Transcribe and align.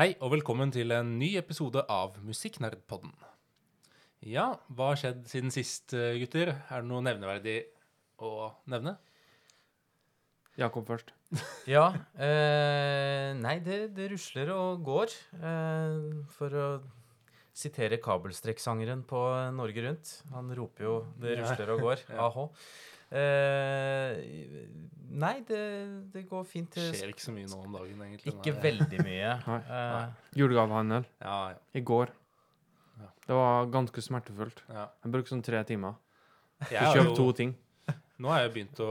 Hei 0.00 0.14
og 0.24 0.30
velkommen 0.32 0.70
til 0.72 0.94
en 0.96 1.10
ny 1.20 1.26
episode 1.36 1.82
av 1.92 2.14
Musikknerdpodden. 2.24 3.10
Ja, 4.24 4.46
hva 4.72 4.86
har 4.94 4.96
skjedd 4.96 5.26
siden 5.28 5.52
sist, 5.52 5.92
eh, 5.92 6.16
gutter? 6.22 6.54
Er 6.72 6.80
det 6.80 6.88
noe 6.88 7.04
nevneverdig 7.04 7.56
å 8.24 8.48
nevne? 8.64 8.94
Jakob 10.56 10.88
først. 10.88 11.12
Ja. 11.74 11.90
Eh, 12.16 13.36
nei, 13.42 13.58
det, 13.60 13.90
det 13.92 14.08
rusler 14.14 14.54
og 14.54 14.80
går. 14.88 15.12
Eh, 15.36 16.24
for 16.32 16.56
å 16.56 16.66
sitere 17.52 18.00
kabelstrekksangeren 18.00 19.04
på 19.04 19.20
Norge 19.52 19.84
Rundt. 19.84 20.14
Han 20.32 20.48
roper 20.56 20.88
jo 20.88 20.94
'det 21.20 21.42
rusler 21.42 21.74
og 21.76 21.84
går'. 21.90 22.08
Ja. 22.16 22.48
Eh, 23.10 24.20
nei, 25.20 25.32
det, 25.48 25.60
det 26.14 26.22
går 26.30 26.44
fint. 26.48 26.70
Det 26.74 26.90
Det 26.92 27.00
skjer 27.00 27.12
ikke 27.14 27.24
så 27.26 27.34
mye 27.34 27.48
nå 27.50 27.58
om 27.64 27.74
dagen, 27.78 28.02
egentlig. 28.06 28.34
Ikke 28.34 28.54
Nei. 28.54 28.62
veldig 28.68 29.00
mye. 29.06 29.32
Eh, 29.80 30.04
Julegavehandel 30.38 31.06
Ja, 31.20 31.38
ja, 31.52 31.58
i 31.74 31.82
går. 31.86 32.12
Ja. 33.00 33.08
Det 33.26 33.38
var 33.40 33.66
ganske 33.74 34.04
smertefullt. 34.04 34.62
ja. 34.68 34.86
Jeg 35.04 35.12
brukte 35.16 35.34
sånn 35.34 35.44
tre 35.46 35.62
timer. 35.68 35.98
Jeg 36.70 36.94
kjøpte 36.94 37.16
to 37.16 37.26
ting. 37.32 37.56
Nå 38.20 38.28
har 38.28 38.42
jeg 38.44 38.52
begynt 38.52 38.80
å 38.84 38.90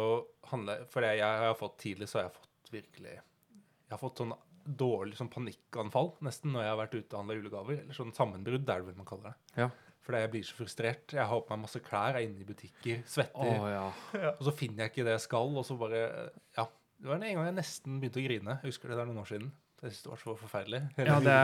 handle 0.50 0.80
For 0.90 1.06
jeg, 1.06 1.20
jeg 1.22 1.42
har 1.45 1.54
fått 1.59 1.76
tidlig 1.84 2.08
så 2.09 2.17
har 2.17 2.23
jeg 2.26 2.34
fått 2.40 2.72
virkelig 2.73 3.12
Jeg 3.14 3.92
har 3.94 4.00
fått 4.02 4.17
sånn 4.23 4.34
dårlig 4.80 5.16
sånn 5.20 5.30
panikkanfall 5.30 6.09
nesten 6.25 6.52
når 6.56 6.64
jeg 6.66 6.72
har 6.73 6.80
vært 6.80 6.95
ute 6.97 7.14
og 7.14 7.20
handla 7.22 7.36
julegaver. 7.38 7.78
Eller 7.84 7.95
sånn 7.97 8.12
sammenbrudd, 8.17 8.66
er 8.70 8.81
det 8.81 8.88
vel 8.90 8.97
man 8.97 9.08
kaller 9.09 9.31
det. 9.31 9.62
Ja. 9.64 9.70
Fordi 10.05 10.22
jeg 10.23 10.31
blir 10.33 10.45
så 10.47 10.55
frustrert. 10.58 11.14
Jeg 11.14 11.25
har 11.31 11.42
på 11.45 11.53
meg 11.53 11.64
masse 11.67 11.81
klær, 11.83 12.16
er 12.16 12.25
inne 12.25 12.42
i 12.42 12.47
butikker, 12.47 13.02
svetter. 13.09 13.55
Oh, 13.59 13.67
ja. 13.78 14.31
Og 14.38 14.44
så 14.47 14.53
finner 14.56 14.86
jeg 14.86 14.94
ikke 14.94 15.08
det 15.08 15.17
jeg 15.17 15.25
skal, 15.28 15.56
og 15.59 15.66
så 15.67 15.78
bare 15.80 16.03
Ja. 16.58 16.67
Det 17.00 17.08
var 17.08 17.16
en 17.16 17.22
gang 17.38 17.45
jeg 17.47 17.56
nesten 17.56 18.00
begynte 18.02 18.19
å 18.19 18.23
grine. 18.25 18.53
Jeg 18.59 18.73
husker 18.73 18.91
det 18.91 18.97
der 19.00 19.08
noen 19.08 19.22
år 19.22 19.30
siden. 19.30 19.52
Jeg 19.81 19.91
synes 19.94 20.03
det 20.03 20.09
var 20.11 20.17
så 20.19 20.33
forferdelig. 20.35 20.80
Ja 20.97 21.19
det 21.23 21.35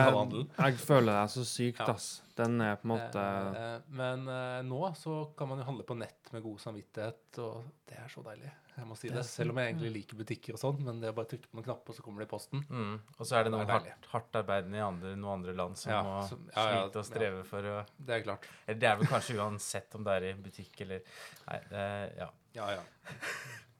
jeg 0.58 0.74
føler 0.82 1.06
det 1.12 1.20
er 1.22 1.30
så 1.32 1.44
sykt, 1.48 1.78
Ja. 1.80 1.94
ass. 1.94 2.22
Den 2.36 2.60
er 2.60 2.76
på 2.76 2.84
en 2.84 2.90
måte 2.92 3.22
Eh, 3.56 3.80
Men 3.88 4.28
eh, 4.28 4.62
nå 4.62 4.94
så 4.94 5.34
kan 5.38 5.48
man 5.48 5.58
jo 5.58 5.64
handle 5.64 5.84
på 5.88 5.96
nett 5.96 6.32
med 6.32 6.42
god 6.42 6.58
samvittighet, 6.60 7.38
og 7.38 7.64
det 7.88 7.96
er 7.96 8.08
så 8.12 8.22
deilig. 8.22 8.50
Jeg 8.76 8.84
må 8.84 8.94
si 8.94 9.08
Det 9.08 9.16
det. 9.16 9.24
Selv 9.24 9.50
om 9.50 9.56
jeg 9.56 9.72
egentlig 9.72 9.92
liker 9.94 10.16
butikker 10.20 10.52
og 10.52 10.60
sånn, 10.60 10.82
men 10.84 11.00
det 11.00 11.08
er 11.08 11.12
bare 11.16 11.24
å 11.24 11.30
trykke 11.30 11.48
på 11.48 11.56
noen 11.56 11.64
knapper, 11.64 11.94
så 11.96 12.02
kommer 12.04 12.20
det 12.20 12.26
i 12.28 12.32
posten. 12.34 12.60
mm. 12.68 13.00
Og 13.18 13.24
så 13.26 13.38
er 13.38 13.44
det 13.44 13.52
noen 13.52 13.66
hardt, 13.72 14.06
hardt 14.12 14.32
arbeidende 14.42 14.76
i 14.76 14.84
andre, 14.84 15.14
noen 15.16 15.38
andre 15.40 15.54
land 15.56 15.78
som 15.78 15.92
Ja, 15.92 16.02
må 16.04 16.28
som- 16.28 16.44
ja, 16.54 16.66
ja, 16.68 16.82
slite 16.84 16.96
og 17.00 17.04
streve 17.06 17.44
for 17.46 17.62
å 17.62 17.86
Det 18.04 18.18
er 18.20 18.22
klart. 18.22 18.44
Eller 18.68 18.80
det 18.80 18.90
er 18.90 18.96
vel 18.96 19.06
kanskje 19.06 19.36
uansett 19.40 19.94
om 19.94 20.04
det 20.04 20.12
er 20.12 20.28
i 20.28 20.34
butikk 20.34 20.80
eller 20.82 21.00
Nei, 21.48 21.60
det, 21.70 22.16
ja. 22.18 22.28
Ja, 22.52 22.70
ja. 22.70 22.82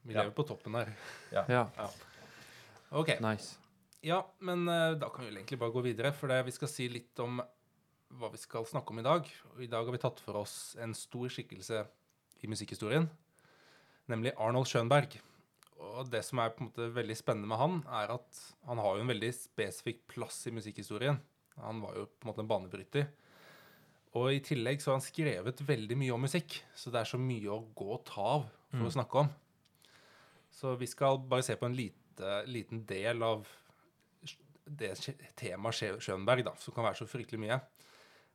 Vi 0.07 0.15
Ja. 0.15 0.23
lever 0.23 0.33
på 0.33 0.47
toppen 0.49 0.73
her. 0.75 0.95
Ja, 1.31 1.69
OK. 2.93 3.21
nice. 3.21 3.59
Ja, 4.05 4.21
men 4.45 4.69
eh, 4.69 4.93
da 5.01 5.09
kan 5.11 5.25
vi 5.25 5.33
egentlig 5.35 5.59
bare 5.59 5.73
gå 5.75 5.83
videre, 5.85 6.13
for 6.15 6.29
det, 6.31 6.43
vi 6.47 6.55
skal 6.55 6.69
si 6.71 6.89
litt 6.93 7.19
om 7.25 7.41
hva 8.17 8.29
vi 8.31 8.39
skal 8.39 8.67
snakke 8.69 8.93
om 8.95 9.01
i 9.01 9.07
dag. 9.07 9.29
Og 9.55 9.63
i 9.65 9.71
dag 9.71 9.85
har 9.89 9.93
vi 9.97 9.99
tatt 10.03 10.21
for 10.23 10.39
oss 10.43 10.77
en 10.81 10.95
stor 10.95 11.29
skikkelse 11.33 11.85
i 12.45 12.51
musikkhistorien, 12.51 13.09
nemlig 14.13 14.35
Arnold 14.39 14.69
Schönberg. 14.71 15.17
Og 15.77 16.09
det 16.13 16.23
som 16.25 16.39
er 16.41 16.53
på 16.55 16.63
en 16.63 16.69
måte 16.71 16.87
veldig 16.95 17.17
spennende 17.19 17.51
med 17.51 17.59
han, 17.61 17.81
er 17.99 18.15
at 18.15 18.39
han 18.69 18.79
har 18.81 18.97
jo 18.97 19.05
en 19.05 19.11
veldig 19.11 19.33
spesifikk 19.37 20.05
plass 20.15 20.39
i 20.49 20.55
musikkhistorien. 20.57 21.19
Han 21.61 21.81
var 21.83 21.97
jo 21.99 22.07
på 22.07 22.25
en 22.27 22.31
måte 22.31 22.45
en 22.45 22.49
banebryter. 22.53 23.09
Og 24.17 24.31
i 24.33 24.41
tillegg 24.45 24.81
så 24.81 24.93
har 24.93 25.01
han 25.01 25.05
skrevet 25.05 25.61
veldig 25.69 25.99
mye 26.01 26.15
om 26.15 26.23
musikk, 26.25 26.61
så 26.79 26.93
det 26.93 27.03
er 27.03 27.11
så 27.11 27.19
mye 27.21 27.51
å 27.53 27.59
gå 27.77 27.91
og 27.99 28.05
ta 28.09 28.29
av 28.39 28.47
for 28.71 28.81
Mm. 28.83 28.87
å 28.89 28.93
snakke 28.97 29.21
om. 29.25 29.29
Så 30.51 30.73
vi 30.79 30.87
skal 30.87 31.19
bare 31.19 31.43
se 31.45 31.55
på 31.57 31.67
en 31.67 31.77
lite, 31.77 32.43
liten 32.47 32.85
del 32.89 33.23
av 33.23 33.47
det 34.67 34.93
temaet 35.39 35.75
Schö- 35.79 36.01
Schönberg, 36.03 36.45
da, 36.45 36.55
som 36.59 36.75
kan 36.75 36.85
være 36.85 36.99
så 37.01 37.07
fryktelig 37.09 37.41
mye, 37.41 37.61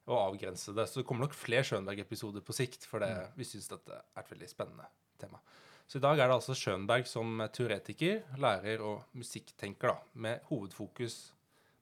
og 0.07 0.17
avgrense 0.17 0.73
det. 0.73 0.87
Så 0.89 1.01
det 1.01 1.07
kommer 1.09 1.27
nok 1.27 1.35
flere 1.37 1.63
Schönberg-episoder 1.67 2.41
på 2.41 2.55
sikt, 2.55 2.87
for 2.87 3.03
det, 3.03 3.11
vi 3.35 3.45
syns 3.47 3.67
dette 3.69 3.99
er 3.99 4.23
et 4.23 4.31
veldig 4.31 4.49
spennende 4.49 4.87
tema. 5.21 5.41
Så 5.87 5.99
i 5.99 6.01
dag 6.01 6.19
er 6.19 6.29
det 6.31 6.37
altså 6.39 6.55
Schönberg 6.55 7.05
som 7.05 7.43
teoretiker, 7.51 8.23
lærer 8.39 8.81
og 8.81 9.03
musikktenker, 9.11 9.91
da, 9.91 9.97
med 10.13 10.39
hovedfokus 10.47 11.33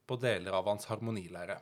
på 0.09 0.17
deler 0.17 0.55
av 0.57 0.66
hans 0.66 0.89
harmonilære. 0.89 1.59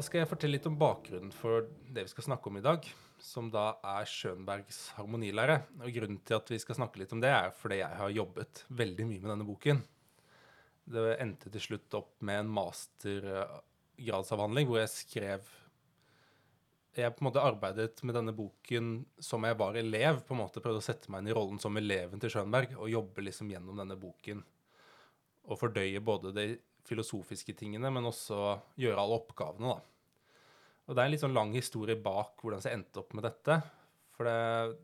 Da 0.00 0.04
skal 0.06 0.22
jeg 0.22 0.30
fortelle 0.30 0.56
litt 0.56 0.64
om 0.64 0.78
bakgrunnen 0.80 1.28
for 1.34 1.66
det 1.92 2.06
vi 2.06 2.10
skal 2.14 2.24
snakke 2.30 2.48
om 2.48 2.56
i 2.56 2.62
dag, 2.64 2.86
som 3.20 3.50
da 3.52 3.76
er 3.84 4.08
Schönbergs 4.08 4.96
harmonilære. 4.96 5.60
Og 5.82 5.92
grunnen 5.92 6.16
til 6.24 6.38
at 6.38 6.48
vi 6.48 6.56
skal 6.62 6.78
snakke 6.78 6.96
litt 7.02 7.12
om 7.12 7.20
det, 7.20 7.28
er 7.28 7.52
fordi 7.52 7.82
jeg 7.82 7.98
har 7.98 8.08
jobbet 8.16 8.64
veldig 8.80 9.04
mye 9.10 9.20
med 9.20 9.30
denne 9.34 9.44
boken. 9.44 9.82
Det 10.88 11.20
endte 11.20 11.52
til 11.52 11.60
slutt 11.66 11.92
opp 11.98 12.16
med 12.24 12.40
en 12.40 12.48
mastergradsavhandling 12.56 14.64
hvor 14.70 14.78
jeg 14.80 14.90
skrev 14.94 15.40
Jeg 16.96 17.14
på 17.14 17.20
en 17.20 17.28
måte 17.28 17.44
arbeidet 17.44 18.02
med 18.02 18.14
denne 18.16 18.32
boken 18.34 19.06
som 19.20 19.44
jeg 19.44 19.58
var 19.60 19.76
elev. 19.76 20.24
på 20.24 20.34
en 20.34 20.40
måte 20.40 20.60
Prøvde 20.64 20.80
å 20.80 20.88
sette 20.88 21.10
meg 21.12 21.20
inn 21.20 21.30
i 21.30 21.36
rollen 21.36 21.60
som 21.60 21.76
eleven 21.76 22.20
til 22.20 22.30
Schönberg 22.32 22.72
og 22.78 22.90
jobbe 22.90 23.20
liksom 23.28 23.50
gjennom 23.52 23.76
denne 23.76 23.96
boken. 24.00 24.42
Og 25.44 25.58
fordøye 25.60 26.00
både 26.00 26.32
de 26.32 26.58
filosofiske 26.88 27.52
tingene, 27.54 27.90
men 27.92 28.04
også 28.08 28.60
gjøre 28.80 28.98
alle 28.98 29.14
oppgavene, 29.20 29.68
da. 29.76 29.89
Og 30.88 30.96
det 30.96 31.02
er 31.02 31.08
en 31.08 31.14
litt 31.14 31.22
sånn 31.22 31.36
lang 31.36 31.52
historie 31.54 31.98
bak 32.00 32.40
hvordan 32.42 32.64
jeg 32.64 32.78
endte 32.78 33.02
opp 33.02 33.14
med 33.14 33.26
dette. 33.28 33.60
For 34.16 34.26
det, 34.26 34.76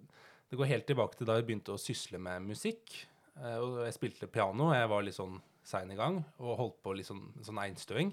det 0.51 0.59
går 0.61 0.71
helt 0.71 0.87
tilbake 0.89 1.19
til 1.19 1.29
da 1.29 1.39
jeg 1.39 1.47
begynte 1.49 1.75
å 1.75 1.81
sysle 1.81 2.21
med 2.23 2.45
musikk. 2.47 2.95
Eh, 3.41 3.57
Og 3.59 3.81
jeg 3.85 3.97
spilte 3.97 4.31
piano, 4.31 4.71
og 4.71 4.77
jeg 4.77 4.93
var 4.93 5.07
litt 5.07 5.19
sånn 5.19 5.41
sein 5.67 5.91
i 5.91 5.99
gang, 5.99 6.21
og 6.39 6.59
holdt 6.61 6.79
på 6.85 6.95
litt 6.95 7.09
sånn, 7.09 7.25
sånn 7.43 7.59
einstøing. 7.59 8.13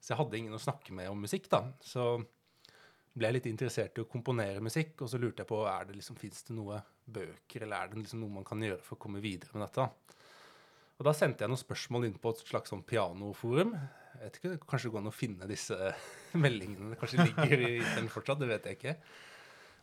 Så 0.00 0.12
jeg 0.12 0.20
hadde 0.20 0.38
ingen 0.40 0.56
å 0.56 0.62
snakke 0.62 0.94
med 0.96 1.10
om 1.10 1.20
musikk, 1.20 1.50
da. 1.52 1.66
Så 1.84 2.16
ble 3.14 3.28
jeg 3.28 3.36
litt 3.36 3.50
interessert 3.50 3.98
i 3.98 4.02
å 4.02 4.08
komponere 4.10 4.62
musikk, 4.64 4.96
og 5.04 5.10
så 5.12 5.20
lurte 5.20 5.44
jeg 5.44 5.50
på 5.50 5.60
er 5.70 5.84
det 5.88 5.98
liksom, 5.98 6.16
fins 6.18 6.42
det 6.48 6.56
noe 6.56 6.80
bøker, 7.04 7.62
eller 7.62 7.76
er 7.76 7.92
det 7.92 8.00
liksom 8.00 8.24
noe 8.24 8.38
man 8.40 8.48
kan 8.48 8.62
gjøre 8.64 8.82
for 8.82 8.96
å 8.96 9.02
komme 9.04 9.22
videre 9.22 9.52
med 9.54 9.66
dette. 9.68 9.86
Og 10.98 11.06
da 11.06 11.12
sendte 11.14 11.44
jeg 11.44 11.52
noen 11.52 11.60
spørsmål 11.60 12.08
inn 12.08 12.16
på 12.22 12.32
et 12.32 12.42
slags 12.46 12.72
sånn 12.72 12.84
pianoforum. 12.86 13.74
Jeg 14.14 14.22
vet 14.22 14.36
ikke, 14.38 14.56
Kanskje 14.70 14.88
det 14.88 14.94
går 14.94 15.02
an 15.02 15.10
å 15.10 15.14
finne 15.14 15.50
disse 15.50 15.78
meldingene. 16.44 16.98
Kanskje 17.00 17.26
ligger 17.28 17.64
i 17.66 17.72
den 17.82 18.10
fortsatt, 18.12 18.40
det 18.42 18.50
vet 18.50 18.68
jeg 18.70 18.78
ikke. 18.78 18.96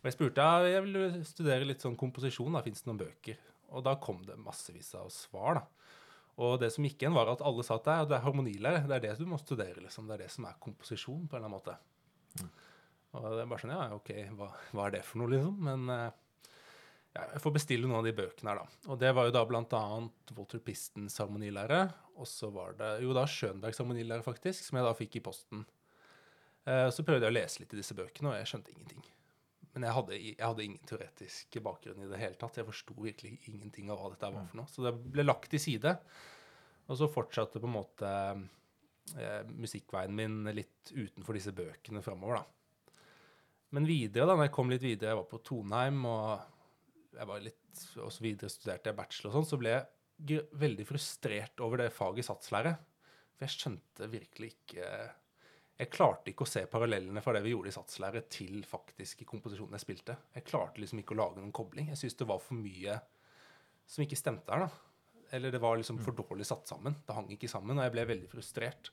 Og 0.02 0.10
jeg 0.10 0.16
spurte 0.18 0.46
ja, 0.46 0.70
jeg 0.78 0.86
vil 0.88 1.20
studere 1.28 1.68
litt 1.68 1.84
sånn 1.84 2.00
komposisjon, 2.00 2.56
da 2.58 2.64
fins 2.66 2.82
det 2.82 2.90
noen 2.90 3.04
bøker? 3.04 3.42
Og 3.72 3.86
da 3.86 3.94
kom 4.02 4.24
det 4.28 4.40
massevis 4.42 4.90
av 4.98 5.12
svar, 5.14 5.62
da. 5.62 5.92
Og 6.42 6.56
det 6.62 6.72
som 6.74 6.86
gikk 6.88 7.04
igjen, 7.04 7.14
var 7.14 7.30
at 7.30 7.44
alle 7.46 7.64
sa 7.68 7.78
at 7.78 7.86
det 8.10 8.16
er, 8.18 8.24
harmonilære. 8.24 8.86
Det 8.90 8.98
er 8.98 9.04
det 9.04 9.14
du 9.20 9.28
må 9.30 9.38
studere, 9.40 9.84
liksom. 9.84 10.08
Det 10.10 10.16
er 10.16 10.24
det 10.26 10.32
som 10.34 10.48
er 10.50 10.58
komposisjon, 10.64 11.28
på 11.30 11.38
en 11.38 11.44
eller 11.44 11.52
annen 11.52 11.58
måte. 11.60 12.50
Og 13.12 13.28
det 13.28 13.44
er 13.44 13.52
bare 13.52 13.62
sånn, 13.62 13.76
ja, 13.76 13.86
ok, 13.94 14.12
hva, 14.40 14.48
hva 14.72 14.88
er 14.88 14.96
det 14.96 15.04
for 15.06 15.22
noe, 15.22 15.32
liksom? 15.34 15.58
Men 15.68 15.92
eh, 15.92 16.21
jeg 17.12 17.42
får 17.44 17.54
bestille 17.58 17.88
noen 17.88 18.00
av 18.00 18.08
de 18.08 18.14
bøkene 18.16 18.54
her, 18.54 18.62
da. 18.62 18.82
Og 18.88 19.00
det 19.02 19.12
var 19.16 19.28
jo 19.28 19.34
da 19.36 19.44
blant 19.48 19.74
annet 19.76 20.34
Walter 20.38 20.62
Pistons 20.64 21.18
harmonilære. 21.20 21.82
Og 22.22 22.28
så 22.30 22.48
var 22.54 22.78
det 22.80 22.92
jo 23.04 23.16
da 23.16 23.26
Schönbergs 23.28 23.82
harmonilære, 23.82 24.24
faktisk, 24.24 24.64
som 24.64 24.80
jeg 24.80 24.88
da 24.88 24.94
fikk 24.96 25.18
i 25.20 25.24
posten. 25.26 25.66
Eh, 26.64 26.88
så 26.94 27.04
prøvde 27.04 27.28
jeg 27.28 27.34
å 27.34 27.36
lese 27.36 27.64
litt 27.64 27.76
i 27.76 27.80
disse 27.82 27.98
bøkene, 27.98 28.32
og 28.32 28.38
jeg 28.40 28.52
skjønte 28.52 28.72
ingenting. 28.76 29.04
Men 29.74 29.88
jeg 29.88 29.96
hadde, 29.98 30.20
jeg 30.20 30.40
hadde 30.44 30.64
ingen 30.66 30.88
teoretisk 30.88 31.60
bakgrunn 31.64 32.06
i 32.06 32.10
det 32.12 32.20
hele 32.20 32.40
tatt. 32.40 32.60
Jeg 32.60 32.68
forsto 32.68 32.96
virkelig 32.96 33.38
ingenting 33.52 33.92
av 33.92 34.00
hva 34.00 34.14
dette 34.14 34.32
var 34.32 34.48
for 34.48 34.62
noe. 34.62 34.72
Så 34.72 34.88
det 34.88 34.96
ble 35.16 35.28
lagt 35.28 35.52
til 35.52 35.64
side. 35.64 35.96
Og 36.88 37.00
så 37.00 37.12
fortsatte 37.12 37.60
på 37.60 37.68
en 37.70 37.76
måte 37.76 38.10
eh, 39.18 39.44
musikkveien 39.52 40.16
min 40.16 40.44
litt 40.56 40.92
utenfor 40.96 41.36
disse 41.36 41.56
bøkene 41.56 42.04
framover, 42.04 42.40
da. 42.40 42.96
Men 43.72 43.88
videre, 43.88 44.28
da 44.28 44.36
når 44.36 44.50
jeg 44.50 44.56
kom 44.56 44.72
litt 44.72 44.84
videre, 44.84 45.14
jeg 45.14 45.22
var 45.22 45.30
på 45.32 45.44
Tonheim, 45.48 46.02
og 46.04 46.61
jeg 47.18 47.28
var 47.30 47.44
litt 47.44 47.82
og 48.02 48.12
så 48.14 48.24
videre 48.24 48.52
studerte 48.52 48.92
jeg 48.92 48.98
bachelor 48.98 49.32
og 49.32 49.38
sånn, 49.40 49.50
så 49.52 49.60
ble 49.62 49.74
jeg 49.74 50.46
veldig 50.62 50.86
frustrert 50.86 51.64
over 51.66 51.82
det 51.84 51.94
faget 51.96 52.28
satslære. 52.28 52.76
For 53.36 53.48
jeg 53.48 53.56
skjønte 53.56 54.12
virkelig 54.12 54.54
ikke 54.54 54.92
Jeg 55.82 55.90
klarte 55.90 56.30
ikke 56.30 56.46
å 56.46 56.50
se 56.52 56.62
parallellene 56.70 57.24
fra 57.26 57.34
det 57.34 57.40
vi 57.42 57.56
gjorde 57.56 57.72
i 57.72 57.74
satslære, 57.74 58.22
til 58.30 58.60
faktisk 58.70 59.24
i 59.24 59.26
komposisjonen 59.26 59.74
jeg 59.80 59.82
spilte. 59.82 60.14
Jeg 60.36 60.46
klarte 60.46 60.78
liksom 60.84 61.00
ikke 61.02 61.16
å 61.16 61.18
lage 61.24 61.42
noen 61.42 61.56
kobling. 61.58 61.88
Jeg 61.90 61.98
syntes 61.98 62.20
det 62.20 62.28
var 62.30 62.44
for 62.44 62.60
mye 62.60 63.00
som 63.90 64.04
ikke 64.06 64.20
stemte 64.20 64.54
her, 64.54 64.68
da. 64.68 65.24
Eller 65.34 65.56
det 65.56 65.62
var 65.64 65.80
liksom 65.80 65.98
for 66.04 66.14
dårlig 66.14 66.46
satt 66.46 66.70
sammen. 66.70 67.00
Det 67.08 67.16
hang 67.18 67.32
ikke 67.34 67.50
sammen, 67.50 67.80
og 67.80 67.88
jeg 67.88 67.96
ble 67.96 68.06
veldig 68.12 68.30
frustrert 68.30 68.92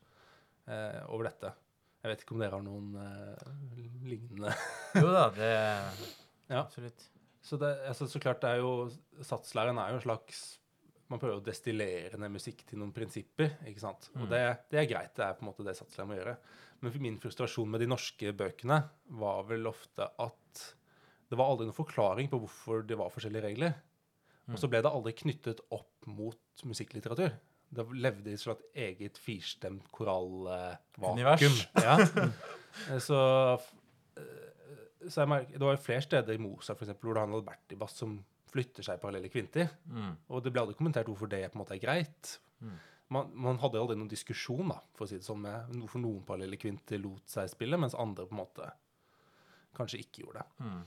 eh, 0.65 1.03
over 1.13 1.29
dette. 1.29 1.53
Jeg 1.99 2.13
vet 2.13 2.25
ikke 2.25 2.37
om 2.39 2.43
dere 2.47 2.57
har 2.57 2.65
noen 2.65 2.93
eh, 3.03 3.47
lignende 4.09 4.55
Jo 4.97 5.09
da, 5.13 5.25
det 5.35 5.53
Ja. 6.49 6.63
Absolutt. 6.63 7.05
Så, 7.49 7.57
det, 7.61 7.73
altså, 7.89 8.09
så 8.11 8.21
klart 8.21 8.43
det 8.45 8.51
er 8.53 8.61
jo 8.61 8.73
Satslæren 9.25 9.79
er 9.81 9.95
jo 9.95 10.01
en 10.01 10.05
slags 10.05 10.41
Man 11.09 11.21
prøver 11.21 11.39
å 11.39 11.45
destillere 11.45 12.21
ned 12.21 12.35
musikk 12.35 12.67
til 12.69 12.83
noen 12.83 12.93
prinsipper. 12.93 13.55
ikke 13.71 13.81
sant? 13.81 14.11
Og 14.19 14.27
det, 14.29 14.43
det 14.69 14.83
er 14.83 14.91
greit. 14.91 15.15
Det 15.17 15.25
er 15.25 15.39
på 15.39 15.47
en 15.47 15.49
måte 15.49 15.65
det 15.65 15.73
satslæren 15.79 16.11
må 16.11 16.19
gjøre. 16.19 16.35
Men 16.85 16.99
min 17.01 17.17
frustrasjon 17.23 17.71
med 17.73 17.81
de 17.81 17.89
norske 17.89 18.35
bøkene 18.37 18.83
var 19.17 19.47
vel 19.49 19.71
ofte 19.71 20.05
at 20.05 20.65
det 21.29 21.39
var 21.41 21.49
aldri 21.49 21.67
noen 21.69 21.77
forklaring 21.77 22.29
på 22.29 22.43
hvorfor 22.43 22.85
det 22.85 22.99
var 23.01 23.09
forskjellige 23.15 23.47
regler. 23.47 23.73
Og 24.49 24.61
så 24.61 24.69
ble 24.71 24.81
det 24.85 24.93
aldri 24.93 25.13
knyttet 25.17 25.61
opp 25.75 26.09
mot 26.09 26.65
musikklitteratur. 26.69 27.35
Det 27.69 27.85
levde 27.93 28.33
i 28.33 28.37
et 28.37 28.41
slags 28.41 28.65
eget 28.73 29.19
firstemt 29.21 29.91
korallvakuum. 29.93 31.59
Ja. 31.85 31.99
Eh, 32.89 33.01
så 33.09 33.19
så 35.13 35.23
jeg 35.23 35.31
merker, 35.33 35.55
Det 35.59 35.67
var 35.67 35.77
jo 35.77 35.85
flere 35.85 36.05
steder 36.05 36.37
i 36.37 36.43
Mozart 36.43 36.79
for 36.79 36.87
eksempel, 36.87 37.09
hvor 37.09 37.19
det 37.19 37.25
handler 37.25 37.43
om 37.43 37.49
Bertibass 37.49 37.97
som 38.01 38.19
flytter 38.49 38.87
seg 38.87 38.99
i 38.99 39.03
parallelle 39.03 39.31
kvinter. 39.33 39.73
Mm. 39.93 40.13
Og 40.33 40.45
det 40.45 40.53
ble 40.55 40.63
aldri 40.63 40.77
kommentert 40.79 41.09
hvorfor 41.11 41.31
det 41.31 41.43
på 41.51 41.59
en 41.59 41.63
måte 41.63 41.77
er 41.77 41.83
greit. 41.83 42.39
Man, 43.13 43.31
man 43.33 43.61
hadde 43.63 43.81
aldri 43.81 43.97
noen 43.97 44.11
diskusjon 44.11 44.73
da, 44.73 44.79
for 44.97 45.07
å 45.07 45.11
si 45.11 45.21
det 45.21 45.27
sånn, 45.27 45.41
med 45.45 45.77
hvorfor 45.81 46.03
noen 46.03 46.25
parallelle 46.29 46.61
kvinter 46.61 47.01
lot 47.01 47.29
seg 47.31 47.49
spille, 47.53 47.81
mens 47.81 47.97
andre 47.97 48.27
på 48.29 48.37
en 48.37 48.43
måte 48.43 48.69
kanskje 49.77 50.03
ikke 50.03 50.25
gjorde 50.25 50.43
det. 50.43 50.67
Mm. 50.67 50.83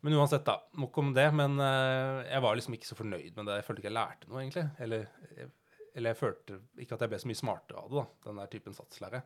Men 0.00 0.16
uansett, 0.16 0.44
da. 0.46 0.56
Nok 0.80 0.98
om 1.02 1.12
det. 1.16 1.28
Men 1.36 1.60
uh, 1.60 2.24
jeg 2.24 2.42
var 2.44 2.56
liksom 2.56 2.76
ikke 2.76 2.88
så 2.88 2.98
fornøyd 2.98 3.36
med 3.36 3.50
det. 3.50 3.58
Jeg 3.60 3.66
følte 3.66 3.82
ikke 3.82 3.90
jeg 3.90 3.98
lærte 3.98 4.30
noe, 4.30 4.42
egentlig. 4.42 4.66
Eller, 4.80 5.08
eller 5.92 6.14
jeg 6.14 6.20
følte 6.20 6.60
ikke 6.80 6.96
at 6.96 7.04
jeg 7.04 7.12
ble 7.12 7.22
så 7.22 7.30
mye 7.30 7.40
smartere 7.42 7.82
av 7.82 7.90
det, 7.90 8.00
da, 8.00 8.28
den 8.28 8.40
der 8.42 8.52
typen 8.54 8.76
satslære. 8.76 9.22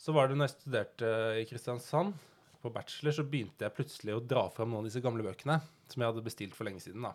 Så 0.00 0.14
var 0.16 0.30
det 0.30 0.38
når 0.38 0.48
jeg 0.48 0.56
studerte 0.56 1.14
i 1.42 1.46
Kristiansand, 1.50 2.14
på 2.62 2.72
bachelor, 2.74 3.14
så 3.16 3.24
begynte 3.26 3.66
jeg 3.66 3.76
plutselig 3.76 4.16
å 4.16 4.22
dra 4.24 4.44
fram 4.52 4.70
noen 4.72 4.84
av 4.84 4.90
disse 4.90 5.02
gamle 5.04 5.24
bøkene 5.24 5.58
som 5.90 6.02
jeg 6.02 6.10
hadde 6.10 6.24
bestilt 6.26 6.56
for 6.56 6.68
lenge 6.68 6.82
siden. 6.84 7.04
da. 7.06 7.14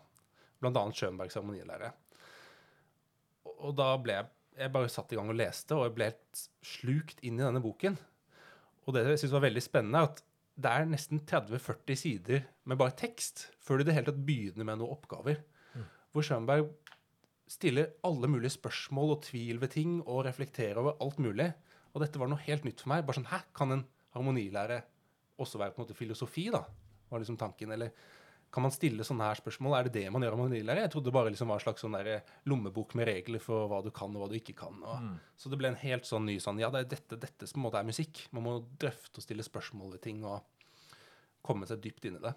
Blant 0.61 0.79
annet 0.79 0.99
Schönbergs 0.99 1.37
harmonilære. 1.37 1.91
Og, 3.55 3.71
da 3.77 3.93
ble 4.01 4.17
jeg 4.19 4.31
Jeg 4.55 4.71
bare 4.71 4.87
satt 4.87 5.11
i 5.11 5.17
gang 5.17 5.27
og 5.27 5.35
leste, 5.35 5.75
og 5.75 5.81
jeg 5.83 5.93
ble 5.97 6.05
helt 6.07 6.41
slukt 6.63 7.17
inn 7.27 7.35
i 7.35 7.43
denne 7.43 7.59
boken. 7.59 7.97
Og 8.87 8.95
det 8.95 9.01
jeg 9.03 9.19
syns 9.25 9.33
var 9.35 9.43
veldig 9.43 9.63
spennende, 9.65 9.99
er 9.99 10.07
at 10.07 10.21
det 10.55 10.71
er 10.71 10.85
nesten 10.87 11.19
30-40 11.27 11.99
sider 11.99 12.45
med 12.63 12.79
bare 12.79 12.95
tekst 12.95 13.49
før 13.59 13.81
du 13.81 13.83
i 13.83 13.87
det 13.89 13.97
hele 13.97 14.07
tatt 14.07 14.21
begynner 14.23 14.63
med 14.63 14.79
noen 14.79 14.93
oppgaver. 14.95 15.41
Hvor 16.15 16.23
Schönberg 16.23 16.69
stiller 17.51 17.91
alle 18.07 18.29
mulige 18.31 18.55
spørsmål 18.55 19.17
og 19.17 19.25
tvil 19.27 19.59
ved 19.59 19.73
ting 19.75 19.97
og 20.05 20.23
reflekterer 20.29 20.79
over 20.79 20.95
alt 21.03 21.19
mulig. 21.19 21.49
Og 21.91 22.05
dette 22.05 22.21
var 22.21 22.31
noe 22.31 22.45
helt 22.47 22.63
nytt 22.63 22.79
for 22.79 22.93
meg. 22.93 23.03
Bare 23.03 23.19
sånn, 23.19 23.27
Hæ, 23.27 23.41
kan 23.59 23.75
en 23.75 23.83
harmonilære 24.15 24.79
også 25.41 25.59
være 25.61 25.73
på 25.75 25.81
en 25.81 25.85
måte 25.85 25.97
filosofi, 25.97 26.47
da? 26.53 26.61
Var 27.09 27.21
liksom 27.21 27.37
tanken. 27.39 27.73
Eller 27.75 27.91
kan 28.55 28.63
man 28.63 28.71
stille 28.71 29.03
sånne 29.03 29.27
her 29.27 29.39
spørsmål? 29.39 29.75
Er 29.77 29.87
det 29.87 29.95
det 29.97 30.11
man 30.13 30.23
gjør 30.23 30.37
om 30.37 30.43
man 30.45 30.53
vil 30.55 30.65
lære? 30.67 30.85
Jeg 30.85 30.93
trodde 30.93 31.09
det 31.09 31.15
bare 31.17 31.31
liksom 31.33 31.51
var 31.51 31.59
en 31.59 31.65
slags 31.65 31.83
sånn 31.83 31.97
der 31.97 32.21
lommebok 32.47 32.95
med 32.95 33.09
regler 33.09 33.43
for 33.43 33.67
hva 33.71 33.81
du 33.83 33.91
kan 33.95 34.13
og 34.15 34.23
hva 34.23 34.29
du 34.31 34.37
ikke 34.39 34.55
kan. 34.57 34.79
Og, 34.79 35.09
Så 35.35 35.51
det 35.51 35.59
ble 35.59 35.73
en 35.73 35.81
helt 35.81 36.07
sånn 36.07 36.27
ny 36.29 36.37
sånn 36.39 36.61
Ja, 36.63 36.71
det 36.71 36.85
er 36.85 36.91
dette, 36.95 37.19
dette 37.19 37.49
som 37.49 37.59
på 37.59 37.63
en 37.63 37.67
måte 37.67 37.81
er 37.81 37.89
musikk. 37.89 38.25
Man 38.31 38.45
må 38.47 38.57
drøfte 38.79 39.19
og 39.19 39.27
stille 39.27 39.45
spørsmål 39.45 39.97
ved 39.97 40.05
ting 40.07 40.23
og 40.23 40.43
komme 41.45 41.67
seg 41.69 41.83
dypt 41.83 42.07
inn 42.07 42.19
i 42.19 42.23
det. 42.23 42.33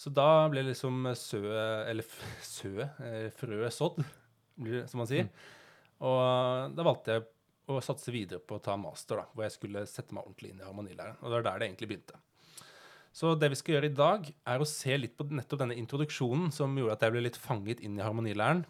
Så 0.00 0.10
da 0.16 0.48
ble 0.48 0.64
liksom 0.64 1.04
sø, 1.18 1.40
eller 1.90 2.06
sø, 2.42 2.72
frø 2.88 3.24
frøet 3.36 3.76
sådd, 3.76 3.98
som 4.88 5.02
man 5.02 5.08
sier. 5.08 5.28
Og 6.00 6.72
da 6.74 6.86
valgte 6.86 7.18
jeg 7.18 7.26
å 7.68 7.80
satse 7.84 8.10
videre 8.14 8.40
på 8.40 8.56
å 8.56 8.62
ta 8.62 8.76
master, 8.80 9.20
da, 9.20 9.26
hvor 9.34 9.44
jeg 9.44 9.52
skulle 9.52 9.86
sette 9.86 10.14
meg 10.16 10.24
ordentlig 10.24 10.50
inn 10.50 10.60
i 10.62 10.66
harmonilæren. 10.66 11.18
Og 11.20 11.28
det 11.28 11.36
var 11.38 11.46
der 11.46 11.58
det 11.58 11.68
egentlig 11.68 11.88
begynte. 11.92 12.18
Så 13.12 13.34
det 13.34 13.50
vi 13.50 13.58
skal 13.58 13.74
gjøre 13.74 13.90
i 13.90 13.94
dag, 13.98 14.28
er 14.46 14.62
å 14.62 14.68
se 14.68 14.96
litt 14.96 15.16
på 15.18 15.26
nettopp 15.30 15.64
denne 15.64 15.76
introduksjonen 15.78 16.52
som 16.54 16.76
gjorde 16.78 16.94
at 16.94 17.02
jeg 17.06 17.14
ble 17.14 17.24
litt 17.26 17.38
fanget 17.38 17.82
inn 17.82 17.98
i 17.98 18.04
harmonilæren. 18.06 18.64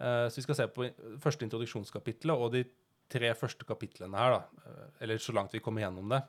Eh, 0.00 0.28
Så 0.28 0.40
vi 0.40 0.46
skal 0.46 0.56
se 0.56 0.66
på 0.68 0.88
første 1.20 1.44
introduksjonskapitlet 1.44 2.32
og 2.32 2.52
de 2.52 2.64
tre 3.08 3.34
første 3.34 3.64
kapitlene 3.68 4.16
her, 4.16 4.38
da. 4.38 4.42
eh, 4.66 4.88
Eller 5.04 5.18
så 5.18 5.32
langt 5.36 5.52
vi 5.52 5.60
kommer 5.60 5.84
gjennom 5.84 6.08
det. 6.08 6.22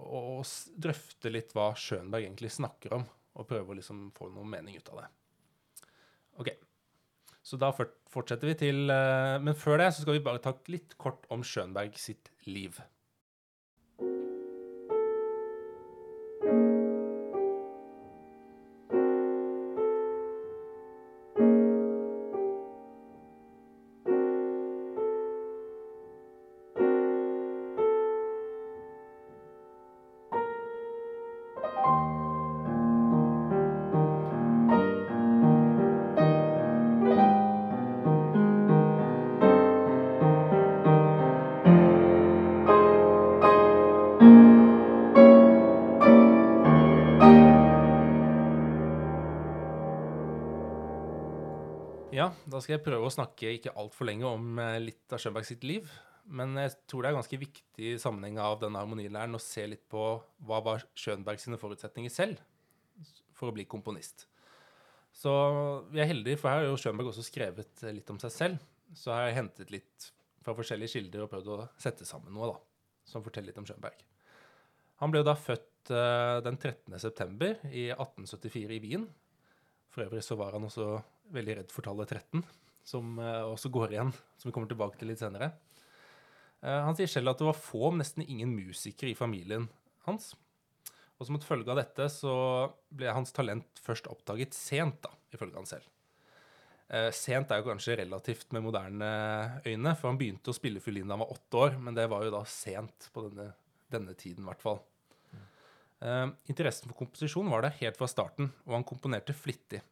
Og 0.00 0.44
drøfte 0.80 1.30
litt 1.30 1.52
hva 1.52 1.74
Schönberg 1.76 2.24
egentlig 2.24 2.50
snakker 2.50 2.94
om, 2.96 3.04
og 3.36 3.46
prøve 3.46 3.72
å 3.72 3.76
liksom 3.76 4.10
få 4.16 4.30
noen 4.32 4.48
mening 4.48 4.76
ut 4.76 4.88
av 4.88 5.02
det. 5.02 5.08
Så 7.50 7.58
da 7.58 7.72
fortsetter 7.74 8.46
vi 8.52 8.54
til 8.60 8.92
eh, 8.94 9.36
Men 9.42 9.56
før 9.58 9.80
det 9.82 9.90
så 9.94 10.04
skal 10.04 10.18
vi 10.18 10.24
bare 10.26 10.42
ta 10.44 10.54
litt 10.70 10.94
kort 11.02 11.26
om 11.34 11.42
Schönberg 11.42 11.98
sitt 11.98 12.30
liv. 12.46 12.78
Ja, 52.20 52.26
da 52.44 52.58
skal 52.60 52.74
jeg 52.74 52.84
prøve 52.84 53.06
å 53.08 53.12
snakke 53.12 53.54
ikke 53.56 53.72
altfor 53.80 54.04
lenge 54.10 54.28
om 54.28 54.58
eh, 54.60 54.76
litt 54.82 55.12
av 55.14 55.20
Schönberg 55.22 55.46
sitt 55.48 55.62
liv. 55.64 55.88
Men 56.28 56.52
jeg 56.58 56.74
tror 56.90 57.02
det 57.02 57.10
er 57.10 57.16
ganske 57.16 57.38
viktig 57.40 57.86
i 57.94 58.00
sammenheng 58.02 58.36
av 58.42 58.58
denne 58.60 58.82
harmonilæren 58.82 59.38
å 59.38 59.40
se 59.40 59.64
litt 59.66 59.86
på 59.90 60.02
hva 60.46 60.58
var 60.66 60.84
Schönberg 60.98 61.40
sine 61.40 61.58
forutsetninger 61.60 62.12
selv 62.12 62.42
for 63.32 63.48
å 63.48 63.54
bli 63.56 63.64
komponist. 63.64 64.26
Så 65.16 65.32
vi 65.90 66.02
er 66.02 66.10
heldige, 66.10 66.38
for 66.38 66.52
her 66.52 66.60
har 66.60 66.68
jo 66.68 66.76
Schönberg 66.82 67.08
også 67.08 67.24
skrevet 67.24 67.86
eh, 67.86 67.94
litt 67.96 68.12
om 68.12 68.20
seg 68.20 68.34
selv. 68.34 68.66
Så 68.92 69.14
har 69.14 69.28
jeg 69.28 69.38
hentet 69.38 69.72
litt 69.72 70.10
fra 70.44 70.52
forskjellige 70.58 70.98
kilder 70.98 71.24
og 71.24 71.32
prøvd 71.32 71.48
å 71.54 71.58
sette 71.80 72.08
sammen 72.08 72.36
noe 72.36 72.50
da, 72.52 72.58
som 73.08 73.24
forteller 73.24 73.54
litt 73.54 73.62
om 73.62 73.68
Schönberg. 73.68 74.04
Han 75.00 75.14
ble 75.14 75.22
jo 75.22 75.30
da 75.30 75.38
født 75.40 75.94
eh, 75.94 76.36
den 76.44 76.60
13. 76.60 77.00
september 77.00 77.56
i 77.70 77.88
1874 77.94 78.76
i 78.76 78.82
Wien. 78.84 79.08
For 79.90 80.04
øvrig 80.04 80.22
så 80.26 80.36
var 80.38 80.52
han 80.58 80.68
også 80.68 80.98
veldig 81.34 81.56
redd 81.60 81.74
for 81.74 81.86
tallet 81.86 82.12
13, 82.12 82.44
som 82.86 83.18
eh, 83.22 83.42
også 83.46 83.70
går 83.72 83.94
igjen, 83.94 84.12
som 84.38 84.50
vi 84.50 84.54
kommer 84.56 84.70
tilbake 84.70 85.00
til 85.00 85.10
litt 85.12 85.22
senere. 85.22 85.52
Eh, 86.60 86.80
han 86.86 86.96
sier 86.98 87.10
selv 87.10 87.32
at 87.32 87.40
det 87.40 87.48
var 87.48 87.58
få, 87.58 87.86
om 87.90 88.00
nesten 88.00 88.26
ingen 88.26 88.52
musikere 88.52 89.12
i 89.12 89.18
familien 89.18 89.68
hans. 90.08 90.32
Og 91.20 91.28
som 91.28 91.36
et 91.36 91.44
følge 91.44 91.68
av 91.72 91.80
dette 91.80 92.06
så 92.12 92.34
ble 92.96 93.12
hans 93.12 93.32
talent 93.36 93.82
først 93.84 94.08
oppdaget 94.08 94.56
sent, 94.56 95.02
da, 95.04 95.12
ifølge 95.34 95.58
han 95.58 95.68
selv. 95.68 95.88
Eh, 96.90 97.10
sent 97.14 97.52
er 97.52 97.60
jo 97.60 97.68
kanskje 97.68 98.00
relativt 98.00 98.50
med 98.56 98.64
moderne 98.64 99.10
øyne, 99.62 99.94
for 99.94 100.10
han 100.10 100.18
begynte 100.20 100.50
å 100.50 100.56
spille 100.56 100.82
fiolin 100.82 101.06
da 101.06 101.14
han 101.14 101.22
var 101.22 101.34
åtte 101.36 101.60
år, 101.66 101.76
men 101.78 101.96
det 101.96 102.08
var 102.10 102.24
jo 102.26 102.32
da 102.34 102.40
sent 102.50 103.10
på 103.14 103.28
denne, 103.28 103.52
denne 103.92 104.16
tiden, 104.18 104.42
i 104.42 104.50
hvert 104.50 104.64
fall. 104.64 104.80
Eh, 106.00 106.26
interessen 106.50 106.88
for 106.88 106.96
komposisjon 107.02 107.52
var 107.52 107.66
der 107.66 107.76
helt 107.82 108.00
fra 108.00 108.08
starten, 108.10 108.50
og 108.66 108.78
han 108.78 108.88
komponerte 108.88 109.36
flittig. 109.36 109.82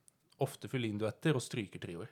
Ofte 0.44 0.70
fiolinduetter 0.70 1.36
og 1.36 1.42
strykertrioer. 1.44 2.10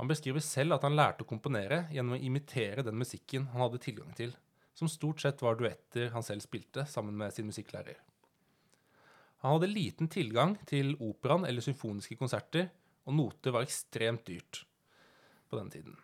Han 0.00 0.10
beskriver 0.10 0.42
selv 0.42 0.74
at 0.76 0.86
han 0.86 0.96
lærte 0.98 1.22
å 1.22 1.28
komponere 1.28 1.84
gjennom 1.94 2.16
å 2.16 2.22
imitere 2.22 2.82
den 2.82 2.98
musikken 2.98 3.46
han 3.52 3.62
hadde 3.66 3.82
tilgang 3.84 4.14
til, 4.16 4.32
som 4.74 4.90
stort 4.90 5.22
sett 5.22 5.42
var 5.44 5.58
duetter 5.58 6.10
han 6.14 6.24
selv 6.26 6.42
spilte 6.42 6.86
sammen 6.90 7.14
med 7.18 7.34
sin 7.34 7.46
musikklærer. 7.46 8.00
Han 9.44 9.58
hadde 9.58 9.70
liten 9.70 10.08
tilgang 10.08 10.56
til 10.66 10.96
operaen 11.04 11.44
eller 11.46 11.62
symfoniske 11.62 12.16
konserter, 12.18 12.70
og 13.04 13.14
noter 13.18 13.52
var 13.54 13.66
ekstremt 13.66 14.24
dyrt 14.26 14.64
på 15.50 15.58
den 15.60 15.70
tiden. 15.70 15.98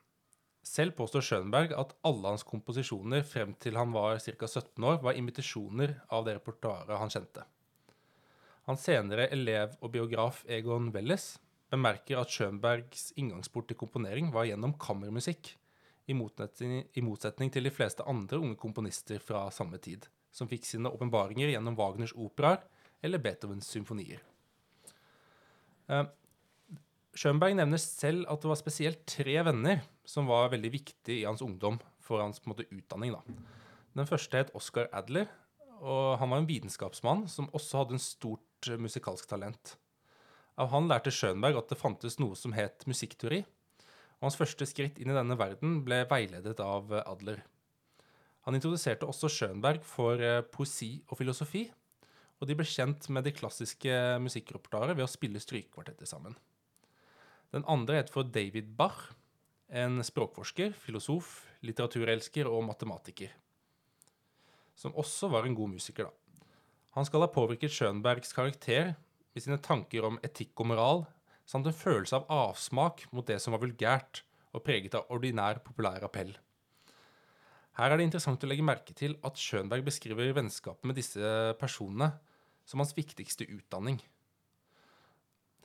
Selv 0.63 0.93
påstår 0.99 1.25
Schönberg 1.25 1.73
at 1.73 1.95
alle 2.07 2.35
hans 2.35 2.45
komposisjoner 2.47 3.25
frem 3.27 3.55
til 3.59 3.79
han 3.81 3.95
var 3.97 4.21
ca. 4.21 4.47
17 4.47 4.85
år, 4.85 5.01
var 5.03 5.17
imitasjoner 5.17 5.97
av 6.13 6.27
det 6.27 6.37
repertoaret 6.37 7.01
han 7.01 7.11
kjente. 7.11 7.47
Hans 8.71 8.85
senere 8.87 9.25
elev 9.35 9.73
og 9.83 9.91
biograf 9.97 10.45
Egon 10.47 10.93
Welles 10.95 11.33
bemerker 11.73 12.21
at 12.21 12.31
Schönbergs 12.31 13.09
inngangsport 13.19 13.67
til 13.67 13.79
komponering 13.81 14.29
var 14.31 14.47
gjennom 14.47 14.77
kammermusikk, 14.79 15.57
i 16.07 16.15
motsetning, 16.15 17.51
til 17.51 17.67
de 17.67 17.73
fleste 17.75 18.07
andre 18.07 18.39
unge 18.39 18.55
komponister 18.59 19.19
fra 19.23 19.43
samme 19.55 19.79
tid, 19.83 20.07
som 20.31 20.47
fikk 20.51 20.69
sine 20.69 20.91
åpenbaringer 20.91 21.51
gjennom 21.51 21.79
Wagners 21.79 22.15
operaer 22.15 22.63
eller 23.03 23.23
Beethovens 23.23 23.67
symfonier. 23.75 24.23
Eh, 25.91 26.07
Schönberg 27.19 27.59
nevner 27.59 27.83
selv 27.83 28.31
at 28.31 28.43
det 28.43 28.53
var 28.53 28.63
spesielt 28.63 29.03
tre 29.03 29.35
venner 29.51 29.83
som 30.07 30.31
var 30.31 30.55
veldig 30.55 30.71
viktige 30.77 31.25
i 31.25 31.27
hans 31.27 31.43
ungdom 31.43 31.83
for 31.99 32.23
hans 32.23 32.39
måte, 32.47 32.71
utdanning. 32.71 33.19
Da. 33.19 33.51
Den 33.99 34.07
første 34.07 34.45
het 34.45 34.55
Oscar 34.55 34.87
Adler, 34.95 35.27
Og 35.81 36.19
han 36.21 36.29
var 36.29 36.43
en 36.43 36.49
vitenskapsmann 36.49 37.25
som 37.33 37.49
også 37.57 37.83
hadde 37.83 37.97
en 37.97 38.03
stort 38.03 38.69
eh, 38.69 38.81
musikalsk 38.81 39.29
talent. 39.31 39.77
Av 40.61 40.69
han 40.75 40.91
lærte 40.91 41.13
Schönberg 41.15 41.57
at 41.57 41.73
det 41.73 41.81
fantes 41.81 42.19
noe 42.21 42.37
som 42.37 42.53
het 42.53 42.85
musikkteori. 42.91 43.41
Og 44.21 44.29
hans 44.29 44.37
første 44.37 44.67
skritt 44.69 45.01
inn 45.01 45.13
i 45.13 45.17
denne 45.17 45.39
verden 45.41 45.81
ble 45.87 46.03
veiledet 46.11 46.61
av 46.61 46.93
eh, 46.93 47.05
Adler. 47.09 47.41
Han 48.49 48.57
introduserte 48.57 49.09
også 49.09 49.31
Schönberg 49.33 49.85
for 49.87 50.21
eh, 50.21 50.45
poesi 50.53 50.99
og 51.09 51.21
filosofi, 51.21 51.67
og 52.41 52.49
de 52.49 52.57
ble 52.57 52.65
kjent 52.69 53.09
med 53.13 53.25
de 53.25 53.35
klassiske 53.37 53.97
musikkrepertoaret 54.25 54.97
ved 54.97 55.05
å 55.05 55.13
spille 55.13 55.41
strykekvartetter 55.41 56.09
sammen. 56.09 56.37
Den 57.53 57.67
andre 57.69 57.99
het 58.01 58.13
for 58.13 58.29
David 58.29 58.71
Bach, 58.79 59.11
en 59.69 60.01
språkforsker, 60.05 60.73
filosof, 60.77 61.41
litteraturelsker 61.67 62.49
og 62.49 62.65
matematiker. 62.69 63.33
Som 64.81 64.97
også 64.97 65.29
var 65.29 65.45
en 65.45 65.57
god 65.57 65.75
musiker, 65.75 66.09
da. 66.09 66.47
Han 66.97 67.07
skal 67.07 67.23
ha 67.23 67.31
påvirket 67.31 67.75
Schönbergs 67.75 68.33
karakter 68.35 68.95
med 69.35 69.45
sine 69.45 69.61
tanker 69.63 70.07
om 70.09 70.17
etikk 70.27 70.63
og 70.63 70.71
moral, 70.73 71.03
samt 71.47 71.69
en 71.69 71.77
følelse 71.77 72.17
av 72.17 72.31
avsmak 72.33 73.05
mot 73.13 73.27
det 73.29 73.37
som 73.43 73.55
var 73.55 73.63
vulgært 73.63 74.23
og 74.57 74.65
preget 74.67 74.97
av 74.99 75.11
ordinær 75.13 75.61
populær 75.63 76.03
appell. 76.07 76.33
Her 77.79 77.93
er 77.93 78.01
det 78.01 78.09
interessant 78.09 78.43
å 78.45 78.49
legge 78.51 78.67
merke 78.67 78.97
til 78.97 79.15
at 79.27 79.39
Schönberg 79.39 79.85
beskriver 79.87 80.33
vennskapet 80.37 80.89
med 80.89 80.99
disse 80.99 81.21
personene 81.61 82.11
som 82.67 82.83
hans 82.83 82.97
viktigste 82.97 83.47
utdanning. 83.47 84.01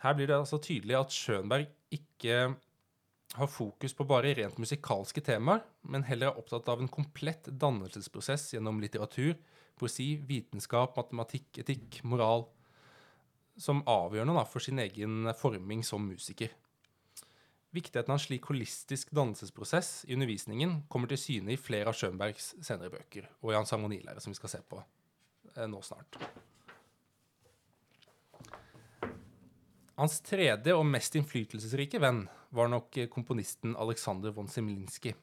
Her 0.03 0.13
blir 0.17 0.29
det 0.29 0.37
altså 0.37 0.59
tydelig 0.61 0.99
at 0.99 1.15
Schönberg 1.15 1.71
ikke 1.93 2.55
har 3.35 3.47
fokus 3.51 3.93
på 3.93 4.05
bare 4.07 4.33
rent 4.37 4.57
musikalske 4.61 5.21
temaer, 5.25 5.63
men 5.83 6.05
heller 6.07 6.31
er 6.31 6.39
opptatt 6.39 6.69
av 6.71 6.81
en 6.81 6.91
komplett 6.91 7.49
dannelsesprosess 7.51 8.53
gjennom 8.55 8.79
litteratur, 8.83 9.35
poesi, 9.79 10.15
vitenskap, 10.27 10.95
matematikk, 10.97 11.49
etikk, 11.63 11.99
moral, 12.07 12.47
som 13.59 13.83
avgjørende 13.87 14.35
da, 14.35 14.45
for 14.47 14.63
sin 14.63 14.79
egen 14.83 15.31
forming 15.39 15.83
som 15.87 16.07
musiker. 16.07 16.53
Viktigheten 17.75 18.13
av 18.13 18.19
en 18.19 18.23
slik 18.23 18.47
holistisk 18.47 19.11
dannelsesprosess 19.15 20.05
i 20.07 20.15
undervisningen 20.15 20.85
kommer 20.91 21.11
til 21.11 21.19
syne 21.19 21.55
i 21.55 21.59
flere 21.59 21.91
av 21.91 21.97
Schönbergs 21.99 22.53
senere 22.63 22.93
bøker, 22.93 23.27
og 23.43 23.51
i 23.51 23.57
hans 23.57 23.75
harmonilære, 23.75 24.23
som 24.23 24.31
vi 24.31 24.39
skal 24.39 24.55
se 24.55 24.63
på 24.63 24.79
eh, 24.79 25.67
nå 25.67 25.83
snart. 25.83 26.19
Hans 29.95 30.17
tredje 30.27 30.75
og 30.75 30.83
mest 30.89 31.15
innflytelsesrike 31.15 32.01
venn 32.03 32.25
var 32.55 32.67
nok 32.71 32.97
eh, 32.99 33.07
komponisten 33.11 33.77
Aleksander 33.79 34.33
von 34.35 34.49
Semlinski. 34.51 35.13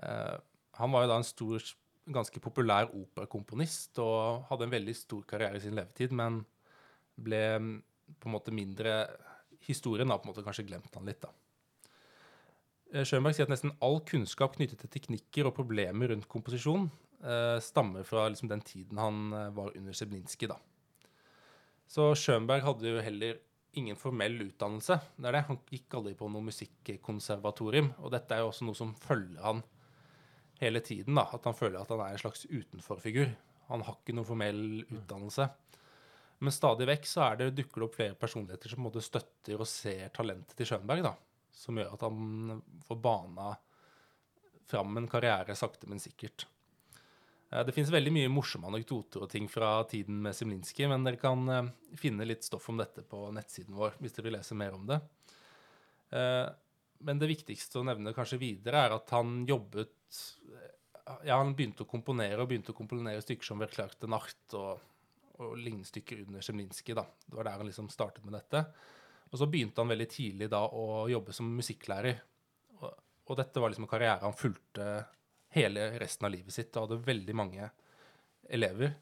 Uh, 0.00 0.40
han 0.80 0.90
var 0.94 1.04
jo 1.04 1.10
da 1.10 1.18
en 1.20 1.26
stor, 1.26 1.66
ganske 2.10 2.40
populær 2.42 2.88
operakomponist 2.96 4.00
og 4.02 4.48
hadde 4.48 4.66
en 4.66 4.72
veldig 4.72 4.96
stor 4.96 5.22
karriere 5.28 5.60
i 5.60 5.62
sin 5.62 5.76
levetid, 5.76 6.16
men 6.16 6.40
ble 7.14 7.42
mm, 7.60 7.76
på 8.20 8.28
en 8.28 8.34
måte 8.34 8.54
mindre 8.54 9.04
Historien 9.64 10.10
har 10.12 10.18
på 10.20 10.26
en 10.26 10.34
måte 10.34 10.42
kanskje 10.44 10.66
glemt 10.68 10.92
han 10.92 11.06
litt, 11.08 11.22
da. 11.24 11.30
Eh, 12.92 13.04
Schönberg 13.08 13.36
sier 13.36 13.46
at 13.46 13.52
nesten 13.54 13.72
all 13.84 14.02
kunnskap 14.04 14.58
knyttet 14.58 14.82
til 14.82 14.92
teknikker 14.92 15.48
og 15.48 15.54
problemer 15.56 16.12
rundt 16.12 16.28
komposisjon 16.28 16.90
uh, 17.24 17.56
stammer 17.64 18.04
fra 18.04 18.26
liksom, 18.28 18.50
den 18.52 18.64
tiden 18.64 19.00
han 19.00 19.32
var 19.56 19.72
under 19.72 19.96
Seblinski. 19.96 20.50
Da. 20.52 20.58
Så 21.88 22.12
Schönberg 22.18 22.64
hadde 22.66 22.92
jo 22.92 23.04
heller 23.04 23.40
ingen 23.80 23.98
formell 23.98 24.36
utdannelse. 24.46 24.98
Det 25.16 25.28
er 25.28 25.36
det. 25.36 25.46
Han 25.48 25.60
gikk 25.70 25.96
aldri 25.98 26.14
på 26.18 26.28
noe 26.30 26.46
musikkonservatorium. 26.46 27.92
Og 28.04 28.12
dette 28.14 28.36
er 28.36 28.44
jo 28.44 28.50
også 28.52 28.68
noe 28.68 28.78
som 28.78 28.94
følger 29.00 29.42
han 29.44 29.62
hele 30.60 30.80
tiden. 30.84 31.18
da, 31.18 31.26
At 31.32 31.44
han 31.48 31.56
føler 31.58 31.80
at 31.80 31.92
han 31.92 32.02
er 32.04 32.14
en 32.14 32.22
slags 32.22 32.46
utenforfigur. 32.46 33.34
Han 33.68 33.84
har 33.86 33.98
ikke 34.00 34.16
noe 34.16 34.28
formell 34.28 34.64
utdannelse. 34.84 35.48
Men 36.44 36.52
stadig 36.52 36.88
vekk 36.90 37.06
så 37.08 37.28
det, 37.38 37.52
dukker 37.56 37.80
det 37.80 37.86
opp 37.86 37.98
flere 37.98 38.18
personligheter 38.18 38.74
som 38.74 38.86
både 38.86 39.04
støtter 39.04 39.60
og 39.60 39.70
ser 39.70 40.10
talentet 40.14 40.56
til 40.58 40.68
Schönberg. 40.68 41.02
da, 41.06 41.14
Som 41.52 41.78
gjør 41.78 41.94
at 41.94 42.02
han 42.04 42.62
får 42.84 43.00
bana 43.00 43.54
fram 44.66 44.96
en 44.96 45.08
karriere 45.08 45.56
sakte, 45.56 45.88
men 45.88 46.00
sikkert. 46.00 46.46
Eh, 47.54 47.64
Det 47.66 47.72
finnes 47.76 47.92
veldig 47.94 48.12
mye 48.14 48.32
morsomme 48.32 48.68
anekdoter 48.70 49.22
og 49.24 49.30
ting 49.30 49.46
fra 49.50 49.76
tiden 49.90 50.20
med 50.24 50.34
Simlinski, 50.36 50.88
men 50.90 51.06
dere 51.06 51.20
kan 51.20 51.48
eh, 51.52 51.70
finne 52.00 52.26
litt 52.26 52.44
stoff 52.46 52.68
om 52.72 52.80
dette 52.80 53.04
på 53.06 53.28
nettsiden 53.34 53.76
vår 53.78 53.98
hvis 54.00 54.16
dere 54.16 54.28
vil 54.28 54.36
lese 54.38 54.58
mer 54.58 54.74
om 54.76 54.86
det. 54.90 55.00
Eh, 56.14 56.46
Men 57.04 57.18
det 57.18 57.28
viktigste 57.28 57.80
å 57.80 57.84
nevne 57.84 58.14
kanskje 58.16 58.38
videre 58.40 58.84
er 58.86 58.92
at 58.94 59.10
han 59.12 59.42
jobbet 59.46 59.90
Ja, 61.26 61.36
han 61.36 61.50
begynte 61.54 61.84
å 61.84 61.88
komponere 61.90 62.40
og 62.40 62.48
begynte 62.48 62.72
å 62.72 62.76
komponere 62.78 63.20
stykker 63.20 63.44
som 63.44 63.58
Verklagte 63.60 64.08
Nacht 64.08 64.54
og, 64.56 64.80
og 65.36 65.58
lignende 65.58 65.84
stykker 65.84 66.22
under 66.22 66.40
Semlinski. 66.40 66.94
da. 66.96 67.04
Det 67.26 67.36
var 67.36 67.44
der 67.44 67.58
han 67.60 67.66
liksom 67.68 67.90
startet 67.92 68.24
med 68.24 68.32
dette. 68.38 68.62
Og 69.28 69.36
så 69.36 69.48
begynte 69.50 69.82
han 69.82 69.90
veldig 69.92 70.06
tidlig 70.08 70.48
da 70.48 70.62
å 70.64 71.04
jobbe 71.12 71.34
som 71.36 71.50
musikklærer. 71.58 72.22
Og, 72.78 72.94
og 73.28 73.36
dette 73.36 73.60
var 73.60 73.68
liksom 73.74 73.84
en 73.84 73.92
karriere 73.92 74.22
han 74.24 74.32
fulgte 74.38 74.86
hele 75.54 75.88
resten 76.02 76.28
av 76.28 76.34
livet 76.34 76.54
sitt 76.54 76.74
og 76.76 76.88
hadde 76.88 77.06
veldig 77.06 77.36
mange 77.38 77.70
elever. 78.52 78.94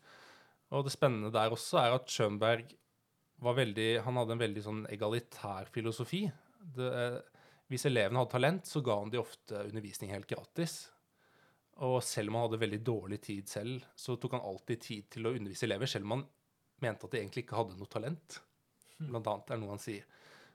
Og 0.73 0.87
det 0.87 0.95
spennende 0.95 1.33
der 1.35 1.53
også 1.53 1.81
er 1.83 1.97
at 1.97 2.09
Schönberg 2.13 2.73
var 3.43 3.59
veldig, 3.59 3.91
han 4.07 4.19
hadde 4.21 4.37
en 4.37 4.43
veldig 4.43 4.65
sånn 4.65 4.83
egalitær 4.93 5.69
filosofi. 5.75 6.25
Det, 6.77 6.89
eh, 6.89 7.19
hvis 7.73 7.87
elevene 7.89 8.21
hadde 8.21 8.35
talent, 8.35 8.69
så 8.69 8.83
ga 8.85 8.99
han 9.01 9.11
de 9.11 9.21
ofte 9.21 9.65
undervisning 9.67 10.13
helt 10.13 10.29
gratis. 10.31 10.91
Og 11.83 12.03
selv 12.05 12.31
om 12.31 12.37
han 12.37 12.47
hadde 12.47 12.61
veldig 12.63 12.81
dårlig 12.85 13.19
tid 13.25 13.49
selv, 13.49 13.87
så 13.97 14.17
tok 14.21 14.37
han 14.37 14.45
alltid 14.45 14.81
tid 14.81 15.11
til 15.17 15.27
å 15.27 15.33
undervise 15.35 15.67
elever, 15.67 15.89
selv 15.91 16.07
om 16.07 16.19
han 16.19 16.27
mente 16.85 17.09
at 17.09 17.15
de 17.15 17.23
egentlig 17.23 17.47
ikke 17.47 17.59
hadde 17.59 17.79
noe 17.79 17.91
talent. 17.91 18.39
Blant 18.99 19.31
annet 19.33 19.51
er 19.51 19.63
noe 19.63 19.73
han 19.73 19.83
sier. 19.83 20.05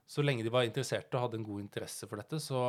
Så 0.08 0.24
lenge 0.24 0.46
de 0.46 0.54
var 0.54 0.68
interesserte 0.68 1.18
og 1.18 1.26
hadde 1.26 1.42
en 1.42 1.48
god 1.48 1.66
interesse 1.66 2.08
for 2.08 2.22
dette, 2.22 2.40
så, 2.40 2.62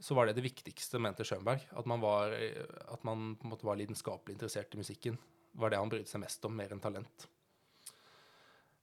så 0.00 0.16
var 0.16 0.26
det 0.26 0.36
det 0.36 0.44
viktigste, 0.44 0.98
mente 0.98 1.24
Schönberg. 1.24 1.62
At 1.78 1.86
man, 1.86 2.02
var, 2.02 2.34
at 2.34 3.04
man 3.06 3.34
på 3.38 3.46
en 3.46 3.52
måte 3.54 3.66
var 3.66 3.78
lidenskapelig 3.78 4.34
interessert 4.34 4.74
i 4.74 4.80
musikken. 4.80 5.18
var 5.52 5.70
det 5.70 5.78
han 5.78 5.90
brydde 5.90 6.10
seg 6.10 6.22
mest 6.24 6.44
om, 6.44 6.56
mer 6.56 6.72
enn 6.74 6.82
talent. 6.82 7.28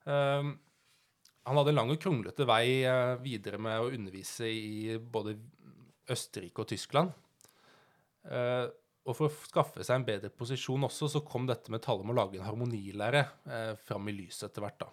Um, 0.04 0.54
han 1.44 1.58
hadde 1.58 1.74
en 1.74 1.80
lang 1.80 1.92
og 1.94 2.00
kronglete 2.02 2.46
vei 2.46 2.84
eh, 2.86 3.16
videre 3.22 3.58
med 3.62 3.82
å 3.82 3.90
undervise 3.90 4.46
i 4.46 4.98
både 5.02 5.36
Østerrike 6.12 6.64
og 6.64 6.70
Tyskland. 6.70 7.12
Uh, 8.30 8.70
og 9.10 9.18
for 9.18 9.28
å 9.28 9.46
skaffe 9.50 9.82
seg 9.82 9.98
en 9.98 10.06
bedre 10.06 10.30
posisjon 10.30 10.86
også, 10.86 11.10
så 11.10 11.24
kom 11.26 11.48
dette 11.50 11.74
med 11.74 11.82
tallet 11.82 12.06
om 12.06 12.14
å 12.14 12.18
lage 12.20 12.38
en 12.38 12.46
harmonilære 12.46 13.24
uh, 13.50 13.74
fram 13.82 14.12
i 14.12 14.16
lyset 14.20 14.52
etter 14.52 14.64
hvert. 14.64 14.84
da. 14.84 14.92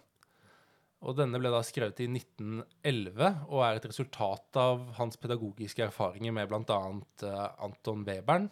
Og 0.99 1.15
denne 1.15 1.39
ble 1.39 1.51
da 1.53 1.61
skrevet 1.63 2.01
i 2.03 2.09
1911 2.11 3.29
og 3.47 3.61
er 3.63 3.77
et 3.77 3.87
resultat 3.87 4.57
av 4.59 4.81
hans 4.97 5.15
pedagogiske 5.21 5.85
erfaringer 5.85 6.33
med 6.35 6.49
bl.a. 6.51 6.79
Eh, 7.23 7.45
Anton 7.63 8.03
Webern 8.07 8.49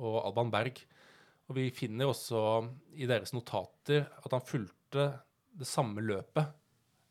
og 0.00 0.16
Alban 0.22 0.52
Berg. 0.52 0.80
Og 1.50 1.58
vi 1.58 1.66
finner 1.76 2.08
også 2.08 2.40
i 2.96 3.08
deres 3.10 3.34
notater 3.36 4.06
at 4.22 4.32
han 4.32 4.46
fulgte 4.46 5.10
det 5.60 5.68
samme 5.68 6.00
løpet 6.06 6.54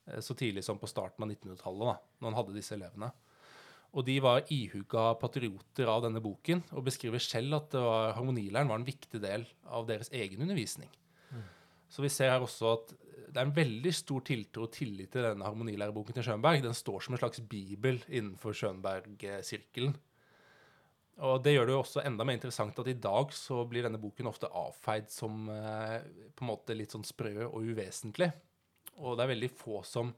eh, 0.10 0.22
så 0.25 0.34
tidlig 0.34 0.65
som 0.65 0.81
på 0.81 0.89
starten 0.89 1.22
av 1.22 1.29
1900-tallet, 1.36 1.91
da, 1.91 1.98
når 2.17 2.31
han 2.31 2.39
hadde 2.39 2.58
disse 2.58 2.74
elevene. 2.74 3.12
Og 3.93 4.05
de 4.05 4.15
var 4.22 4.50
ihuga 4.53 5.12
patrioter 5.22 5.89
av 5.89 6.01
denne 6.05 6.22
boken 6.22 6.63
og 6.74 6.86
beskriver 6.89 7.22
selv 7.22 7.62
at 7.62 7.77
var, 7.77 8.17
var 8.17 8.75
en 8.77 8.89
viktig 8.89 9.22
del 9.22 9.46
av 9.65 9.86
deres 9.89 10.10
egen 10.13 10.41
undervisning. 10.46 10.89
Så 11.89 12.03
vi 12.05 12.12
ser 12.13 12.34
her 12.34 12.46
også 12.46 12.74
at 12.75 12.93
det 13.29 13.38
er 13.38 13.46
en 13.46 13.55
veldig 13.55 13.91
stor 13.93 14.24
tiltro 14.25 14.65
og 14.65 14.74
tillit 14.74 15.12
til 15.13 15.25
denne 15.25 15.46
harmonilæreboken 15.46 16.15
til 16.17 16.25
Schönberg. 16.25 16.63
Den 16.65 16.77
står 16.77 17.03
som 17.05 17.15
en 17.15 17.22
slags 17.22 17.41
bibel 17.50 18.00
innenfor 18.08 18.55
Schönberg-sirkelen. 18.58 19.93
Og 21.19 21.43
det 21.43 21.53
gjør 21.53 21.67
det 21.67 21.75
jo 21.75 21.81
også 21.81 22.03
enda 22.08 22.25
mer 22.25 22.38
interessant 22.38 22.77
at 22.79 22.88
i 22.88 22.98
dag 22.98 23.34
så 23.36 23.65
blir 23.69 23.86
denne 23.86 24.00
boken 24.01 24.29
ofte 24.31 24.50
avfeid 24.55 25.10
som 25.12 25.50
eh, 25.51 26.00
på 26.31 26.46
en 26.46 26.50
måte 26.50 26.77
litt 26.77 26.96
sånn 26.96 27.05
sprø 27.05 27.36
og 27.50 27.60
uvesentlig. 27.60 28.31
Og 29.03 29.17
det 29.17 29.25
er 29.25 29.34
veldig 29.36 29.51
få 29.60 29.84
som 29.88 30.13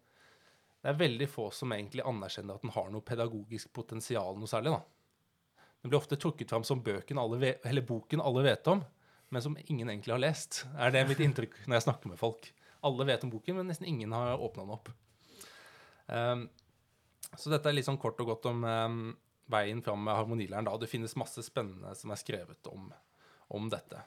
det 0.81 0.89
er 0.89 0.97
veldig 0.97 1.27
få 1.29 1.49
som 1.53 1.73
egentlig 1.75 2.01
anerkjenner 2.09 2.57
at 2.57 2.63
den 2.65 2.73
har 2.73 2.87
noe 2.89 3.05
pedagogisk 3.05 3.69
potensial 3.73 4.37
noe 4.37 4.49
særlig. 4.49 4.73
da. 4.73 5.67
Den 5.81 5.91
blir 5.91 5.99
ofte 5.99 6.17
trukket 6.17 6.49
fram 6.49 6.65
som 6.65 6.81
bøken 6.81 7.21
alle 7.21 7.83
boken 7.85 8.21
alle 8.21 8.45
vet 8.45 8.69
om, 8.71 8.81
men 9.31 9.43
som 9.43 9.55
ingen 9.65 9.89
egentlig 9.89 10.13
har 10.13 10.21
lest. 10.21 10.65
Er 10.75 10.91
det 10.91 11.05
mitt 11.07 11.21
inntrykk 11.23 11.55
når 11.63 11.77
jeg 11.77 11.85
snakker 11.87 12.11
med 12.11 12.19
folk. 12.19 12.49
Alle 12.83 13.05
vet 13.07 13.23
om 13.23 13.31
boken, 13.31 13.59
men 13.59 13.69
nesten 13.71 13.87
ingen 13.87 14.11
har 14.11 14.41
åpna 14.41 14.65
den 14.65 14.75
opp. 14.75 14.89
Um, 16.11 16.47
så 17.39 17.53
dette 17.53 17.69
er 17.69 17.77
litt 17.77 17.87
sånn 17.87 17.99
kort 18.01 18.19
og 18.19 18.33
godt 18.33 18.49
om 18.51 18.65
um, 18.67 19.03
veien 19.51 19.79
fram 19.85 20.03
med 20.03 20.17
harmonilæren. 20.17 20.67
da. 20.67 20.75
Det 20.77 20.89
finnes 20.91 21.15
masse 21.19 21.43
spennende 21.45 21.93
som 21.95 22.11
er 22.11 22.19
skrevet 22.19 22.67
om, 22.71 22.89
om 23.55 23.69
dette. 23.71 24.01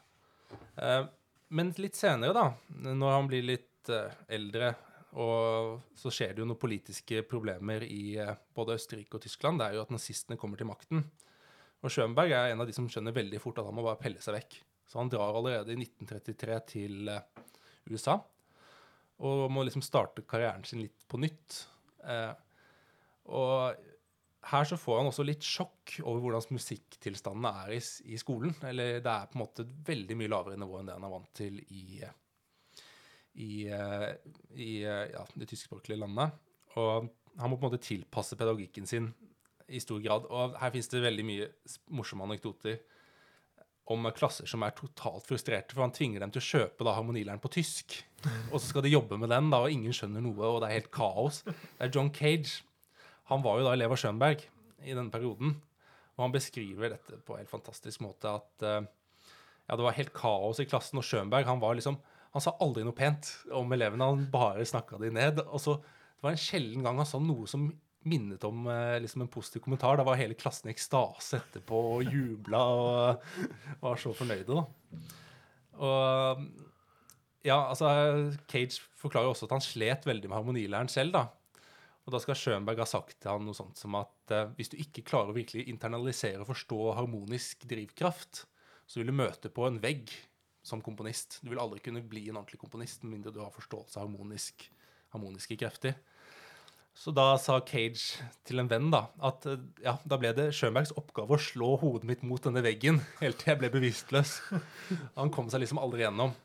Uh, 0.77 1.07
men 1.55 1.73
litt 1.81 1.97
senere, 1.97 2.35
da, 2.37 2.51
når 2.93 3.17
han 3.17 3.31
blir 3.31 3.47
litt 3.47 3.93
uh, 3.95 4.13
eldre, 4.29 4.75
og 5.15 5.81
så 5.97 6.11
skjer 6.13 6.35
det 6.35 6.43
jo 6.43 6.51
noen 6.51 6.61
politiske 6.61 7.23
problemer 7.31 7.87
i 7.87 8.19
uh, 8.19 8.35
både 8.57 8.77
Østerrike 8.77 9.17
og 9.17 9.25
Tyskland. 9.25 9.63
Det 9.63 9.71
er 9.71 9.79
jo 9.79 9.87
at 9.87 9.95
nazistene 9.95 10.37
kommer 10.41 10.61
til 10.61 10.69
makten. 10.69 11.07
Og 11.85 11.93
Schönberg 11.93 12.33
er 12.35 12.53
en 12.53 12.65
av 12.65 12.69
de 12.69 12.77
som 12.77 12.89
skjønner 12.91 13.15
veldig 13.15 13.41
fort 13.41 13.61
at 13.61 13.69
han 13.69 13.77
må 13.77 13.85
bare 13.87 14.01
pelle 14.01 14.21
seg 14.25 14.37
vekk. 14.37 14.61
Så 14.87 15.01
han 15.01 15.11
drar 15.13 15.35
allerede 15.35 15.75
i 15.75 15.81
1933 15.81 16.61
til 16.75 17.11
eh, 17.13 17.43
USA 17.91 18.19
og 19.25 19.49
må 19.53 19.63
liksom 19.65 19.85
starte 19.85 20.25
karrieren 20.27 20.65
sin 20.67 20.83
litt 20.83 21.05
på 21.09 21.21
nytt. 21.23 21.61
Eh, 22.03 22.33
og 23.31 23.85
her 24.51 24.67
så 24.69 24.77
får 24.77 25.01
han 25.01 25.09
også 25.09 25.25
litt 25.25 25.47
sjokk 25.47 25.95
over 26.03 26.21
hvordan 26.21 26.57
musikktilstandene 26.57 27.53
er 27.63 27.77
i, 27.77 27.81
i 28.13 28.19
skolen. 28.21 28.57
Eller 28.67 28.99
det 29.05 29.13
er 29.13 29.31
på 29.31 29.39
en 29.39 29.45
måte 29.45 29.65
et 29.65 29.75
veldig 29.87 30.19
mye 30.21 30.33
lavere 30.33 30.61
nivå 30.61 30.81
enn 30.81 30.91
det 30.91 30.97
han 30.99 31.07
er 31.07 31.15
vant 31.15 31.31
til 31.39 31.61
i, 31.63 31.85
i, 33.47 33.53
eh, 33.71 34.09
i 34.59 34.73
ja, 34.83 35.23
det 35.35 35.49
tyskspråklige 35.53 36.03
landet. 36.03 36.35
Og 36.75 37.09
han 37.39 37.51
må 37.51 37.57
på 37.57 37.65
en 37.65 37.71
måte 37.71 37.85
tilpasse 37.87 38.37
pedagogikken 38.39 38.91
sin 38.91 39.13
i 39.71 39.81
stor 39.81 40.03
grad. 40.05 40.27
Og 40.29 40.59
her 40.61 40.75
finnes 40.75 40.91
det 40.93 41.07
veldig 41.07 41.29
mye 41.31 41.49
morsomme 41.95 42.27
anekdoter 42.27 42.83
om 43.93 44.07
klasser 44.17 44.49
som 44.49 44.63
er 44.65 44.73
totalt 44.77 45.27
frustrerte, 45.29 45.75
for 45.75 45.85
han 45.85 45.93
tvinger 45.95 46.23
dem 46.23 46.33
til 46.33 46.41
å 46.41 46.47
kjøpe 46.47 46.87
da 46.87 46.95
harmonileren 46.97 47.43
på 47.43 47.51
tysk. 47.53 47.99
Og 48.51 48.57
så 48.57 48.71
skal 48.71 48.85
de 48.87 48.95
jobbe 48.95 49.19
med 49.21 49.29
den, 49.33 49.51
da, 49.53 49.61
og 49.61 49.73
ingen 49.73 49.93
skjønner 49.93 50.25
noe, 50.25 50.41
og 50.49 50.63
det 50.63 50.71
er 50.71 50.79
helt 50.79 50.93
kaos. 50.95 51.43
Det 51.45 51.85
er 51.85 51.93
John 51.93 52.09
Cage. 52.15 52.63
Han 53.33 53.45
var 53.45 53.61
jo 53.61 53.67
da 53.69 53.75
elev 53.77 53.93
av 53.93 54.01
Schönberg 54.01 54.47
i 54.85 54.93
denne 54.95 55.13
perioden, 55.13 55.59
og 56.17 56.27
han 56.27 56.35
beskriver 56.35 56.95
dette 56.95 57.19
på 57.27 57.35
en 57.35 57.43
helt 57.43 57.53
fantastisk 57.53 58.03
måte 58.05 58.31
at 58.31 58.65
eh, 58.65 58.85
ja, 59.65 59.77
det 59.77 59.85
var 59.85 59.97
helt 59.97 60.13
kaos 60.17 60.61
i 60.63 60.69
klassen, 60.69 61.01
og 61.01 61.07
Schönberg 61.07 61.49
han 61.49 61.63
var 61.63 61.77
liksom 61.79 62.01
Han 62.35 62.43
sa 62.43 62.51
aldri 62.59 62.83
noe 62.83 62.97
pent 62.99 63.29
om 63.55 63.71
elevene, 63.71 64.03
han 64.11 64.25
bare 64.27 64.65
snakka 64.67 64.99
de 64.99 65.07
ned. 65.15 65.37
Og 65.45 65.61
så 65.63 65.77
Det 65.79 66.25
var 66.25 66.33
en 66.33 66.41
sjelden 66.43 66.83
gang 66.83 66.97
han 66.99 67.07
sa 67.07 67.21
noe 67.23 67.47
som 67.47 67.69
minnet 68.09 68.45
om 68.47 68.67
eh, 68.71 68.99
liksom 69.03 69.25
en 69.25 69.33
positiv 69.33 69.65
kommentar. 69.65 69.99
Da 69.99 70.07
var 70.07 70.21
hele 70.21 70.37
klassen 70.39 70.71
i 70.71 70.75
ekstase 70.75 71.41
etterpå 71.41 71.81
og 71.97 72.13
jubla 72.13 72.63
og 72.75 73.29
var 73.83 74.01
så 74.01 74.15
fornøyde, 74.17 74.61
da. 74.61 74.65
Og 75.85 76.45
ja, 77.45 77.59
altså 77.59 77.89
Cage 78.49 78.81
forklarer 79.01 79.33
også 79.33 79.49
at 79.49 79.57
han 79.57 79.65
slet 79.65 80.07
veldig 80.09 80.31
med 80.31 80.39
harmonilæren 80.39 80.89
selv, 80.93 81.17
da. 81.17 81.27
Og 82.05 82.13
da 82.13 82.21
skal 82.21 82.37
Schönberg 82.37 82.83
ha 82.83 82.87
sagt 82.89 83.17
til 83.17 83.33
han 83.33 83.47
noe 83.47 83.57
sånt 83.57 83.81
som 83.81 83.97
at 83.97 84.33
eh, 84.35 84.51
hvis 84.59 84.73
du 84.73 84.79
ikke 84.81 85.07
klarer 85.09 85.33
å 85.33 85.37
virkelig 85.37 85.67
internalisere 85.73 86.43
og 86.45 86.51
forstå 86.53 86.81
harmonisk 86.99 87.65
drivkraft, 87.69 88.45
så 88.85 89.01
vil 89.01 89.09
du 89.09 89.17
møte 89.17 89.53
på 89.53 89.65
en 89.69 89.81
vegg 89.81 90.13
som 90.65 90.83
komponist. 90.85 91.39
Du 91.45 91.51
vil 91.53 91.61
aldri 91.61 91.81
kunne 91.85 92.05
bli 92.05 92.27
en 92.29 92.39
ordentlig 92.41 92.61
komponist 92.61 93.05
med 93.05 93.17
mindre 93.17 93.33
du 93.33 93.41
har 93.41 93.53
forståelse 93.53 93.99
av 93.99 94.07
harmonisk, 94.07 94.67
harmoniske 95.13 95.57
krefter. 95.61 95.97
Så 96.95 97.11
da 97.11 97.35
sa 97.43 97.57
Cage 97.67 98.23
til 98.47 98.63
en 98.63 98.69
venn 98.71 98.87
da, 98.93 99.09
at 99.27 99.47
ja, 99.83 99.97
da 100.07 100.19
ble 100.21 100.31
det 100.37 100.53
Schönbergs 100.55 100.93
oppgave 100.95 101.35
å 101.35 101.43
slå 101.43 101.73
hodet 101.81 102.07
mitt 102.07 102.23
mot 102.23 102.43
denne 102.43 102.63
veggen 102.63 103.01
helt 103.23 103.41
til 103.41 103.51
jeg 103.51 103.61
ble 103.61 103.71
bevisstløs. 103.75 104.37
Han 105.19 105.33
kom 105.35 105.51
seg 105.51 105.65
liksom 105.65 105.83
aldri 105.83 106.05
gjennom. 106.05 106.37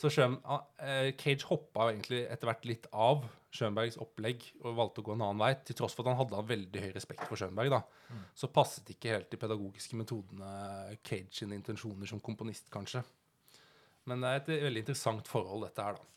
Så 0.00 0.10
Schön, 0.12 0.38
ah, 0.48 0.64
eh, 0.80 1.12
Cage 1.20 1.46
hoppa 1.48 1.90
egentlig 1.90 2.24
etter 2.24 2.48
hvert 2.48 2.66
litt 2.68 2.88
av 2.92 3.26
Schönbergs 3.52 3.98
opplegg 4.00 4.46
og 4.62 4.78
valgte 4.78 5.02
å 5.02 5.06
gå 5.06 5.14
en 5.14 5.24
annen 5.26 5.42
vei, 5.44 5.52
til 5.60 5.76
tross 5.76 5.94
for 5.96 6.06
at 6.06 6.14
han 6.14 6.20
hadde 6.22 6.44
veldig 6.48 6.84
høy 6.86 6.92
respekt 6.96 7.26
for 7.28 7.40
Schönberg. 7.40 7.72
da. 7.76 7.82
Så 8.36 8.48
passet 8.52 8.88
ikke 8.94 9.12
helt 9.12 9.28
de 9.32 9.40
pedagogiske 9.40 9.98
metodene 10.00 10.96
Cage 11.04 11.42
sine 11.42 11.58
intensjoner 11.58 12.08
som 12.08 12.20
komponist, 12.24 12.72
kanskje. 12.72 13.04
Men 14.08 14.24
det 14.24 14.30
er 14.30 14.40
et 14.40 14.50
veldig 14.64 14.82
interessant 14.86 15.28
forhold, 15.30 15.66
dette 15.68 15.84
her, 15.84 16.00
da. 16.00 16.08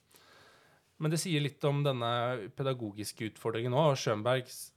Men 1.03 1.11
det 1.11 1.19
sier 1.19 1.43
litt 1.43 1.63
om 1.67 1.81
denne 1.83 2.11
pedagogiske 2.55 3.31
utfordringen 3.31 3.75
òg. 3.75 3.97
Schönbergs 3.99 4.69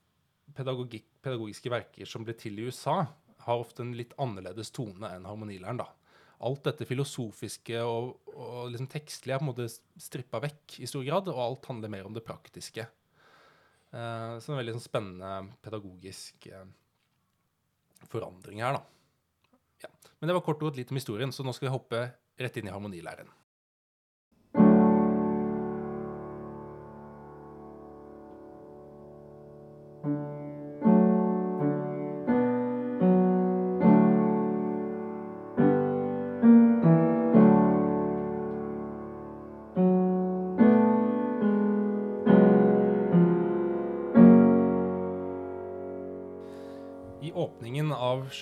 pedagogiske 0.56 1.70
verker 1.70 2.08
som 2.08 2.24
ble 2.26 2.34
til 2.38 2.58
i 2.58 2.66
USA, 2.68 3.04
har 3.46 3.62
ofte 3.62 3.84
en 3.84 3.94
litt 3.96 4.14
annerledes 4.20 4.72
tone 4.74 5.10
enn 5.14 5.28
harmonilæren. 5.28 5.80
da. 5.80 5.86
Alt 6.44 6.66
dette 6.68 6.86
filosofiske 6.86 7.80
og, 7.82 8.18
og 8.34 8.70
liksom 8.72 8.90
tekstlige 8.90 9.36
er 9.36 9.40
på 9.40 9.46
en 9.46 9.50
måte 9.52 9.68
strippa 9.98 10.40
vekk 10.42 10.78
i 10.82 10.90
stor 10.90 11.06
grad, 11.06 11.30
og 11.32 11.40
alt 11.42 11.70
handler 11.70 11.92
mer 11.92 12.06
om 12.06 12.14
det 12.14 12.26
praktiske. 12.26 12.86
Eh, 13.90 14.34
så 14.38 14.52
en 14.52 14.60
veldig 14.60 14.76
sånn 14.76 14.84
spennende 14.84 15.56
pedagogisk 15.64 16.46
eh, 16.50 16.68
forandring 18.10 18.62
her, 18.62 18.78
da. 18.78 19.56
Ja. 19.86 19.90
Men 20.18 20.30
det 20.30 20.38
var 20.38 20.46
kort 20.46 20.62
og 20.62 20.70
godt 20.70 20.80
litt 20.80 20.92
om 20.94 21.00
historien, 21.00 21.34
så 21.34 21.46
nå 21.46 21.54
skal 21.56 21.70
vi 21.70 21.74
hoppe 21.74 22.04
rett 22.38 22.58
inn 22.60 22.70
i 22.70 22.74
harmonilæren. 22.74 23.30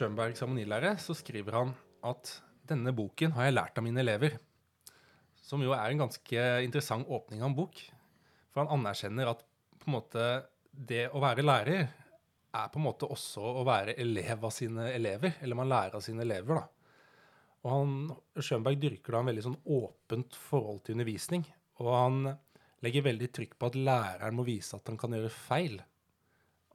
Åpningen 0.05 0.73
av 0.73 0.99
så 0.99 1.15
skriver 1.15 1.53
han 1.53 1.73
at 2.05 2.43
denne 2.67 2.93
boken 2.93 3.33
har 3.33 3.49
jeg 3.49 3.55
lært 3.55 3.79
av 3.79 3.85
mine 3.87 4.03
elever. 4.03 4.39
Som 5.41 5.63
jo 5.63 5.73
er 5.73 5.91
en 5.91 6.03
ganske 6.05 6.47
interessant 6.65 7.07
åpning 7.09 7.43
av 7.43 7.51
en 7.51 7.57
bok. 7.57 7.79
For 8.51 8.63
han 8.63 8.81
anerkjenner 8.81 9.31
at 9.31 9.45
på 9.79 9.89
en 9.89 9.97
måte 9.97 10.27
det 10.71 11.07
å 11.15 11.23
være 11.23 11.45
lærer 11.47 11.87
er 12.57 12.71
på 12.73 12.81
en 12.81 12.87
måte 12.87 13.09
også 13.09 13.41
å 13.61 13.65
være 13.67 13.97
elev 14.01 14.45
av 14.45 14.53
sine 14.55 14.91
elever. 14.93 15.39
Eller 15.41 15.59
man 15.59 15.71
lærer 15.71 15.97
av 15.97 16.05
sine 16.05 16.25
elever, 16.27 16.61
da. 16.61 16.67
Og 17.67 17.73
han, 17.73 17.95
Schönberg 18.39 18.79
dyrker 18.79 19.15
da 19.15 19.21
en 19.23 19.31
veldig 19.31 19.45
sånn 19.49 19.61
åpent 19.77 20.37
forhold 20.39 20.85
til 20.85 20.97
undervisning. 20.97 21.47
Og 21.83 21.93
han 21.95 22.19
legger 22.85 23.07
veldig 23.09 23.29
trykk 23.35 23.57
på 23.59 23.71
at 23.71 23.79
læreren 23.79 24.37
må 24.37 24.45
vise 24.47 24.77
at 24.77 24.87
han 24.91 24.99
kan 25.01 25.17
gjøre 25.17 25.33
feil. 25.33 25.81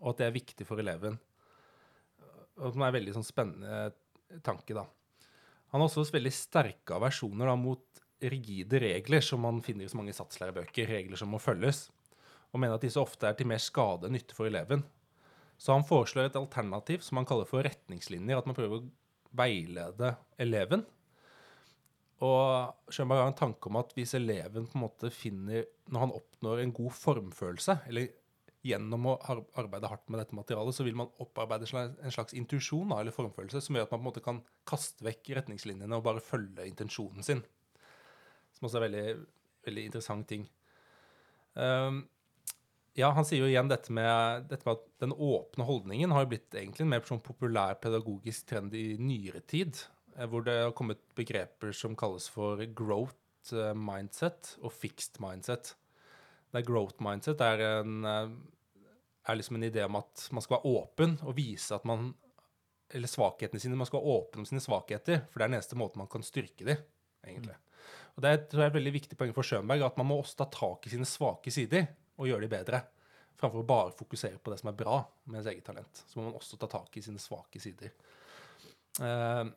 Og 0.01 0.11
at 0.11 0.21
det 0.21 0.27
er 0.27 0.39
viktig 0.39 0.67
for 0.67 0.81
eleven. 0.81 1.19
Og 2.61 2.73
som 2.73 2.83
er 2.83 2.91
en 2.91 2.97
veldig 2.99 3.15
sånn 3.17 3.25
spennende 3.25 4.41
tanke, 4.45 4.75
da. 4.77 4.85
Han 5.71 5.81
har 5.81 5.87
også 5.87 6.13
veldig 6.13 6.33
sterke 6.35 6.97
aversjoner 6.97 7.49
da, 7.49 7.57
mot 7.57 8.01
rigide 8.21 8.81
regler 8.83 9.23
som 9.25 9.41
man 9.41 9.61
finner 9.65 9.87
i 9.87 9.91
så 9.91 9.97
mange 9.97 10.13
satslærebøker, 10.13 10.89
regler 10.91 11.17
som 11.19 11.31
må 11.33 11.39
følges, 11.41 11.87
og 12.51 12.61
mener 12.61 12.77
at 12.77 12.85
disse 12.85 13.01
ofte 13.01 13.29
er 13.29 13.37
til 13.39 13.49
mer 13.49 13.61
skade 13.63 14.07
enn 14.07 14.17
nytte 14.17 14.35
for 14.37 14.49
eleven. 14.49 14.83
Så 15.61 15.73
han 15.73 15.85
foreslår 15.87 16.29
et 16.29 16.39
alternativ 16.39 17.03
som 17.05 17.19
han 17.19 17.27
kaller 17.29 17.49
for 17.49 17.65
retningslinjer, 17.65 18.37
at 18.37 18.49
man 18.49 18.57
prøver 18.57 18.81
å 18.81 18.89
veilede 19.37 20.15
eleven. 20.41 20.83
Og 22.21 22.91
Schönberg 22.93 23.23
har 23.23 23.31
en 23.31 23.39
tanke 23.39 23.69
om 23.69 23.79
at 23.79 23.93
hvis 23.97 24.13
eleven 24.17 24.67
på 24.69 24.77
en 24.77 24.83
måte 24.83 25.09
finner, 25.13 25.65
når 25.89 26.03
han 26.05 26.15
oppnår 26.19 26.61
en 26.61 26.73
god 26.77 26.93
formfølelse, 26.97 27.77
eller 27.89 28.11
gjennom 28.65 29.07
å 29.09 29.17
arbeide 29.25 29.89
hardt 29.89 30.09
med 30.11 30.21
dette 30.21 30.37
materialet, 30.37 30.75
så 30.77 30.85
vil 30.85 30.97
man 30.97 31.09
opparbeide 31.23 31.65
en 31.81 32.13
slags 32.13 32.35
intuisjon 32.37 32.93
eller 32.93 33.15
formfølelse 33.15 33.63
som 33.65 33.77
gjør 33.77 33.87
at 33.87 33.93
man 33.95 33.99
på 33.99 34.03
en 34.03 34.09
måte 34.09 34.25
kan 34.25 34.41
kaste 34.69 35.05
vekk 35.05 35.33
retningslinjene 35.39 35.97
og 35.97 36.05
bare 36.05 36.23
følge 36.23 36.67
intensjonen 36.69 37.25
sin. 37.25 37.41
Som 38.53 38.69
også 38.69 38.81
er 38.81 38.85
veldig, 38.85 39.05
veldig 39.65 39.85
interessant 39.89 40.29
ting. 40.29 40.45
Um, 41.57 42.03
ja, 42.99 43.09
han 43.15 43.25
sier 43.27 43.45
jo 43.45 43.49
igjen 43.49 43.71
dette 43.71 43.93
med, 43.95 44.47
dette 44.51 44.67
med 44.67 44.77
at 44.77 44.87
den 45.03 45.15
åpne 45.15 45.65
holdningen 45.67 46.13
har 46.13 46.27
blitt 46.29 46.51
egentlig 46.53 46.85
en 46.85 46.91
mer 46.91 47.05
sånn 47.07 47.23
populær 47.23 47.77
pedagogisk 47.81 48.49
trend 48.51 48.75
i 48.75 48.97
nyere 48.99 49.41
tid, 49.47 49.79
eh, 50.17 50.27
hvor 50.27 50.43
det 50.45 50.57
har 50.67 50.75
kommet 50.77 51.01
begreper 51.17 51.71
som 51.75 51.95
kalles 51.97 52.27
for 52.31 52.59
growth 52.75 53.55
eh, 53.55 53.71
mindset 53.73 54.57
og 54.59 54.75
fixed 54.75 55.21
mindset. 55.23 55.73
Der 56.51 56.65
growth 56.67 56.99
mindset 57.03 57.41
er, 57.45 57.63
en, 57.79 58.05
eh, 58.05 58.31
er 59.27 59.37
liksom 59.37 59.55
en 59.55 59.67
idé 59.69 59.85
om 59.85 59.95
at 59.99 60.27
man 60.35 60.43
skal 60.43 60.57
være 60.57 60.73
åpen 60.75 61.17
og 61.23 61.37
vise 61.37 61.75
at 61.75 61.85
man 61.87 62.13
Eller 62.91 63.07
svakhetene 63.07 63.59
sine. 63.59 63.77
Man 63.79 63.87
skal 63.87 64.01
være 64.01 64.13
åpen 64.19 64.41
om 64.41 64.45
sine 64.45 64.59
svakheter, 64.59 65.21
for 65.31 65.39
det 65.39 65.45
er 65.45 65.47
den 65.47 65.55
eneste 65.55 65.77
måten 65.79 66.01
man 66.01 66.09
kan 66.11 66.25
styrke 66.27 66.65
dem, 66.67 66.81
egentlig. 67.23 67.55
Og 68.17 68.21
Det 68.21 68.29
er, 68.29 68.41
tror 68.51 68.59
jeg 68.59 68.67
er 68.67 68.73
et 68.73 68.75
veldig 68.75 68.93
viktig 68.93 69.17
poeng 69.17 69.31
for 69.33 69.47
Schönberg, 69.47 69.85
at 69.85 69.95
man 69.95 70.09
må 70.09 70.17
også 70.19 70.41
ta 70.41 70.47
tak 70.51 70.87
i 70.87 70.91
sine 70.91 71.07
svake 71.07 71.53
sider 71.55 71.87
og 72.19 72.27
gjøre 72.27 72.43
de 72.43 72.49
bedre. 72.51 72.81
Framfor 73.39 73.63
å 73.63 73.69
bare 73.69 73.95
fokusere 73.95 74.41
på 74.43 74.51
det 74.51 74.59
som 74.59 74.73
er 74.73 74.77
bra 74.77 74.99
med 75.23 75.39
ens 75.39 75.47
eget 75.49 75.63
talent. 75.65 76.03
Så 76.05 76.19
må 76.19 76.27
man 76.27 76.35
også 76.35 76.59
ta 76.59 76.67
tak 76.67 76.97
i 76.99 77.05
sine 77.05 77.21
svake 77.21 77.61
sider. 77.63 77.95
Uh, 78.99 79.47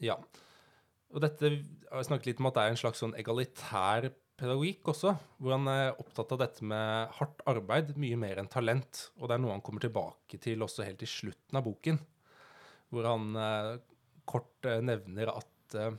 ja. 0.00 0.16
Og 1.12 1.20
dette 1.22 1.52
har 1.52 2.00
jeg 2.00 2.08
snakket 2.08 2.30
litt 2.30 2.40
om 2.42 2.48
at 2.50 2.56
det 2.56 2.64
er 2.64 2.74
en 2.74 2.80
slags 2.80 3.04
sånn 3.04 3.14
egalitær 3.18 4.08
pedagogikk 4.40 4.88
også, 4.92 5.14
hvor 5.38 5.54
han 5.54 5.68
er 5.68 5.98
opptatt 6.00 6.32
av 6.34 6.40
dette 6.42 6.64
med 6.66 7.12
hardt 7.18 7.42
arbeid 7.50 7.92
mye 8.00 8.18
mer 8.20 8.40
enn 8.40 8.50
talent. 8.50 9.10
Og 9.20 9.28
det 9.28 9.36
er 9.36 9.42
noe 9.44 9.54
han 9.54 9.64
kommer 9.64 9.84
tilbake 9.84 10.40
til 10.42 10.64
også 10.64 10.86
helt 10.86 11.04
i 11.04 11.10
slutten 11.10 11.60
av 11.60 11.66
boken, 11.66 12.00
hvor 12.90 13.08
han 13.10 13.34
eh, 13.36 13.74
kort 14.30 14.68
eh, 14.68 14.80
nevner 14.84 15.32
at 15.34 15.76
eh, 15.76 15.98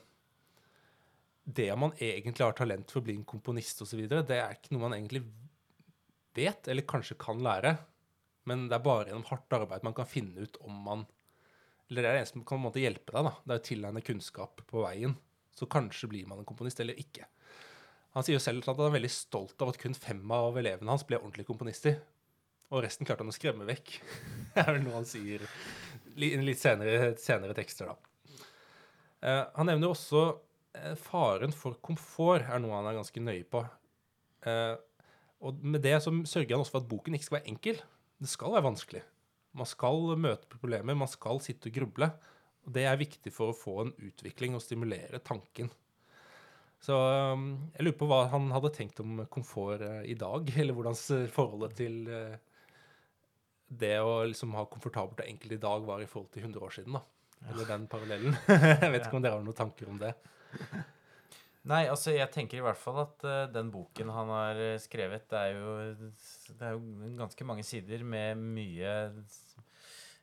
det 1.44 1.70
man 1.80 1.94
egentlig 2.00 2.46
har 2.46 2.58
talent 2.58 2.92
for 2.92 3.02
å 3.02 3.06
bli 3.06 3.18
en 3.20 3.28
komponist 3.28 3.82
osv., 3.84 4.04
det 4.10 4.38
er 4.38 4.58
ikke 4.58 4.76
noe 4.76 4.88
man 4.88 4.98
egentlig 4.98 5.24
vet, 6.38 6.70
eller 6.72 6.88
kanskje 6.88 7.20
kan 7.20 7.42
lære. 7.44 7.76
Men 8.50 8.68
det 8.70 8.78
er 8.78 8.86
bare 8.86 9.10
gjennom 9.10 9.28
hardt 9.30 9.54
arbeid 9.54 9.84
man 9.86 9.98
kan 9.98 10.10
finne 10.10 10.48
ut 10.48 10.56
om 10.66 10.78
man 10.88 11.04
Eller 11.92 12.02
det 12.02 12.08
er 12.08 12.16
det 12.16 12.20
eneste 12.22 12.38
som 12.38 12.46
kan 12.48 12.56
på 12.56 12.62
en 12.62 12.64
måte 12.64 12.82
hjelpe 12.82 13.12
deg. 13.12 13.26
da, 13.28 13.34
Det 13.46 13.54
er 13.54 13.60
å 13.60 13.66
tilegne 13.68 14.02
kunnskap 14.02 14.62
på 14.66 14.82
veien. 14.86 15.18
så 15.52 15.68
kanskje 15.68 16.08
blir 16.08 16.28
man 16.28 16.40
en 16.40 16.48
komponist 16.48 16.80
eller 16.80 16.98
ikke. 16.98 17.26
Han 18.16 18.26
sier 18.28 18.36
jo 18.36 18.44
selv 18.44 18.66
at 18.66 18.76
han 18.76 18.90
er 18.90 18.98
veldig 18.98 19.12
stolt 19.14 19.64
av 19.64 19.72
at 19.72 19.80
kun 19.80 19.96
fem 19.96 20.24
av 20.36 20.58
elevene 20.60 20.92
hans 20.92 21.06
ble 21.08 21.20
ordentlige 21.22 21.48
komponister. 21.48 22.00
Og 22.72 22.84
resten 22.86 23.08
klarte 23.08 23.24
han 23.24 23.32
å 23.32 23.36
skremme 23.36 23.68
vekk. 23.68 23.98
Det 24.54 24.64
er 24.64 24.72
vel 24.76 24.86
noe 24.86 25.00
han 25.00 25.08
sier 25.08 25.44
litt 26.20 26.60
senere, 26.60 27.14
senere 27.20 27.56
tekster, 27.56 27.92
da. 27.92 28.12
Eh, 29.22 29.44
han 29.56 29.70
nevner 29.70 29.94
også 29.94 30.24
eh, 30.76 30.96
faren 31.00 31.54
for 31.56 31.78
komfort 31.84 32.48
er 32.50 32.62
noe 32.64 32.74
han 32.80 32.90
er 32.90 32.98
ganske 32.98 33.24
nøye 33.24 33.46
på. 33.48 33.62
Eh, 34.50 34.76
og 35.42 35.64
med 35.64 35.84
det 35.86 35.96
så 36.04 36.14
sørger 36.28 36.56
han 36.56 36.64
også 36.64 36.76
for 36.76 36.84
at 36.84 36.90
boken 36.92 37.18
ikke 37.18 37.30
skal 37.30 37.40
være 37.40 37.52
enkel. 37.54 37.80
Det 38.22 38.30
skal 38.30 38.56
være 38.56 38.68
vanskelig. 38.68 39.04
Man 39.58 39.68
skal 39.68 40.14
møte 40.20 40.52
problemer, 40.52 40.98
man 40.98 41.12
skal 41.12 41.42
sitte 41.44 41.72
og 41.72 41.78
gruble. 41.80 42.12
Og 42.68 42.76
det 42.76 42.86
er 42.86 43.00
viktig 43.00 43.34
for 43.34 43.52
å 43.52 43.58
få 43.58 43.78
en 43.86 43.96
utvikling 43.98 44.56
og 44.58 44.64
stimulere 44.64 45.22
tanken. 45.26 45.72
Så 46.82 46.98
um, 46.98 47.50
jeg 47.76 47.86
lurer 47.86 47.98
på 48.00 48.08
hva 48.10 48.24
han 48.32 48.48
hadde 48.56 48.72
tenkt 48.74 49.02
om 49.04 49.20
komfort 49.30 49.84
eh, 49.86 50.02
i 50.10 50.16
dag, 50.18 50.48
eller 50.64 50.78
hvordan 50.78 50.98
forholdet 51.30 51.76
til 51.78 52.00
eh, 52.10 52.40
det 53.82 53.98
å 54.04 54.24
liksom 54.28 54.56
ha 54.58 54.66
komfortabelt 54.70 55.22
og 55.22 55.30
enkelt 55.30 55.54
i 55.56 55.62
dag 55.62 55.86
var 55.88 56.02
i 56.02 56.10
forhold 56.10 56.32
til 56.34 56.48
100 56.48 56.66
år 56.66 56.74
siden, 56.80 56.98
da. 56.98 57.04
Eller 57.52 57.70
den 57.70 57.86
parallellen. 57.90 58.36
jeg 58.82 58.90
vet 58.94 59.06
ikke 59.06 59.18
om 59.18 59.24
dere 59.24 59.38
har 59.38 59.46
noen 59.46 59.58
tanker 59.58 59.94
om 59.94 60.02
det. 60.02 60.12
Nei, 61.70 61.84
altså 61.86 62.16
jeg 62.16 62.34
tenker 62.34 62.58
i 62.58 62.66
hvert 62.66 62.82
fall 62.82 63.04
at 63.04 63.24
uh, 63.30 63.46
den 63.54 63.70
boken 63.70 64.10
han 64.10 64.34
har 64.34 64.62
skrevet, 64.82 65.28
det 65.30 65.38
er 65.38 65.60
jo, 65.60 65.76
det 66.58 66.66
er 66.66 66.74
jo 66.74 67.14
ganske 67.22 67.46
mange 67.46 67.66
sider 67.66 68.02
med 68.02 68.42
mye 68.42 68.96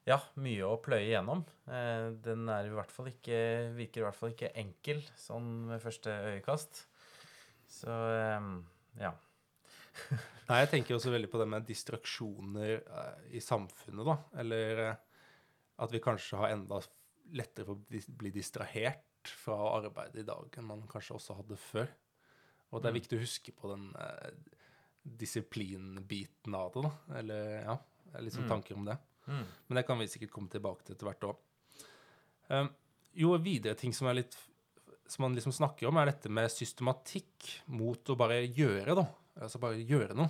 Ja, 0.09 0.17
mye 0.41 0.65
å 0.65 0.79
pløye 0.81 1.05
igjennom. 1.11 1.43
Eh, 1.69 2.09
den 2.25 2.49
er 2.49 2.65
i 2.69 2.73
hvert 2.73 2.93
fall 2.95 3.11
ikke 3.11 3.39
Virker 3.77 4.01
i 4.01 4.05
hvert 4.07 4.17
fall 4.17 4.33
ikke 4.33 4.53
enkel 4.57 5.03
sånn 5.21 5.67
ved 5.69 5.83
første 5.85 6.15
øyekast. 6.31 6.87
Så 7.69 7.93
eh, 7.93 8.47
ja. 9.03 9.11
Nei, 10.49 10.63
jeg 10.63 10.71
tenker 10.73 10.97
også 10.97 11.13
veldig 11.13 11.29
på 11.33 11.41
det 11.43 11.49
med 11.53 11.67
distraksjoner 11.69 12.79
eh, 12.79 13.27
i 13.37 13.43
samfunnet, 13.45 14.07
da. 14.09 14.17
Eller 14.41 14.85
at 15.79 15.93
vi 15.93 16.01
kanskje 16.03 16.41
har 16.41 16.55
enda 16.55 16.81
lettere 17.37 17.69
for 17.69 17.77
å 17.77 17.83
bli, 18.23 18.33
distrahert 18.33 19.05
fra 19.29 19.59
arbeidet 19.77 20.23
i 20.23 20.27
dag 20.31 20.55
enn 20.57 20.65
man 20.71 20.87
kanskje 20.89 21.19
også 21.19 21.37
hadde 21.43 21.59
før. 21.61 21.91
Og 22.73 22.81
det 22.81 22.89
er 22.89 22.95
Mm. 22.97 23.01
viktig 23.03 23.19
å 23.19 23.21
huske 23.27 23.53
på 23.57 23.69
den 23.75 23.85
eh, 24.01 24.31
disiplinbiten 25.21 26.55
av 26.57 26.73
det, 26.73 26.83
da. 26.89 26.93
Eller 27.21 27.45
ja, 27.67 27.77
litt 28.25 28.33
sånn 28.35 28.47
Mm. 28.49 28.53
tanker 28.57 28.77
om 28.81 28.89
det. 28.89 28.97
Mm. 29.29 29.45
Men 29.69 29.79
det 29.81 29.87
kan 29.87 30.01
vi 30.01 30.09
sikkert 30.11 30.33
komme 30.35 30.51
tilbake 30.53 30.85
til 30.85 30.97
etter 30.97 31.09
hvert 31.11 31.27
òg. 31.29 31.41
Um, 32.49 32.71
jo, 33.19 33.35
videre 33.45 33.77
ting 33.77 33.93
som 33.93 34.09
litt 34.17 34.37
som 35.09 35.23
man 35.25 35.35
liksom 35.37 35.55
snakker 35.57 35.89
om, 35.89 35.97
er 35.97 36.11
dette 36.11 36.31
med 36.33 36.51
systematikk 36.53 37.47
mot 37.73 38.11
å 38.13 38.17
bare 38.19 38.43
gjøre, 38.45 38.97
da. 38.99 39.07
Altså 39.41 39.61
bare 39.63 39.81
gjøre 39.81 40.17
noe. 40.19 40.29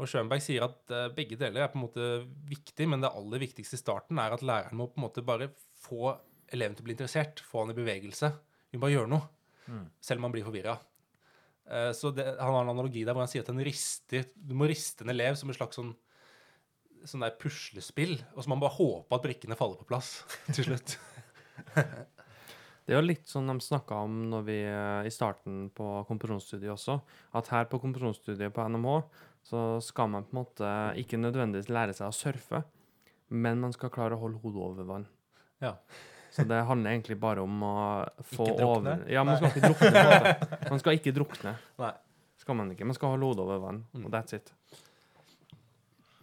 Og 0.00 0.08
Schönberg 0.08 0.40
sier 0.40 0.64
at 0.64 0.92
eh, 0.94 1.10
begge 1.12 1.36
deler 1.36 1.66
er 1.66 1.68
på 1.72 1.76
en 1.76 1.84
måte 1.84 2.06
viktig, 2.48 2.86
men 2.88 3.02
det 3.04 3.10
aller 3.12 3.42
viktigste 3.42 3.76
i 3.76 3.82
starten 3.82 4.20
er 4.22 4.32
at 4.32 4.44
læreren 4.46 4.78
må 4.80 4.86
på 4.88 4.96
en 4.96 5.04
måte 5.04 5.24
bare 5.26 5.50
få 5.82 6.14
eleven 6.52 6.78
til 6.78 6.84
å 6.84 6.88
bli 6.88 6.96
interessert, 6.96 7.42
få 7.44 7.66
han 7.66 7.74
i 7.74 7.76
bevegelse. 7.76 8.32
Vi 8.72 8.78
må 8.80 8.86
bare 8.86 8.96
gjøre 8.96 9.12
noe, 9.12 9.28
Mm. 9.62 9.84
selv 10.02 10.18
om 10.18 10.24
han 10.24 10.32
blir 10.32 10.42
forvirra. 10.42 10.72
så 11.94 12.10
det, 12.12 12.24
han 12.26 12.52
har 12.52 12.64
en 12.64 12.72
analogi 12.72 13.04
der 13.06 13.14
hvor 13.14 13.22
han 13.22 13.30
sier 13.30 13.44
at 13.44 13.64
rister, 13.64 14.24
du 14.34 14.56
må 14.58 14.66
riste 14.66 15.04
en 15.04 15.12
elev 15.12 15.36
som 15.38 15.48
en 15.48 15.54
slags 15.54 15.78
sånn 15.78 15.92
sånn 17.08 17.24
der 17.24 17.34
puslespill, 17.40 18.16
og 18.36 18.42
så 18.44 18.48
man 18.52 18.60
bare 18.62 18.76
håpe 18.76 19.16
at 19.16 19.22
brikkene 19.24 19.56
faller 19.58 19.78
på 19.80 19.88
plass 19.90 20.22
til 20.54 20.64
slutt. 20.70 20.96
Det 22.82 22.90
er 22.90 22.98
jo 22.98 23.04
litt 23.06 23.28
sånn 23.30 23.46
de 23.46 23.54
snakka 23.62 23.94
om 24.02 24.14
når 24.32 24.40
vi, 24.48 24.56
eh, 24.66 25.06
i 25.06 25.10
starten 25.14 25.68
på 25.76 25.84
komposisjonsstudiet 26.08 26.72
også, 26.74 26.96
at 27.38 27.50
her 27.54 27.68
på 27.70 27.78
komposisjonsstudiet 27.78 28.50
på 28.56 28.64
NMH 28.74 28.96
så 29.46 29.60
skal 29.82 30.10
man 30.10 30.24
på 30.26 30.34
en 30.34 30.40
måte 30.40 30.70
ikke 30.98 31.20
nødvendigvis 31.20 31.70
lære 31.70 31.94
seg 31.94 32.10
å 32.10 32.16
surfe, 32.16 32.62
men 33.30 33.62
man 33.62 33.72
skal 33.74 33.90
klare 33.94 34.18
å 34.18 34.22
holde 34.24 34.40
hodet 34.42 34.64
over 34.66 34.88
vann. 34.88 35.06
Ja. 35.62 35.76
Så 36.34 36.42
det 36.48 36.58
handler 36.66 36.90
egentlig 36.96 37.18
bare 37.22 37.42
om 37.44 37.62
å 37.62 37.74
få 38.32 38.48
Ikke 38.50 38.58
drukne? 38.64 38.96
over 38.98 39.10
Ja, 39.14 39.22
man 39.28 39.38
skal 39.38 39.52
ikke 39.52 39.68
drukne. 39.68 40.34
Man 40.72 40.80
skal 40.82 40.96
ikke 40.98 41.12
drukne. 41.14 41.52
Nei. 41.78 41.90
Skal 42.40 42.56
man 42.58 42.70
ikke. 42.72 42.86
Man 42.88 42.96
skal 42.96 43.12
holde 43.14 43.28
hodet 43.30 43.44
over 43.44 43.58
vann, 43.62 43.82
Mm. 43.94 44.06
og 44.08 44.14
that's 44.14 44.34
it. 44.34 44.48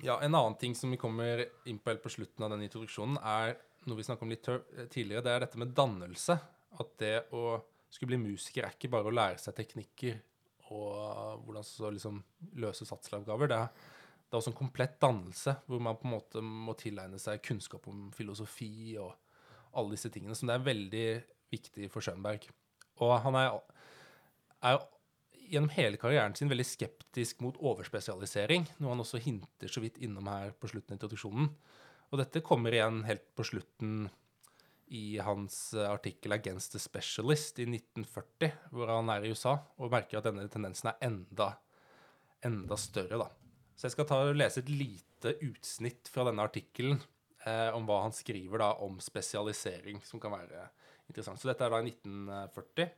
Ja, 0.01 0.21
En 0.21 0.35
annen 0.35 0.55
ting 0.55 0.75
som 0.75 0.91
vi 0.91 0.97
kommer 0.97 1.41
inn 1.67 1.79
på 1.79 1.91
helt 1.91 2.03
på 2.03 2.11
slutten 2.13 2.45
av 2.45 2.53
den 2.53 2.63
introduksjonen, 2.63 3.17
er 3.19 3.57
noe 3.87 3.97
vi 3.97 4.05
snakket 4.07 4.23
om 4.23 4.31
litt 4.31 4.47
tidligere. 4.93 5.23
Det 5.25 5.33
er 5.33 5.43
dette 5.43 5.59
med 5.59 5.73
dannelse. 5.75 6.37
At 6.79 6.93
det 7.01 7.15
å 7.35 7.57
skulle 7.89 8.13
bli 8.13 8.29
musiker 8.29 8.63
er 8.63 8.75
ikke 8.75 8.91
bare 8.93 9.09
å 9.09 9.15
lære 9.15 9.41
seg 9.41 9.57
teknikker 9.57 10.19
og 10.69 11.41
hvordan 11.45 11.65
så 11.65 11.89
liksom 11.91 12.19
løse 12.61 12.85
satseloppgaver. 12.85 13.49
Det 13.49 13.57
er, 13.57 13.87
det 14.29 14.35
er 14.35 14.39
også 14.39 14.53
en 14.53 14.59
komplett 14.59 14.99
dannelse, 15.01 15.55
hvor 15.65 15.81
man 15.83 15.97
på 15.97 16.07
en 16.07 16.13
måte 16.13 16.43
må 16.45 16.75
tilegne 16.79 17.19
seg 17.21 17.41
kunnskap 17.45 17.87
om 17.89 18.07
filosofi 18.15 18.93
og 19.01 19.15
alle 19.79 19.95
disse 19.95 20.11
tingene, 20.13 20.37
som 20.37 20.49
det 20.49 20.55
er 20.55 20.67
veldig 20.67 21.07
viktig 21.49 21.89
for 21.91 22.05
Schönberg. 22.05 22.45
Og 23.01 23.15
han 23.25 23.37
er, 23.39 23.57
er 24.69 24.79
gjennom 25.49 25.71
hele 25.73 25.99
karrieren 25.99 26.35
sin 26.37 26.49
veldig 26.51 26.65
skeptisk 26.67 27.41
mot 27.43 27.57
overspesialisering, 27.57 28.67
noe 28.79 28.93
han 28.93 29.03
også 29.03 29.21
hinter 29.23 29.71
så 29.71 29.83
vidt 29.83 29.99
innom 30.03 30.29
her 30.29 30.53
på 30.55 30.69
slutten 30.71 30.93
av 30.93 30.99
introduksjonen. 30.99 31.51
Og 32.09 32.21
dette 32.21 32.43
kommer 32.45 32.73
igjen 32.73 33.03
helt 33.05 33.25
på 33.37 33.45
slutten 33.45 34.07
i 34.89 35.19
hans 35.21 35.73
eh, 35.73 35.85
artikkel 35.85 36.33
'Against 36.33 36.73
the 36.73 36.81
Specialist' 36.81 37.61
i 37.61 37.67
1940, 37.69 38.55
hvor 38.73 38.89
han 38.89 39.11
er 39.13 39.25
i 39.25 39.33
USA 39.33 39.59
og 39.77 39.91
merker 39.93 40.17
at 40.17 40.29
denne 40.29 40.47
tendensen 40.49 40.89
er 40.89 40.97
enda, 41.05 41.51
enda 42.45 42.77
større. 42.77 43.19
da. 43.21 43.29
Så 43.77 43.87
jeg 43.87 43.95
skal 43.95 44.33
lese 44.35 44.63
et 44.63 44.71
lite 44.73 45.35
utsnitt 45.45 46.09
fra 46.09 46.25
denne 46.27 46.43
artikkelen 46.43 46.97
eh, 47.45 47.69
om 47.75 47.85
hva 47.87 48.01
han 48.07 48.15
skriver 48.15 48.63
da 48.63 48.73
om 48.85 48.97
spesialisering, 49.03 50.01
som 50.03 50.19
kan 50.19 50.33
være 50.33 50.65
interessant. 51.07 51.39
Så 51.39 51.51
dette 51.51 51.65
er 51.65 51.73
da 51.73 51.83
i 51.83 51.93
1940. 51.93 52.89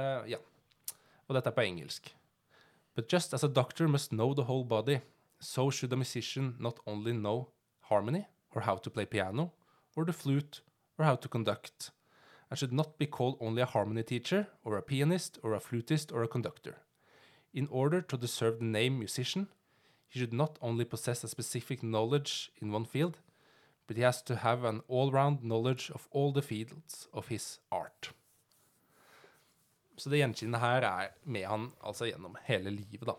Eh, 0.00 0.30
ja. 0.34 0.38
Og 1.28 1.36
dette 1.36 1.50
er 1.50 1.56
på 1.56 1.64
engelsk. 1.64 2.14
But 2.96 3.12
just 3.12 3.34
as 3.34 3.44
a 3.44 3.48
doctor 3.48 3.88
must 3.88 4.10
know 4.10 4.34
the 4.34 4.44
whole 4.44 4.64
body, 4.64 5.00
so 5.40 5.70
should 5.70 5.92
a 5.92 5.96
musician 5.96 6.56
not 6.58 6.80
only 6.86 7.12
know 7.12 7.48
harmony, 7.90 8.26
or 8.54 8.62
how 8.62 8.76
to 8.76 8.90
play 8.90 9.06
piano, 9.06 9.52
or 9.96 10.04
the 10.04 10.12
flute, 10.12 10.62
or 10.98 11.04
how 11.04 11.16
to 11.16 11.28
conduct, 11.28 11.90
and 12.48 12.58
should 12.58 12.72
not 12.72 12.98
be 12.98 13.06
called 13.06 13.36
only 13.40 13.62
a 13.62 13.66
harmony 13.66 14.02
teacher, 14.02 14.48
or 14.64 14.76
a 14.76 14.82
pianist, 14.82 15.38
or 15.42 15.54
a 15.54 15.60
flutist, 15.60 16.12
or 16.12 16.22
a 16.22 16.28
conductor. 16.28 16.76
In 17.52 17.68
order 17.70 18.00
to 18.00 18.16
deserve 18.16 18.58
the 18.58 18.64
name 18.64 18.98
musician, 18.98 19.48
he 20.08 20.18
should 20.18 20.32
not 20.32 20.58
only 20.60 20.84
possess 20.84 21.24
a 21.24 21.28
specific 21.28 21.82
knowledge 21.82 22.50
in 22.60 22.72
one 22.72 22.84
field, 22.84 23.18
but 23.86 23.96
he 23.96 24.02
has 24.02 24.22
to 24.22 24.36
have 24.36 24.64
an 24.64 24.82
all-round 24.88 25.42
knowledge 25.42 25.90
of 25.94 26.08
all 26.10 26.32
the 26.32 26.42
fields 26.42 27.08
of 27.12 27.28
his 27.28 27.58
art. 27.72 28.10
Så 30.00 30.08
det 30.08 30.22
gjenkjennet 30.22 30.62
her 30.62 30.86
er 30.88 31.10
med 31.28 31.44
han 31.44 31.66
altså 31.84 32.08
gjennom 32.08 32.38
hele 32.46 32.72
livet, 32.72 33.04
da. 33.10 33.16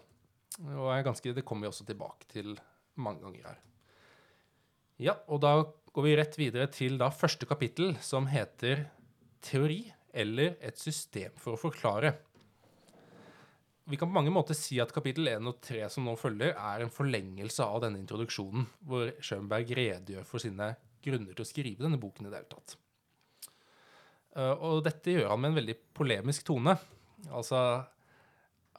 Og 0.65 0.89
ganske, 1.05 1.33
det 1.35 1.45
kommer 1.47 1.67
vi 1.67 1.71
også 1.71 1.85
tilbake 1.87 2.27
til 2.31 2.55
mange 3.01 3.21
ganger 3.23 3.51
her. 3.51 3.61
Ja, 5.01 5.15
og 5.29 5.41
da 5.45 5.53
går 5.93 6.05
vi 6.05 6.17
rett 6.17 6.35
videre 6.39 6.67
til 6.73 6.97
da 7.01 7.09
første 7.13 7.47
kapittel, 7.49 7.95
som 8.03 8.27
heter 8.31 8.85
Teori 9.41 9.83
eller 10.13 10.57
et 10.61 10.77
system 10.79 11.37
for 11.39 11.55
å 11.55 11.61
forklare. 11.61 12.13
Vi 13.89 13.97
kan 13.97 14.11
på 14.11 14.15
mange 14.15 14.33
måter 14.33 14.55
si 14.55 14.77
at 14.79 14.93
kapittel 14.93 15.27
1 15.31 15.49
og 15.49 15.57
3 15.65 15.87
som 15.91 16.05
nå 16.05 16.13
følger, 16.19 16.53
er 16.53 16.83
en 16.83 16.93
forlengelse 16.93 17.65
av 17.65 17.81
denne 17.83 17.99
introduksjonen, 18.01 18.67
hvor 18.87 19.09
Schönberg 19.23 19.73
redegjør 19.77 20.27
for 20.27 20.43
sine 20.43 20.73
grunner 21.03 21.33
til 21.33 21.43
å 21.45 21.49
skrive 21.49 21.83
denne 21.83 21.99
boken 21.99 22.27
i 22.27 22.31
det 22.31 22.41
hele 22.41 22.51
tatt. 22.51 22.77
Uh, 24.37 24.53
og 24.55 24.83
dette 24.85 25.15
gjør 25.15 25.31
han 25.33 25.41
med 25.41 25.51
en 25.51 25.59
veldig 25.59 25.77
polemisk 25.97 26.45
tone. 26.47 26.75
Altså, 27.29 27.59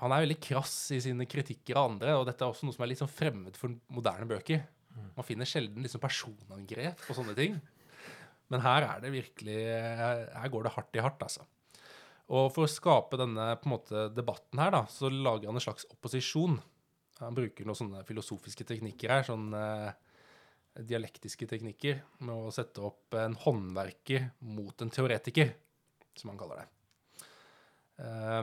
han 0.03 0.15
er 0.15 0.25
veldig 0.25 0.39
krass 0.43 0.77
i 0.97 1.01
sine 1.05 1.29
kritikker 1.31 1.79
av 1.79 1.93
andre, 1.93 2.17
og 2.19 2.27
dette 2.29 2.43
er 2.45 2.53
også 2.53 2.67
noe 2.67 2.77
som 2.77 2.85
er 2.87 2.93
litt 2.93 3.03
sånn 3.03 3.13
fremmed 3.13 3.59
for 3.61 3.75
moderne 3.93 4.29
bøker. 4.31 4.65
Man 5.17 5.27
finner 5.27 5.49
sjelden 5.49 5.85
liksom 5.85 6.03
personangrep 6.03 7.05
og 7.07 7.17
sånne 7.17 7.37
ting. 7.39 7.57
Men 8.53 8.61
her 8.65 8.85
er 8.85 9.01
det 9.01 9.13
virkelig 9.15 9.61
Her 9.65 10.51
går 10.53 10.67
det 10.67 10.73
hardt 10.75 10.99
i 10.99 11.05
hardt, 11.05 11.23
altså. 11.25 11.47
Og 12.33 12.49
for 12.55 12.65
å 12.65 12.71
skape 12.71 13.19
denne 13.21 13.47
på 13.61 13.69
en 13.69 13.75
måte, 13.75 14.07
debatten 14.17 14.61
her, 14.61 14.73
da, 14.73 14.85
så 14.89 15.11
lager 15.13 15.51
han 15.51 15.59
en 15.59 15.65
slags 15.65 15.87
opposisjon. 15.93 16.59
Han 17.21 17.37
bruker 17.37 17.67
noen 17.69 17.79
sånne 17.79 18.05
filosofiske 18.09 18.67
teknikker 18.69 19.13
her, 19.13 19.27
sånn 19.27 19.51
eh, 19.57 19.91
dialektiske 20.73 21.47
teknikker, 21.51 22.01
med 22.25 22.47
å 22.49 22.53
sette 22.55 22.83
opp 22.85 23.15
en 23.21 23.35
håndverker 23.37 24.31
mot 24.49 24.83
en 24.83 24.93
teoretiker, 24.93 25.53
som 26.17 26.33
han 26.33 26.41
kaller 26.41 26.63
det. 26.63 26.69
Eh, 28.03 28.43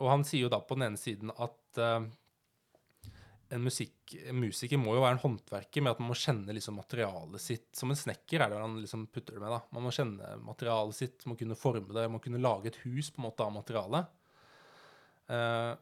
og 0.00 0.08
han 0.08 0.24
sier 0.24 0.46
jo 0.46 0.52
da 0.52 0.62
på 0.64 0.78
den 0.78 0.88
ene 0.88 1.00
siden 1.00 1.32
at 1.36 1.80
eh, 1.80 2.06
en, 3.50 3.64
musikk, 3.66 4.14
en 4.30 4.38
musiker 4.40 4.80
må 4.80 4.94
jo 4.96 5.02
være 5.02 5.18
en 5.18 5.22
håndverker 5.24 5.84
med 5.84 5.92
at 5.92 6.00
man 6.00 6.12
må 6.12 6.16
kjenne 6.18 6.54
liksom 6.56 6.78
materialet 6.80 7.42
sitt. 7.42 7.68
Som 7.76 7.92
en 7.92 7.98
snekker 7.98 8.40
er 8.40 8.52
det 8.52 8.62
han 8.62 8.78
liksom 8.80 9.04
putter 9.12 9.36
det 9.36 9.42
med. 9.42 9.52
da. 9.52 9.60
Man 9.74 9.84
må 9.84 9.92
kjenne 9.94 10.32
materialet 10.46 10.96
sitt, 10.96 11.26
må 11.28 11.36
kunne 11.40 11.58
forme 11.58 11.92
det, 11.96 12.08
må 12.08 12.22
kunne 12.22 12.40
lage 12.40 12.72
et 12.72 12.80
hus 12.86 13.10
på 13.12 13.20
en 13.20 13.28
måte 13.28 13.44
av 13.44 13.52
materialet. 13.58 14.16
Uh, 15.30 15.74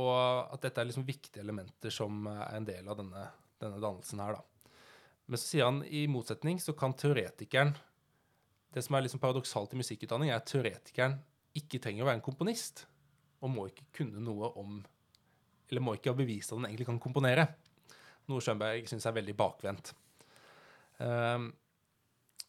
og 0.00 0.12
at 0.54 0.62
dette 0.64 0.80
er 0.80 0.88
liksom 0.88 1.04
viktige 1.04 1.42
elementer 1.42 1.92
som 1.92 2.24
er 2.30 2.54
en 2.56 2.68
del 2.68 2.86
av 2.88 2.96
denne, 3.00 3.26
denne 3.60 3.80
dannelsen 3.82 4.22
her. 4.24 4.38
da. 4.38 4.51
Men 5.32 5.40
så 5.40 5.46
sier 5.48 5.64
han 5.64 5.78
i 5.88 6.02
motsetning 6.12 6.58
så 6.60 6.74
kan 6.76 6.92
teoretikeren 6.92 7.70
Det 8.72 8.82
som 8.84 8.96
er 8.96 9.06
liksom 9.06 9.20
paradoksalt 9.20 9.72
i 9.72 9.78
musikkutdanning, 9.80 10.28
er 10.28 10.42
at 10.42 10.48
teoretikeren 10.50 11.14
ikke 11.56 11.80
trenger 11.80 12.04
å 12.04 12.08
være 12.10 12.18
en 12.20 12.24
komponist. 12.24 12.82
Og 13.40 13.52
må 13.52 13.64
ikke 13.70 13.86
kunne 13.96 14.20
noe 14.20 14.50
om 14.60 14.82
Eller 15.70 15.84
må 15.84 15.96
ikke 15.96 16.12
ha 16.12 16.18
bevist 16.18 16.52
at 16.52 16.60
han 16.60 16.68
egentlig 16.68 16.90
kan 16.90 17.00
komponere. 17.00 17.46
Noe 18.28 18.44
Schönberg 18.44 18.84
syns 18.90 19.08
er 19.08 19.16
veldig 19.16 19.34
bakvendt. 19.38 19.94
Um, 21.00 21.48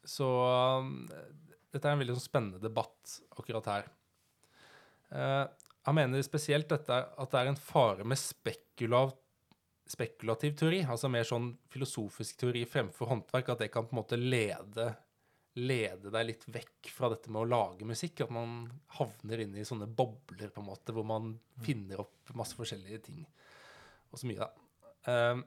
så 0.03 0.27
dette 1.71 1.87
er 1.87 1.95
en 1.95 2.03
veldig 2.03 2.17
sånn 2.17 2.27
spennende 2.27 2.59
debatt 2.61 3.15
akkurat 3.31 3.69
her. 3.71 3.87
Uh, 5.07 5.47
han 5.87 5.95
mener 5.95 6.27
spesielt 6.27 6.67
dette, 6.71 6.99
at 6.99 7.31
det 7.31 7.39
er 7.39 7.53
en 7.53 7.63
fare 7.63 8.03
med 8.03 8.19
spekulav, 8.19 9.15
spekulativ 9.93 10.56
teori, 10.60 10.82
altså 10.89 11.10
mer 11.12 11.25
sånn 11.27 11.51
filosofisk 11.73 12.41
teori 12.41 12.65
fremfor 12.69 13.12
håndverk, 13.12 13.53
at 13.53 13.63
det 13.63 13.71
kan 13.73 13.88
på 13.88 13.95
en 13.95 14.01
måte 14.01 14.19
lede, 14.19 14.89
lede 15.62 16.12
deg 16.13 16.29
litt 16.29 16.45
vekk 16.49 16.91
fra 16.95 17.12
dette 17.13 17.32
med 17.32 17.43
å 17.43 17.49
lage 17.51 17.88
musikk. 17.88 18.25
At 18.25 18.34
man 18.34 18.65
havner 18.97 19.45
inn 19.45 19.56
i 19.58 19.65
sånne 19.67 19.88
bobler, 19.88 20.49
på 20.53 20.63
en 20.63 20.69
måte, 20.71 20.95
hvor 20.95 21.08
man 21.08 21.36
finner 21.65 22.01
opp 22.06 22.34
masse 22.38 22.58
forskjellige 22.58 23.03
ting. 23.10 23.21
Og 24.12 24.21
så 24.21 24.29
mye, 24.29 24.47
da. 24.47 24.51
Um, 25.03 25.45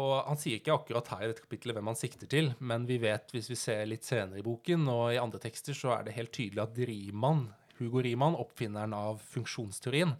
og 0.00 0.12
han 0.24 0.38
sier 0.38 0.60
ikke 0.60 0.72
akkurat 0.72 1.08
her 1.12 1.24
i 1.26 1.30
dette 1.32 1.42
kapittelet 1.44 1.76
hvem 1.76 1.90
han 1.90 1.98
sikter 1.98 2.28
til, 2.30 2.52
men 2.62 2.86
vi 2.88 3.00
vet, 3.02 3.32
hvis 3.34 3.50
vi 3.50 3.58
ser 3.58 3.88
litt 3.90 4.06
senere 4.06 4.40
i 4.40 4.46
boken 4.46 4.86
og 4.88 5.06
i 5.12 5.20
andre 5.20 5.40
tekster, 5.42 5.76
så 5.76 5.96
er 5.96 6.06
det 6.06 6.14
helt 6.16 6.32
tydelig 6.36 6.62
at 6.62 6.78
Riemann 6.88 7.48
Hugo 7.80 8.02
Riemann, 8.04 8.36
oppfinneren 8.36 8.92
av 8.92 9.22
funksjonsteorien, 9.24 10.12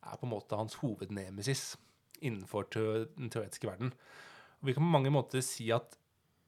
er 0.00 0.18
på 0.20 0.26
en 0.26 0.32
måte 0.34 0.56
hans 0.58 0.76
hovednemesis 0.82 1.72
innenfor 2.20 2.68
den 2.72 3.32
teoretiske 3.32 3.68
verden. 3.68 3.92
Og 4.60 4.68
vi 4.68 4.76
kan 4.76 4.84
på 4.84 4.92
mange 4.92 5.12
måter 5.12 5.44
si 5.44 5.70
at 5.74 5.96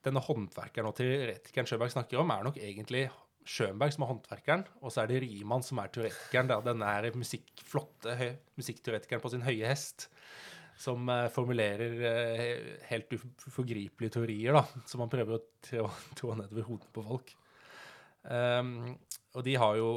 denne 0.02 0.22
håndverkeren 0.22 0.88
og 0.90 0.96
teoretikeren 0.98 1.68
Schönberg 1.68 1.92
snakker 1.94 2.20
om, 2.20 2.32
er 2.35 2.46
nok 2.46 2.58
egentlig 2.58 3.06
Schönberg 3.48 3.94
som 3.94 4.04
er 4.04 4.11
håndverkeren, 4.12 4.64
og 4.82 4.92
så 4.92 5.02
er 5.02 5.11
det 5.11 5.20
Riemann 5.24 5.64
som 5.66 5.80
er 5.82 5.90
teoretikeren. 5.94 6.50
Da. 6.50 6.61
Denne 6.64 6.88
er 6.88 7.18
musikk, 7.18 7.50
flotte 7.66 8.16
musikkteoretikeren 8.58 9.22
på 9.22 9.32
sin 9.32 9.46
høye 9.46 9.66
hest 9.66 10.08
som 10.82 11.06
uh, 11.11 11.28
formulerer 11.30 11.96
uh, 12.00 12.61
helt 12.88 13.12
uforgripelige 13.12 14.14
teorier, 14.16 14.56
da, 14.56 14.64
som 14.88 15.04
han 15.04 15.12
prøver 15.12 15.37
å 15.37 15.42
trå 16.18 16.35
nedover 16.38 16.68
hodene 16.70 16.94
på 16.94 17.04
folk. 17.06 17.35
Um, 18.22 18.94
og 19.35 19.44
de 19.46 19.56
har 19.58 19.76
jo 19.78 19.90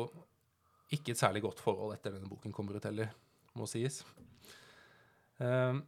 ikke 0.95 1.13
et 1.13 1.21
særlig 1.21 1.43
godt 1.45 1.61
forhold 1.63 1.95
etter 1.95 2.13
denne 2.13 2.29
boken 2.29 2.53
kommer 2.53 2.77
ut 2.77 2.85
heller, 2.85 3.13
må 3.57 3.67
sies. 3.69 4.01
Uh, 5.41 5.81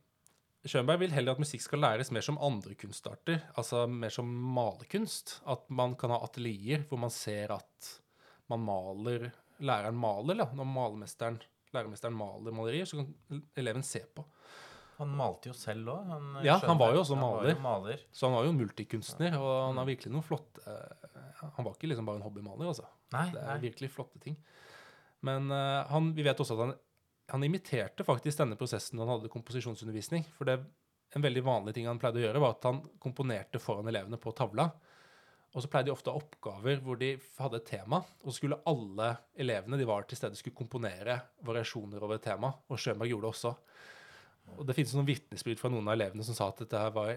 Schönberg 0.68 1.00
vil 1.06 1.14
heller 1.16 1.38
at 1.38 1.42
musikk 1.42 1.64
skal 1.64 1.80
læres 1.80 2.10
mer 2.12 2.26
som 2.26 2.40
andre 2.44 2.76
kunstarter, 2.76 3.40
altså 3.56 3.86
mer 3.88 4.12
som 4.12 4.28
malerkunst. 4.28 5.38
At 5.48 5.68
man 5.72 5.96
kan 6.00 6.12
ha 6.12 6.20
atelier 6.26 6.84
hvor 6.90 7.00
man 7.00 7.14
ser 7.14 7.54
at 7.56 7.92
man 8.52 8.64
maler 8.68 9.30
Læreren 9.58 9.96
maler, 9.98 10.38
da. 10.38 10.46
Når 10.54 10.68
malermesteren, 10.70 11.40
læremesteren 11.74 12.14
maler 12.14 12.54
malerier, 12.54 12.86
så 12.86 13.00
kan 13.00 13.40
eleven 13.58 13.82
se 13.82 14.04
på. 14.14 14.22
Han 15.00 15.16
malte 15.18 15.50
jo 15.50 15.56
selv 15.58 15.90
òg. 15.96 16.12
Ja, 16.46 16.60
han 16.62 16.78
var 16.78 16.94
jo 16.94 17.02
også 17.02 17.18
maler. 17.18 17.56
jo 17.56 17.64
maler. 17.64 18.04
Så 18.14 18.28
han 18.28 18.36
var 18.38 18.46
jo 18.46 18.54
multikunstner, 18.54 19.34
og 19.40 19.50
han 19.72 19.80
har 19.82 19.88
virkelig 19.90 20.14
noen 20.14 20.26
flotte 20.26 20.62
Han 21.42 21.66
var 21.66 21.74
ikke 21.74 21.90
liksom 21.90 22.06
bare 22.06 22.18
en 22.22 22.26
hobbymaler, 22.28 22.70
altså. 22.70 22.86
Nei, 23.14 23.26
Det 23.34 23.42
er 23.42 23.50
nei. 23.50 23.58
virkelig 23.66 23.90
flotte 23.94 24.22
ting. 24.22 24.38
Men 25.26 25.50
uh, 25.50 25.86
han, 25.90 26.12
vi 26.14 26.26
vet 26.26 26.40
også 26.42 26.54
at 26.58 26.64
han, 26.68 26.76
han 27.32 27.44
imiterte 27.44 28.06
faktisk 28.08 28.40
denne 28.40 28.58
prosessen 28.60 28.98
når 28.98 29.06
han 29.06 29.18
hadde 29.18 29.32
komposisjonsundervisning. 29.34 30.26
For 30.38 30.48
det, 30.48 30.60
en 31.16 31.24
veldig 31.24 31.44
vanlig 31.44 31.74
ting 31.76 31.88
han 31.90 32.00
pleide 32.00 32.22
å 32.22 32.26
gjøre, 32.28 32.44
var 32.44 32.56
at 32.56 32.68
han 32.70 32.84
komponerte 33.04 33.62
foran 33.62 33.90
elevene 33.92 34.20
på 34.22 34.34
tavla. 34.38 34.70
Og 35.56 35.64
så 35.64 35.70
pleide 35.72 35.90
de 35.90 35.96
ofte 35.96 36.12
å 36.12 36.16
ha 36.16 36.22
oppgaver 36.22 36.82
hvor 36.84 37.00
de 37.00 37.14
hadde 37.40 37.60
et 37.62 37.70
tema, 37.70 38.02
og 38.22 38.30
så 38.30 38.38
skulle 38.38 38.60
alle 38.68 39.14
elevene 39.40 39.80
de 39.80 39.88
var 39.88 40.06
til 40.08 40.20
stede, 40.20 40.38
skulle 40.38 40.58
komponere 40.58 41.16
variasjoner 41.48 42.04
over 42.04 42.20
et 42.20 42.26
tema. 42.28 42.52
Og 42.68 42.80
Schönberg 42.82 43.14
gjorde 43.14 43.26
det 43.26 43.32
også. 43.32 43.54
Og 44.58 44.68
det 44.68 44.76
finnes 44.78 44.94
noen 44.96 45.08
vitnesbyrd 45.08 45.60
fra 45.60 45.72
noen 45.72 45.88
av 45.88 45.98
elevene 45.98 46.26
som 46.28 46.36
sa 46.38 46.52
at 46.52 46.62
dette 46.64 46.80
her 46.80 46.94
var 46.96 47.16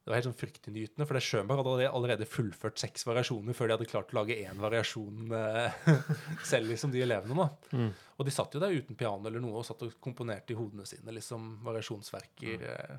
det 0.00 0.08
var 0.08 0.16
helt 0.16 0.28
sånn 0.30 0.38
fryktinngytende, 0.40 1.04
for 1.04 1.16
det 1.16 1.20
Schönberg 1.26 1.60
hadde 1.60 1.88
allerede 1.92 2.28
fullført 2.28 2.80
seks 2.80 3.04
variasjoner 3.04 3.56
før 3.56 3.68
de 3.68 3.74
hadde 3.76 3.88
klart 3.90 4.14
å 4.14 4.16
lage 4.16 4.38
én 4.40 4.62
variasjon 4.62 5.34
eh, 5.36 5.90
selv, 6.50 6.70
liksom, 6.72 6.94
de 6.94 7.02
elevene. 7.04 7.36
da. 7.36 7.76
Mm. 7.76 7.90
Og 8.16 8.28
de 8.28 8.32
satt 8.34 8.56
jo 8.56 8.62
der 8.62 8.76
uten 8.76 8.96
piano 8.96 9.28
eller 9.28 9.44
noe 9.44 9.60
og 9.60 9.66
satt 9.68 9.84
og 9.84 9.98
komponerte 10.00 10.54
i 10.54 10.58
hodene 10.58 10.88
sine 10.88 11.12
liksom 11.18 11.52
variasjonsverker 11.66 12.64
eh, 12.70 12.96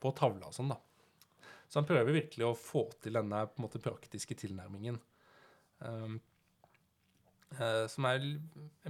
på 0.00 0.14
tavla 0.16 0.48
og 0.48 0.56
sånn, 0.56 0.72
da. 0.72 0.80
Så 1.70 1.78
han 1.78 1.86
prøver 1.86 2.16
virkelig 2.16 2.48
å 2.48 2.56
få 2.58 2.88
til 2.98 3.14
denne 3.20 3.44
på 3.46 3.60
en 3.60 3.66
måte 3.68 3.82
praktiske 3.84 4.34
tilnærmingen. 4.40 4.96
Um, 5.86 6.16
uh, 7.60 7.84
som 7.86 8.08
er 8.08 8.24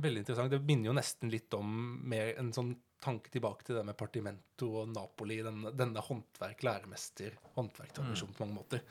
veldig 0.01 0.23
interessant. 0.23 0.55
Det 0.55 0.63
minner 0.65 0.89
jo 0.89 0.95
nesten 0.97 1.29
litt 1.35 1.53
om 1.59 1.69
mer 2.09 2.33
en 2.41 2.55
sånn 2.57 2.73
tanke 3.03 3.33
tilbake 3.33 3.67
til 3.67 3.79
det 3.79 3.85
med 3.89 3.97
Partimento 3.99 4.69
og 4.83 4.93
Napoli, 4.93 5.41
denne, 5.45 5.73
denne 5.77 6.03
håndverk, 6.05 6.63
læremester, 6.67 7.37
håndverktradisjonen 7.57 8.37
på 8.37 8.45
mange 8.45 8.59
måter. 8.59 8.85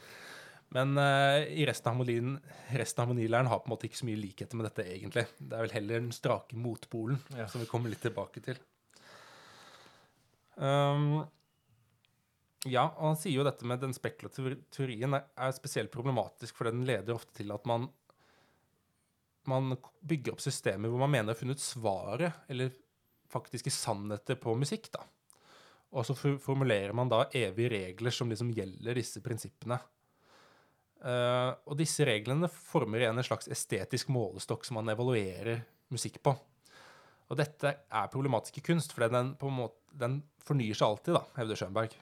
Men 0.76 0.94
uh, 1.02 1.42
i 1.50 1.66
resten 1.66 1.90
av, 1.90 1.96
harmonien, 1.96 2.36
resten 2.78 3.02
av 3.02 3.08
harmonilæren 3.08 3.50
har 3.50 3.62
på 3.64 3.70
en 3.70 3.74
måte 3.74 3.88
ikke 3.90 4.02
så 4.02 4.10
mye 4.10 4.22
likheter 4.22 4.60
med 4.60 4.68
dette, 4.70 4.86
egentlig. 4.86 5.26
Det 5.40 5.58
er 5.58 5.66
vel 5.66 5.76
heller 5.78 6.04
den 6.04 6.14
strake 6.14 6.58
motpolen, 6.58 7.22
Ja. 7.38 7.48
som 7.50 7.64
vi 7.64 7.70
kommer 7.70 7.94
litt 7.94 8.04
tilbake 8.06 8.44
til. 8.46 8.60
Um, 10.60 11.24
ja, 12.68 12.84
og 12.90 13.06
han 13.14 13.18
sier 13.18 13.40
jo 13.40 13.48
dette 13.48 13.66
med 13.66 13.80
den 13.82 13.96
spekulative 13.96 14.58
teorien 14.76 15.16
er, 15.16 15.30
er 15.40 15.56
spesielt 15.56 15.94
problematisk, 15.94 16.58
for 16.60 16.70
den 16.70 16.84
leder 16.86 17.16
ofte 17.16 17.40
til 17.40 17.56
at 17.56 17.66
man 17.70 17.88
man 19.50 19.74
bygger 20.06 20.36
opp 20.36 20.44
systemer 20.44 20.92
hvor 20.92 21.02
man 21.02 21.14
mener 21.14 21.32
å 21.32 21.34
ha 21.34 21.40
funnet 21.40 21.62
svaret, 21.64 22.44
eller 22.52 22.74
faktiske 23.30 23.72
sannheter 23.74 24.40
på 24.42 24.56
musikk, 24.58 24.92
da. 24.94 25.06
Og 25.90 26.06
så 26.06 26.14
formulerer 26.14 26.94
man 26.94 27.10
da 27.10 27.24
evige 27.34 27.72
regler 27.74 28.14
som 28.14 28.30
liksom 28.30 28.52
gjelder 28.54 28.98
disse 29.00 29.22
prinsippene. 29.26 29.80
Uh, 31.00 31.56
og 31.66 31.78
disse 31.80 32.04
reglene 32.06 32.50
former 32.52 33.02
igjen 33.02 33.18
en 33.18 33.26
slags 33.26 33.48
estetisk 33.50 34.12
målestokk 34.12 34.68
som 34.68 34.78
man 34.82 34.92
evaluerer 34.92 35.64
musikk 35.94 36.20
på. 36.26 36.36
Og 37.30 37.38
dette 37.40 37.72
er 37.72 38.12
problematisk 38.12 38.60
i 38.60 38.66
kunst, 38.66 38.94
for 38.94 39.06
den, 39.10 39.34
den 40.02 40.20
fornyer 40.46 40.78
seg 40.78 40.90
alltid, 40.90 41.16
da, 41.16 41.24
hevder 41.38 41.60
Schönberg. 41.62 41.96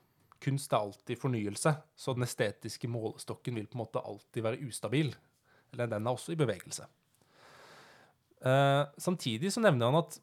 Kunst 0.44 0.74
er 0.74 0.84
alltid 0.84 1.20
fornyelse, 1.20 1.74
så 1.96 2.16
den 2.16 2.26
estetiske 2.28 2.90
målestokken 2.92 3.58
vil 3.58 3.68
på 3.70 3.78
en 3.78 3.84
måte 3.84 4.04
alltid 4.04 4.46
være 4.46 4.62
ustabil. 4.68 5.12
Eller 5.74 5.92
den 5.92 6.08
er 6.08 6.16
også 6.18 6.34
i 6.34 6.40
bevegelse. 6.40 6.88
Uh, 8.38 8.84
samtidig 9.02 9.52
så 9.54 9.64
nevner 9.64 9.92
han 9.92 10.04
at 10.04 10.20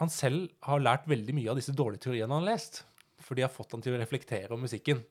han 0.00 0.12
selv 0.12 0.48
har 0.64 0.80
lært 0.80 1.08
veldig 1.10 1.34
mye 1.36 1.50
av 1.52 1.58
disse 1.60 1.74
dårlige 1.76 2.06
teoriene 2.06 2.32
han 2.32 2.46
har 2.46 2.54
lest. 2.54 2.82
For 3.20 3.36
de 3.36 3.44
har 3.44 3.52
fått 3.52 3.74
han 3.76 3.82
til 3.84 3.94
å 3.96 4.00
reflektere 4.00 4.54
om 4.56 4.62
musikken. 4.64 5.02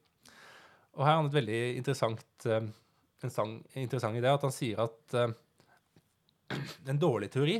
Og 0.98 1.04
her 1.06 1.14
har 1.14 1.20
han 1.22 1.30
et 1.30 1.38
veldig 1.38 1.60
interessant, 1.78 2.26
eh, 2.50 2.66
en 3.24 3.34
sang, 3.34 3.60
interessant 3.78 4.18
idé, 4.18 4.32
at 4.32 4.46
han 4.48 4.56
sier 4.56 4.82
at 4.82 5.16
eh, 5.16 5.36
en 6.90 7.02
dårlig 7.02 7.30
teori 7.36 7.60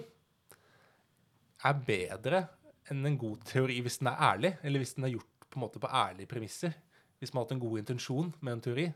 er 1.70 1.84
bedre 1.86 2.42
enn 2.90 3.06
en 3.06 3.20
god 3.22 3.44
teori 3.46 3.78
hvis 3.86 4.00
den 4.02 4.10
er 4.10 4.24
ærlig, 4.32 4.54
eller 4.66 4.82
hvis 4.82 4.96
den 4.98 5.06
er 5.06 5.14
gjort 5.14 5.46
på 5.46 5.60
en 5.60 5.66
måte 5.68 5.82
på 5.84 5.94
ærlige 6.02 6.32
premisser. 6.34 6.74
Hvis 7.20 7.34
man 7.34 7.44
har 7.44 7.48
hatt 7.48 7.56
en 7.58 7.62
god 7.62 7.84
intensjon 7.84 8.34
med 8.40 8.56
en 8.56 8.66
teori, 8.66 8.88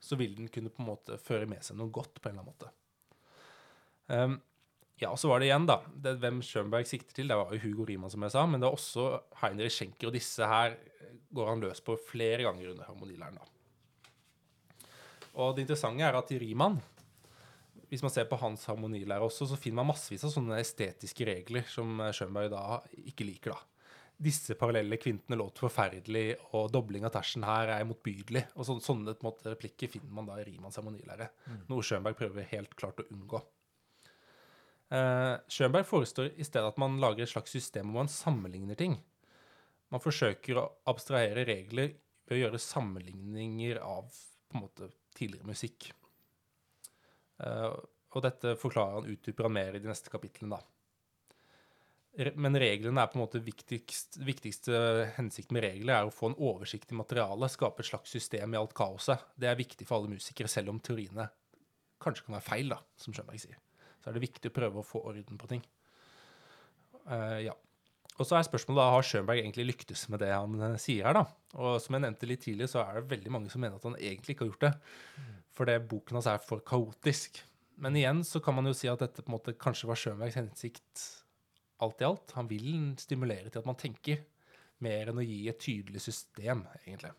så 0.00 0.16
vil 0.20 0.36
den 0.36 0.52
kunne 0.52 0.72
på 0.72 0.82
en 0.82 0.90
måte 0.90 1.16
føre 1.20 1.48
med 1.48 1.64
seg 1.64 1.80
noe 1.80 1.92
godt 1.92 2.20
på 2.20 2.28
en 2.28 2.36
eller 2.36 2.44
annen 2.44 2.52
måte. 2.52 2.76
Um, 4.10 4.40
ja, 5.00 5.08
og 5.08 5.18
så 5.20 5.30
var 5.30 5.40
det 5.40 5.48
igjen, 5.48 5.66
da. 5.68 5.78
Det, 6.04 6.18
hvem 6.20 6.42
Schönberg 6.44 6.88
sikter 6.88 7.16
til, 7.16 7.30
det 7.30 7.38
var 7.38 7.54
jo 7.54 7.62
Hugo 7.62 7.86
Riemann, 7.88 8.12
som 8.12 8.24
jeg 8.26 8.34
sa, 8.34 8.44
men 8.46 8.60
det 8.60 8.68
er 8.68 8.76
også 8.76 9.06
Heinrich 9.40 9.78
Schenker, 9.78 10.10
og 10.10 10.16
disse 10.16 10.44
her 10.44 10.76
går 11.32 11.48
han 11.48 11.62
løs 11.64 11.80
på 11.84 11.96
flere 12.10 12.44
ganger 12.44 12.74
under 12.74 12.88
harmonilæren. 12.90 13.38
da. 13.40 14.88
Og 15.40 15.54
det 15.56 15.64
interessante 15.64 16.04
er 16.04 16.18
at 16.18 16.32
i 16.34 16.40
Riemann, 16.42 16.80
hvis 17.90 18.04
man 18.04 18.12
ser 18.12 18.28
på 18.30 18.38
hans 18.38 18.66
harmonilære 18.68 19.24
også, 19.24 19.48
så 19.50 19.58
finner 19.58 19.80
man 19.80 19.92
massevis 19.94 20.26
av 20.26 20.34
sånne 20.34 20.60
estetiske 20.60 21.26
regler 21.26 21.64
som 21.70 22.02
Schönberg 22.14 22.52
da 22.52 22.64
ikke 23.00 23.26
liker, 23.26 23.56
da. 23.56 23.66
Disse 24.20 24.52
parallelle 24.60 24.98
kvintene 25.00 25.38
låter 25.40 25.64
forferdelig, 25.64 26.34
og 26.52 26.68
dobling 26.74 27.06
av 27.08 27.14
tersen 27.14 27.46
her 27.48 27.70
er 27.72 27.86
motbydelig. 27.88 28.42
Og 28.52 28.66
så, 28.68 28.76
sånne 28.84 29.14
en 29.14 29.24
måte, 29.24 29.48
replikker 29.48 29.88
finner 29.88 30.12
man 30.12 30.28
da 30.28 30.36
i 30.36 30.44
Riemanns 30.44 30.76
harmonilære. 30.76 31.30
Noe 31.70 31.86
Schönberg 31.86 32.18
prøver 32.18 32.50
helt 32.52 32.76
klart 32.76 33.00
å 33.00 33.06
unngå. 33.14 33.40
Eh, 34.90 35.36
Schönberg 35.48 35.86
forestår 35.86 36.32
i 36.36 36.44
stedet 36.44 36.72
at 36.72 36.80
man 36.82 36.98
lager 37.02 37.22
et 37.22 37.30
slags 37.30 37.52
system 37.54 37.90
hvor 37.90 38.02
man 38.02 38.10
sammenligner 38.10 38.78
ting. 38.78 38.96
Man 39.90 40.02
forsøker 40.02 40.58
å 40.58 40.66
abstrahere 40.90 41.46
regler 41.46 41.94
ved 42.26 42.36
å 42.36 42.40
gjøre 42.40 42.62
sammenligninger 42.62 43.78
av 43.82 44.10
på 44.50 44.58
en 44.58 44.64
måte 44.64 44.90
tidligere 45.14 45.50
musikk. 45.50 45.92
Eh, 47.42 47.70
og 48.10 48.26
dette 48.26 48.56
forklarer 48.58 48.98
han 48.98 49.14
utdyper 49.14 49.46
han 49.46 49.54
mer 49.54 49.78
i 49.78 49.82
de 49.82 49.90
neste 49.90 50.10
kapitlene, 50.10 50.58
da. 50.58 50.66
Men 52.34 52.58
reglene 52.58 53.04
er 53.04 53.10
på 53.12 53.20
en 53.20 53.22
måte 53.22 53.38
viktigst, 53.46 54.18
viktigste 54.26 54.74
hensikt 55.14 55.54
med 55.54 55.62
regler 55.62 55.94
er 55.94 56.08
å 56.08 56.14
få 56.14 56.32
en 56.32 56.40
oversikt 56.42 56.90
i 56.90 56.98
materialet, 56.98 57.54
skape 57.54 57.84
et 57.84 57.90
slags 57.92 58.10
system 58.10 58.56
i 58.56 58.58
alt 58.58 58.74
kaoset. 58.74 59.22
Det 59.38 59.46
er 59.46 59.58
viktig 59.58 59.86
for 59.86 60.00
alle 60.00 60.16
musikere, 60.16 60.50
selv 60.50 60.74
om 60.74 60.82
teoriene 60.82 61.30
kanskje 62.02 62.26
kan 62.26 62.40
være 62.40 62.48
feil, 62.48 62.74
da, 62.74 62.80
som 62.98 63.14
Schönberg 63.14 63.38
sier. 63.38 63.60
Så 64.00 64.10
er 64.10 64.16
det 64.16 64.24
viktig 64.24 64.50
å 64.50 64.56
prøve 64.56 64.80
å 64.80 64.86
få 64.86 65.02
orden 65.10 65.40
på 65.40 65.50
ting. 65.50 65.64
Uh, 67.04 67.40
ja. 67.44 67.56
Og 68.20 68.26
så 68.28 68.36
er 68.36 68.44
spørsmålet 68.44 68.82
da, 68.82 68.88
har 68.92 69.06
Schönberg 69.06 69.40
egentlig 69.40 69.64
lyktes 69.70 70.02
med 70.12 70.20
det 70.20 70.28
han 70.34 70.58
eh, 70.60 70.80
sier 70.80 71.06
her, 71.08 71.16
da? 71.16 71.22
Og 71.56 71.78
som 71.80 71.96
jeg 71.96 72.04
nevnte 72.04 72.28
litt 72.28 72.42
tidligere, 72.44 72.68
så 72.68 72.82
er 72.82 72.98
det 72.98 73.14
veldig 73.14 73.32
mange 73.32 73.52
som 73.52 73.62
mener 73.64 73.78
at 73.78 73.86
han 73.88 73.96
egentlig 73.96 74.34
ikke 74.34 74.44
har 74.44 74.50
gjort 74.50 74.66
det. 74.66 74.72
For 75.56 75.70
det 75.70 75.78
boken 75.88 76.18
hans 76.18 76.28
er 76.28 76.42
for 76.44 76.60
kaotisk. 76.68 77.40
Men 77.80 77.96
igjen 77.96 78.20
så 78.28 78.42
kan 78.44 78.58
man 78.58 78.68
jo 78.68 78.74
si 78.76 78.90
at 78.92 79.00
dette 79.00 79.24
på 79.24 79.32
en 79.32 79.38
måte 79.38 79.56
kanskje 79.56 79.88
var 79.88 80.00
Schönbergs 80.02 80.36
hensikt 80.36 81.06
alt 81.80 82.04
i 82.04 82.08
alt. 82.10 82.36
Han 82.36 82.50
vil 82.50 82.68
stimulere 83.00 83.48
til 83.48 83.62
at 83.62 83.70
man 83.70 83.80
tenker, 83.80 84.20
mer 84.84 85.10
enn 85.10 85.20
å 85.20 85.24
gi 85.24 85.42
et 85.48 85.60
tydelig 85.60 86.04
system, 86.04 86.66
egentlig. 86.84 87.12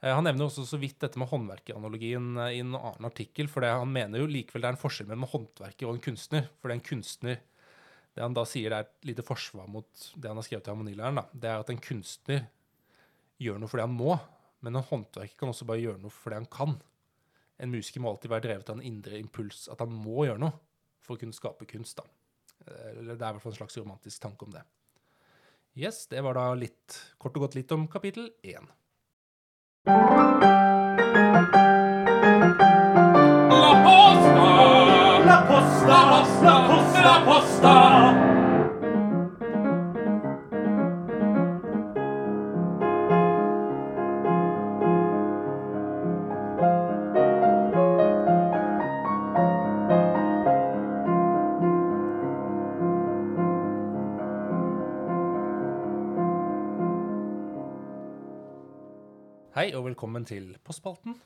Eh, 0.00 0.14
Han 0.14 0.24
nevner 0.24 0.48
også 0.48 0.64
så 0.68 0.80
vidt 0.80 1.00
dette 1.02 1.20
med 1.20 1.28
håndverkeranalogien 1.30 2.32
eh, 2.38 2.56
i 2.58 2.62
en 2.64 2.74
annen 2.78 3.08
artikkel, 3.08 3.50
for 3.52 3.66
han 3.66 3.92
mener 3.92 4.22
jo 4.22 4.30
likevel 4.30 4.64
det 4.64 4.70
er 4.70 4.76
en 4.76 4.82
forskjell 4.82 5.08
mellom 5.10 5.28
håndverket 5.32 5.86
og 5.88 5.96
en 5.96 6.04
kunstner. 6.08 6.48
For 6.58 6.68
det 6.68 6.76
er 6.76 6.80
en 6.80 6.90
kunstner 6.90 7.40
Det 8.10 8.24
han 8.24 8.34
da 8.34 8.42
sier 8.48 8.72
det 8.72 8.78
er 8.78 8.88
et 8.88 9.06
lite 9.06 9.22
forsvar 9.22 9.68
mot 9.70 10.06
det 10.18 10.26
han 10.26 10.38
har 10.40 10.42
skrevet 10.42 10.64
til 10.66 10.74
harmonilæreren, 10.74 11.20
det 11.30 11.46
er 11.46 11.60
at 11.62 11.68
en 11.70 11.78
kunstner 11.78 12.40
gjør 13.40 13.60
noe 13.62 13.70
fordi 13.70 13.84
han 13.86 13.94
må, 13.94 14.16
men 14.66 14.76
en 14.76 14.88
håndverker 14.88 15.38
kan 15.38 15.52
også 15.52 15.68
bare 15.68 15.84
gjøre 15.84 16.02
noe 16.02 16.12
fordi 16.12 16.40
han 16.40 16.48
kan. 16.50 16.74
En 17.62 17.70
musiker 17.70 18.02
må 18.02 18.10
alltid 18.10 18.32
være 18.32 18.44
drevet 18.48 18.72
av 18.72 18.80
en 18.80 18.88
indre 18.88 19.20
impuls, 19.20 19.68
at 19.70 19.78
han 19.84 19.94
må 19.94 20.26
gjøre 20.26 20.42
noe 20.42 20.58
for 21.04 21.14
å 21.14 21.22
kunne 21.22 21.36
skape 21.36 21.68
kunst. 21.70 22.02
da. 22.02 22.04
Eh, 22.66 22.98
det 22.98 23.14
er 23.14 23.14
i 23.14 23.20
hvert 23.20 23.42
fall 23.44 23.54
en 23.54 23.60
slags 23.60 23.78
romantisk 23.78 24.26
tanke 24.26 24.48
om 24.48 24.54
det. 24.58 24.64
Yes, 25.78 26.02
det 26.10 26.20
var 26.26 26.34
da 26.34 26.50
litt, 26.58 26.98
kort 27.22 27.36
og 27.38 27.46
godt 27.46 27.56
litt 27.60 27.72
om 27.72 27.86
kapittel 27.88 28.32
én. 28.42 28.66
La 29.86 29.92
posta! 33.84 34.44
La 35.24 35.38
posta! 35.48 35.86
La 35.88 36.66
posta! 36.68 37.00
La 37.02 37.24
posta! 37.24 37.59
Hei 59.60 59.74
og 59.76 59.82
velkommen 59.84 60.24
til 60.24 60.54
Postspalten. 60.64 61.18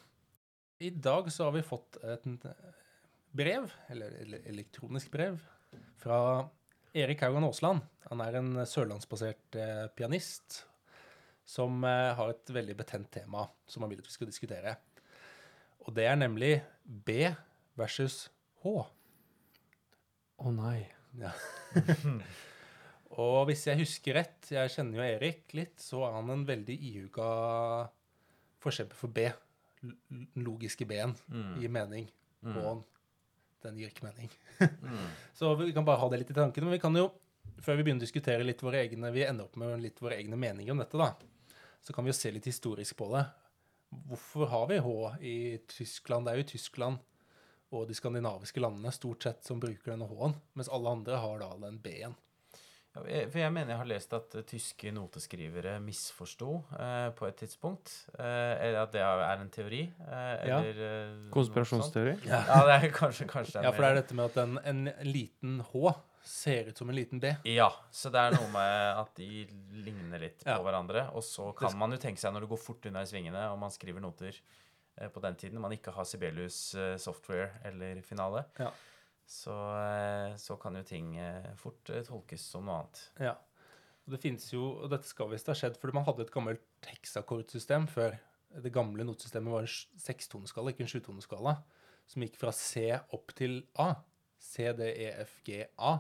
I 0.82 0.88
dag 0.90 1.28
så 1.30 1.44
har 1.46 1.52
vi 1.54 1.60
fått 1.62 2.00
et 2.02 2.24
brev, 3.30 3.68
eller 3.94 4.16
elektronisk 4.50 5.12
brev, 5.12 5.36
fra 6.02 6.18
Erik 6.98 7.22
Haugan 7.22 7.46
Aasland. 7.46 7.84
Han 8.08 8.24
er 8.26 8.40
en 8.40 8.50
sørlandsbasert 8.66 9.60
eh, 9.62 9.84
pianist 9.94 10.64
som 11.46 11.78
eh, 11.86 12.10
har 12.18 12.34
et 12.34 12.54
veldig 12.58 12.78
betent 12.82 13.12
tema 13.20 13.46
som 13.70 13.86
han 13.86 13.94
vil 13.94 14.02
at 14.02 14.10
vi 14.10 14.18
skal 14.18 14.32
diskutere. 14.32 14.74
Og 15.86 15.94
det 15.94 16.10
er 16.10 16.18
nemlig 16.18 16.52
B 16.82 17.30
versus 17.78 18.24
H. 18.66 18.76
Å 20.42 20.58
nei. 20.58 20.80
Ja. 21.22 21.36
og 23.22 23.44
hvis 23.46 23.68
jeg 23.70 23.84
husker 23.86 24.24
rett, 24.24 24.56
jeg 24.58 24.74
kjenner 24.74 25.04
jo 25.04 25.10
Erik 25.12 25.54
litt, 25.54 25.78
så 25.78 26.08
er 26.08 26.18
han 26.18 26.34
en 26.34 26.48
veldig 26.50 26.82
ihuga 26.82 27.34
forkjemper 28.64 28.98
for 28.98 29.12
B. 29.14 29.28
Den 29.84 30.44
logiske 30.46 30.86
B-en 30.88 31.12
gir 31.60 31.72
mening, 31.72 32.08
og 32.48 32.84
den 33.64 33.78
gir 33.80 33.92
ikke 33.92 34.06
mening. 34.06 34.32
så 35.38 35.54
vi 35.60 35.72
kan 35.76 35.84
bare 35.84 36.00
ha 36.00 36.08
det 36.12 36.22
litt 36.22 36.32
i 36.32 36.36
tankene. 36.36 36.68
Men 36.68 36.76
vi 36.76 36.82
kan 36.82 36.96
jo, 36.96 37.06
før 37.60 37.78
vi 37.78 37.86
begynner 37.86 38.02
å 38.02 38.06
diskutere 38.06 38.44
litt 38.46 38.62
våre 38.64 38.82
egne 38.84 39.12
Vi 39.12 39.24
ender 39.26 39.48
opp 39.48 39.56
med 39.60 39.80
litt 39.82 40.00
våre 40.02 40.18
egne 40.20 40.38
meninger 40.40 40.72
om 40.72 40.80
dette, 40.80 41.00
da. 41.00 41.12
Så 41.84 41.92
kan 41.92 42.04
vi 42.04 42.12
jo 42.12 42.16
se 42.16 42.32
litt 42.32 42.48
historisk 42.48 42.96
på 42.96 43.10
det. 43.12 43.24
Hvorfor 44.08 44.48
har 44.50 44.68
vi 44.70 44.80
H 44.82 44.94
i 45.20 45.36
Tyskland? 45.68 46.26
Det 46.26 46.32
er 46.32 46.40
jo 46.40 46.52
Tyskland 46.54 47.02
og 47.74 47.88
de 47.88 47.96
skandinaviske 47.96 48.62
landene 48.62 48.92
stort 48.94 49.24
sett 49.26 49.46
som 49.46 49.60
bruker 49.62 49.94
denne 49.94 50.06
H-en, 50.08 50.36
mens 50.54 50.70
alle 50.72 50.92
andre 50.94 51.18
har 51.20 51.40
da 51.42 51.50
den 51.64 51.80
B-en. 51.82 52.14
Ja, 52.94 53.24
for 53.26 53.40
jeg 53.40 53.50
mener 53.52 53.72
jeg 53.74 53.78
har 53.80 53.88
lest 53.90 54.12
at 54.14 54.34
eh, 54.38 54.44
tyske 54.46 54.92
noteskrivere 54.94 55.80
misforsto 55.82 56.60
eh, 56.78 57.08
på 57.18 57.26
et 57.26 57.36
tidspunkt. 57.42 57.90
Eh, 58.14 58.54
eller 58.68 58.80
at 58.84 58.92
det 58.94 59.02
er 59.02 59.32
en 59.42 59.50
teori. 59.50 59.80
Eh, 60.06 60.46
Ja. 60.46 60.60
eller 60.60 60.78
eh, 60.78 61.12
noe 61.24 61.32
Konspirasjonsteori? 61.34 62.12
sånt. 62.20 62.30
Ja, 62.30 62.60
det 62.68 62.76
er 62.78 62.94
kanskje, 62.94 63.26
kanskje 63.26 63.62
Ja, 63.66 63.72
for 63.74 63.82
det 63.82 63.90
er 63.90 63.98
dette 64.02 64.14
med 64.14 64.24
at 64.30 64.36
en, 64.44 64.58
en 64.64 64.84
liten 65.10 65.58
H 65.72 65.94
ser 66.24 66.70
ut 66.70 66.78
som 66.78 66.88
en 66.88 66.96
liten 66.96 67.18
D. 67.20 67.34
Ja, 67.50 67.66
så 67.92 68.08
det 68.14 68.20
er 68.22 68.38
noe 68.38 68.46
med 68.54 69.00
at 69.02 69.10
de 69.18 69.42
ligner 69.84 70.22
litt 70.22 70.38
på 70.46 70.54
Ja. 70.54 70.62
hverandre. 70.62 71.08
Og 71.18 71.22
så 71.26 71.50
kan 71.58 71.74
man 71.76 71.90
jo 71.92 71.98
tenke 72.00 72.22
seg, 72.22 72.32
når 72.32 72.46
det 72.46 72.52
går 72.54 72.62
fort 72.62 72.86
unna 72.88 73.02
i 73.02 73.10
svingene, 73.10 73.42
og 73.52 73.58
man 73.60 73.70
skriver 73.74 74.00
noter 74.00 74.32
eh, 74.96 75.08
på 75.12 75.20
den 75.20 75.34
tiden 75.36 75.60
man 75.60 75.74
ikke 75.74 75.92
har 75.92 76.06
Sibelius 76.08 76.74
eh, 76.78 76.94
software 76.96 77.50
eller 77.64 78.00
finale, 78.06 78.46
Ja. 78.62 78.70
Så, 79.26 79.56
eh, 79.80 80.36
så 80.36 80.56
kan 80.60 80.76
jo 80.78 80.84
ting 80.86 81.16
eh, 81.20 81.50
fort 81.60 81.90
eh, 81.90 82.04
tolkes 82.06 82.44
som 82.52 82.66
noe 82.68 82.82
annet. 82.82 83.02
Ja. 83.30 83.34
Og 84.04 84.14
det 84.14 84.20
finnes 84.20 84.46
jo, 84.52 84.66
og 84.84 84.90
dette 84.92 85.08
skal 85.08 85.30
visst 85.32 85.48
ha 85.48 85.56
skjedd, 85.56 85.78
fordi 85.80 85.96
man 85.96 86.04
hadde 86.04 86.26
et 86.26 86.32
gammelt 86.34 86.88
heksakordsystem 86.90 87.88
før. 87.88 88.18
Det 88.64 88.72
gamle 88.72 89.06
notesystemet 89.06 89.54
var 89.54 89.64
en 89.64 90.02
sekstoneskala, 90.04 90.74
ikke 90.74 90.84
en 90.84 90.92
sjutoneskala, 90.92 91.54
som 92.06 92.24
gikk 92.26 92.36
fra 92.38 92.52
C 92.52 92.90
opp 93.16 93.32
til 93.38 93.62
A. 93.80 93.94
C, 94.44 94.68
D, 94.76 94.90
E, 94.92 95.08
F, 95.24 95.38
G, 95.46 95.62
A. 95.80 95.96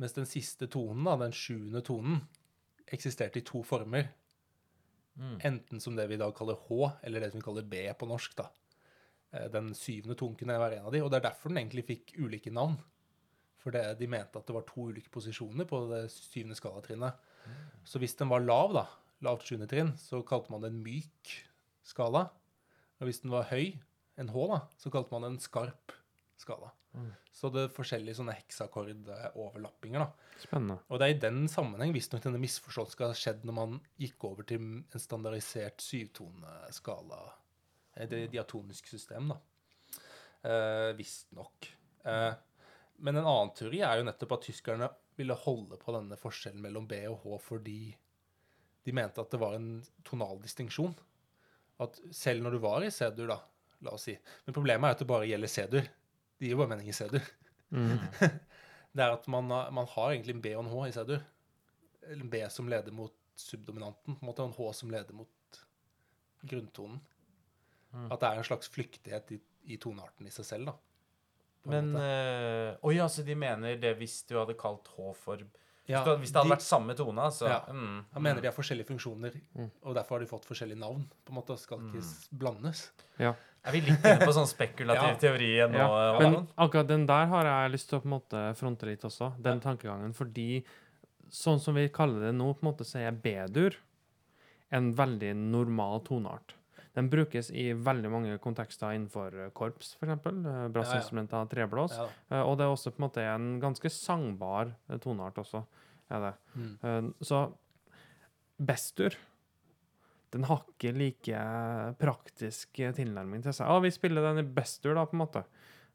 Mens 0.00 0.16
den 0.16 0.26
siste 0.26 0.66
tonen, 0.72 1.04
da, 1.04 1.18
den 1.20 1.34
sjuende 1.36 1.82
tonen, 1.84 2.22
eksisterte 2.92 3.42
i 3.42 3.44
to 3.46 3.60
former. 3.66 4.08
Mm. 5.20 5.36
Enten 5.44 5.82
som 5.84 5.94
det 5.98 6.08
vi 6.08 6.16
i 6.16 6.22
dag 6.22 6.32
kaller 6.34 6.56
H, 6.64 6.88
eller 7.04 7.20
det 7.22 7.30
som 7.30 7.42
vi 7.42 7.44
kaller 7.44 7.68
B 7.68 7.84
på 7.98 8.08
norsk. 8.08 8.34
da. 8.40 8.48
Eh, 9.32 9.48
Den 9.52 9.72
syvende 9.74 10.16
tunken 10.18 10.52
hver 10.52 10.78
en 10.78 10.88
av 10.88 10.92
de, 10.94 11.02
og 11.02 11.10
det 11.12 11.20
er 11.20 11.28
derfor 11.30 11.52
den 11.52 11.62
egentlig 11.62 11.86
fikk 11.88 12.16
ulike 12.20 12.52
navn. 12.52 12.78
For 13.62 13.74
det, 13.74 13.84
de 14.00 14.08
mente 14.10 14.40
at 14.40 14.48
det 14.48 14.56
var 14.56 14.66
to 14.66 14.88
ulike 14.90 15.12
posisjoner 15.14 15.68
på 15.70 15.84
det 15.92 16.04
syvende 16.10 16.58
skalatrinnet. 16.58 17.14
Så 17.86 18.00
hvis 18.02 18.16
den 18.18 18.30
var 18.30 18.42
lav, 18.42 18.74
da, 18.74 18.86
lavt 19.22 19.46
sjuende 19.46 19.68
trinn, 19.70 19.92
så 19.98 20.22
kalte 20.26 20.50
man 20.50 20.64
det 20.64 20.72
en 20.72 20.82
myk 20.82 21.32
skala. 21.86 22.26
Og 23.00 23.06
hvis 23.06 23.22
den 23.22 23.30
var 23.34 23.48
høy, 23.50 23.72
en 24.18 24.30
H, 24.34 24.46
da, 24.50 24.58
så 24.78 24.90
kalte 24.94 25.14
man 25.14 25.24
det 25.24 25.30
en 25.32 25.42
skarp 25.42 25.94
skala. 26.38 26.72
Så 27.32 27.48
det 27.54 27.62
er 27.64 27.72
forskjellige 27.72 28.18
sånne 28.18 28.34
heksakordoverlappinger, 28.36 30.02
da. 30.04 30.34
Spennende. 30.42 30.76
Og 30.90 30.98
det 31.00 31.06
er 31.06 31.14
i 31.14 31.22
den 31.22 31.46
sammenheng 31.48 31.94
visstnok 31.94 32.22
denne 32.26 32.40
misforståelsen 32.42 32.92
skal 32.96 33.14
ha 33.14 33.16
skjedd 33.16 33.46
når 33.48 33.56
man 33.56 33.78
gikk 34.02 34.26
over 34.28 34.46
til 34.46 34.60
en 34.60 35.00
standardisert 35.00 35.80
syvtoneskala, 35.80 37.22
det 37.94 38.26
diatoniske 38.32 38.88
system, 38.88 39.28
da. 39.32 39.38
Eh, 40.48 40.92
Visstnok. 40.98 41.68
Eh, 42.04 42.32
men 43.02 43.16
en 43.18 43.26
annen 43.26 43.52
teori 43.54 43.80
er 43.84 43.98
jo 44.00 44.06
nettopp 44.08 44.32
at 44.38 44.46
tyskerne 44.48 44.88
ville 45.18 45.34
holde 45.44 45.76
på 45.78 45.92
denne 45.94 46.16
forskjellen 46.18 46.62
mellom 46.64 46.86
B 46.88 47.02
og 47.10 47.20
H 47.26 47.38
fordi 47.44 47.78
de 48.84 48.94
mente 48.96 49.20
at 49.22 49.30
det 49.30 49.38
var 49.42 49.54
en 49.58 49.82
tonal 50.08 50.40
distinksjon. 50.42 50.94
At 51.82 51.98
selv 52.14 52.42
når 52.42 52.56
du 52.56 52.62
var 52.64 52.82
i 52.86 52.90
C-dur, 52.94 53.28
da, 53.30 53.36
la 53.82 53.92
oss 53.94 54.08
si 54.08 54.14
Men 54.46 54.54
problemet 54.56 54.88
er 54.88 54.96
at 54.96 55.02
det 55.02 55.06
bare 55.10 55.28
gjelder 55.28 55.50
C-dur. 55.52 55.86
Det 56.38 56.48
gir 56.48 56.58
bare 56.58 56.72
mening 56.72 56.88
i 56.90 56.96
C-dur. 56.96 57.28
Mm. 57.70 57.98
Det 58.92 59.00
er 59.00 59.14
at 59.14 59.24
man, 59.32 59.46
har- 59.50 59.70
man 59.72 59.86
har 59.88 60.10
egentlig 60.12 60.34
en 60.34 60.42
B 60.44 60.50
og 60.56 60.64
en 60.66 60.72
H 60.72 60.82
i 60.88 60.92
C-dur. 60.96 61.22
En 62.12 62.26
B 62.32 62.42
som 62.52 62.66
leder 62.68 62.92
mot 62.92 63.14
subdominanten, 63.40 64.16
på 64.18 64.20
en 64.20 64.28
måte, 64.28 64.42
og 64.44 64.50
en 64.50 64.56
H 64.58 64.72
som 64.76 64.90
leder 64.92 65.16
mot 65.16 65.60
grunntonen. 66.44 66.98
At 68.10 68.20
det 68.20 68.28
er 68.30 68.38
en 68.40 68.44
slags 68.44 68.68
flyktighet 68.72 69.32
i, 69.32 69.40
i 69.68 69.76
tonearten 69.76 70.26
i 70.26 70.30
seg 70.30 70.44
selv, 70.48 70.66
da. 70.66 70.74
Men 71.64 71.90
Å 71.92 71.92
Men 71.92 71.92
måte. 71.94 72.78
Oi, 72.88 72.94
altså 72.98 73.24
de 73.24 73.34
mener 73.38 73.76
det 73.78 73.96
hvis 73.98 74.24
du 74.26 74.34
hadde 74.38 74.54
kalt 74.58 74.88
H 74.96 75.12
for 75.14 75.38
Ja, 75.86 76.00
hvis, 76.00 76.06
du, 76.06 76.20
hvis 76.22 76.32
det 76.32 76.38
hadde 76.40 76.48
de- 76.48 76.54
vært 76.56 76.64
samme 76.64 76.94
tone, 76.96 77.28
så 77.34 77.48
Ja. 77.48 77.60
mm, 77.68 78.04
Han 78.14 78.22
mener 78.22 78.40
de 78.40 78.46
har 78.48 78.54
forskjellige 78.54 78.86
funksjoner, 78.86 79.32
og 79.84 79.94
derfor 79.94 80.16
har 80.16 80.20
de 80.20 80.26
fått 80.30 80.44
forskjellige 80.46 80.78
navn. 80.78 81.04
på 81.24 81.30
en 81.30 81.34
måte, 81.36 81.50
og 81.50 81.58
Skal 81.58 81.78
ikke 81.78 81.98
s- 82.02 82.28
blandes. 82.32 82.90
Ja. 83.18 83.34
Er 83.64 83.72
vi 83.72 83.80
litt 83.80 83.98
inne 84.02 84.18
på 84.26 84.32
sånn 84.32 84.46
spekulativ 84.48 85.10
Ja. 85.12 85.14
teori 85.16 85.50
nå? 85.70 85.78
Ja, 85.78 86.18
men 86.30 86.48
akkurat 86.58 86.86
den 86.88 87.06
der 87.06 87.26
har 87.26 87.44
jeg 87.44 87.72
lyst 87.72 87.88
til 87.90 87.98
å 87.98 88.02
på 88.02 88.06
en 88.06 88.20
måte 88.20 88.56
fronte 88.56 88.86
litt 88.86 89.02
også, 89.02 89.40
den 89.40 89.60
tankegangen. 89.60 90.14
Fordi 90.14 90.64
sånn 91.30 91.60
som 91.60 91.74
vi 91.74 91.88
kaller 91.88 92.20
det 92.30 92.34
nå, 92.34 92.54
på 92.58 92.62
en 92.66 92.72
måte, 92.72 92.84
så 92.86 92.98
er 93.06 93.12
B-dur 93.12 93.74
en 94.72 94.94
veldig 94.94 95.34
normal 95.36 96.00
toneart. 96.00 96.54
Den 96.94 97.08
brukes 97.08 97.50
i 97.56 97.70
veldig 97.72 98.10
mange 98.12 98.38
kontekster 98.38 98.92
innenfor 98.92 99.32
eh, 99.46 99.50
korps, 99.56 99.94
f.eks. 100.00 100.20
Brassinstrumenter, 100.74 101.46
treblås. 101.48 101.94
Ja, 101.96 102.08
da. 102.28 102.36
Eh, 102.36 102.42
Og 102.50 102.58
det 102.58 102.66
er 102.66 102.72
også 102.74 102.92
på 102.92 103.00
en 103.00 103.06
måte 103.08 103.24
en 103.24 103.46
ganske 103.62 103.88
sangbar 103.90 104.74
eh, 104.90 104.98
toneart 105.00 105.38
også. 105.40 105.64
Er 106.12 106.20
det. 106.26 106.32
Mm. 106.54 106.72
Eh, 106.82 107.10
Så 107.24 107.42
bestur 108.62 109.16
den 110.32 110.46
har 110.48 110.62
ikke 110.64 110.94
like 110.96 111.40
praktisk 112.00 112.78
eh, 112.80 112.92
tilnærming 112.96 113.42
til 113.44 113.52
seg. 113.52 113.68
Ja, 113.68 113.80
vi 113.84 113.90
spiller 113.92 114.24
den 114.30 114.40
i 114.40 114.48
bestur, 114.56 114.94
da, 114.96 115.02
på 115.04 115.12
en 115.16 115.20
måte. 115.26 115.42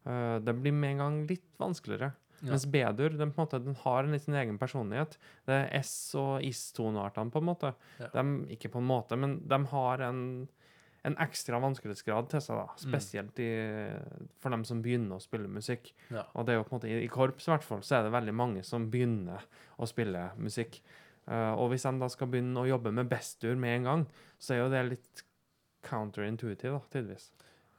Eh, 0.05 0.37
Det 0.45 0.53
blir 0.61 0.75
med 0.77 0.91
en 0.95 1.01
gang 1.01 1.15
litt 1.29 1.47
vanskeligere. 1.57 2.11
Ja. 2.43 2.51
Mens 2.51 2.67
B-dur 2.69 3.15
den, 3.17 3.31
den 3.33 3.75
har 3.81 4.03
en 4.05 4.19
sin 4.21 4.35
egen 4.37 4.59
personlighet. 4.61 5.17
Det 5.49 5.55
er 5.57 5.79
S- 5.79 6.13
og 6.15 6.43
is-toneartene, 6.45 7.31
på 7.33 7.41
en 7.41 7.47
måte. 7.49 7.71
Ja. 7.97 8.11
De, 8.13 8.25
ikke 8.53 8.69
på 8.75 8.77
en 8.77 8.85
måte, 8.91 9.17
men 9.17 9.39
de 9.49 9.57
har 9.71 10.03
en, 10.05 10.21
en 11.07 11.17
ekstra 11.23 11.59
vanskelighetsgrad 11.63 12.29
til 12.33 12.43
seg, 12.43 12.59
da. 12.59 12.67
Mm. 12.67 12.83
spesielt 12.83 13.41
i, 13.43 13.49
for 14.43 14.53
dem 14.53 14.65
som 14.67 14.81
begynner 14.83 15.17
å 15.17 15.23
spille 15.23 15.49
musikk. 15.51 15.93
Ja. 16.11 16.25
Og 16.35 16.47
det 16.47 16.53
er 16.53 16.59
jo 16.59 16.65
på 16.67 16.73
en 16.73 16.79
måte, 16.79 16.91
i, 16.91 17.09
korps 17.11 17.47
i 17.47 17.53
hvert 17.53 17.67
fall, 17.67 17.83
så 17.87 17.99
er 17.99 18.07
det 18.07 18.15
veldig 18.15 18.35
mange 18.35 18.63
som 18.67 18.89
begynner 18.91 19.45
å 19.77 19.89
spille 19.89 20.29
musikk. 20.41 20.81
Uh, 21.27 21.53
og 21.59 21.73
hvis 21.73 21.83
de 21.83 21.91
da 21.99 22.07
skal 22.11 22.29
begynne 22.31 22.61
å 22.61 22.69
jobbe 22.69 22.93
med 22.95 23.09
bestur 23.11 23.57
med 23.59 23.79
en 23.79 23.89
gang, 23.89 24.05
så 24.39 24.55
er 24.55 24.61
jo 24.63 24.71
det 24.71 24.83
litt 24.93 25.23
counterintuitive, 25.87 26.75
da, 26.77 26.83
tidvis. 26.93 27.29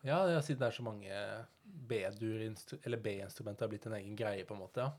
Ja, 0.06 0.22
ja, 0.30 0.40
siden 0.44 0.62
det 0.62 0.68
er 0.68 0.76
så 0.76 0.84
mange 0.86 1.20
B-dur 1.88 2.42
eller 2.84 3.00
B-instrumenter 3.02 3.66
har 3.66 3.72
blitt 3.72 3.86
en 3.88 3.96
egen 3.98 4.16
greie, 4.16 4.44
på 4.48 4.56
en 4.56 4.64
måte. 4.64 4.86
ja. 4.86 4.92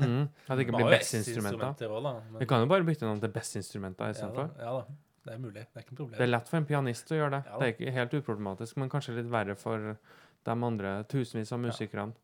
Mm. 0.00 0.22
At 0.48 0.56
det 0.56 0.64
ikke 0.64 0.72
blir 0.78 0.86
men- 0.88 2.40
Vi 2.40 2.46
kan 2.48 2.62
jo 2.62 2.66
bare 2.66 2.84
bytte 2.84 3.04
navn 3.04 3.20
til 3.20 3.28
best-instrumenter 3.28 4.14
istedenfor. 4.14 4.48
ja, 4.56 4.64
da, 4.64 4.64
ja 4.64 4.72
da, 4.78 4.84
det 5.30 5.36
er 5.36 5.42
mulig. 5.44 5.62
Det 5.70 5.78
er 5.78 5.84
ikke 5.84 5.94
noe 5.94 6.00
problem. 6.00 6.16
Det 6.18 6.24
er 6.26 6.30
lett 6.34 6.48
for 6.50 6.58
en 6.58 6.66
pianist 6.66 7.12
å 7.14 7.18
gjøre 7.20 7.30
det. 7.36 7.40
Ja. 7.46 7.58
Det 7.60 7.66
er 7.68 7.72
ikke 7.76 7.92
helt 7.94 8.16
uproblematisk, 8.18 8.80
men 8.82 8.90
kanskje 8.90 9.14
litt 9.20 9.30
verre 9.30 9.54
for 9.60 9.92
de 9.94 10.56
andre 10.66 10.96
tusenvis 11.12 11.52
av 11.54 11.60
musikerne. 11.62 12.16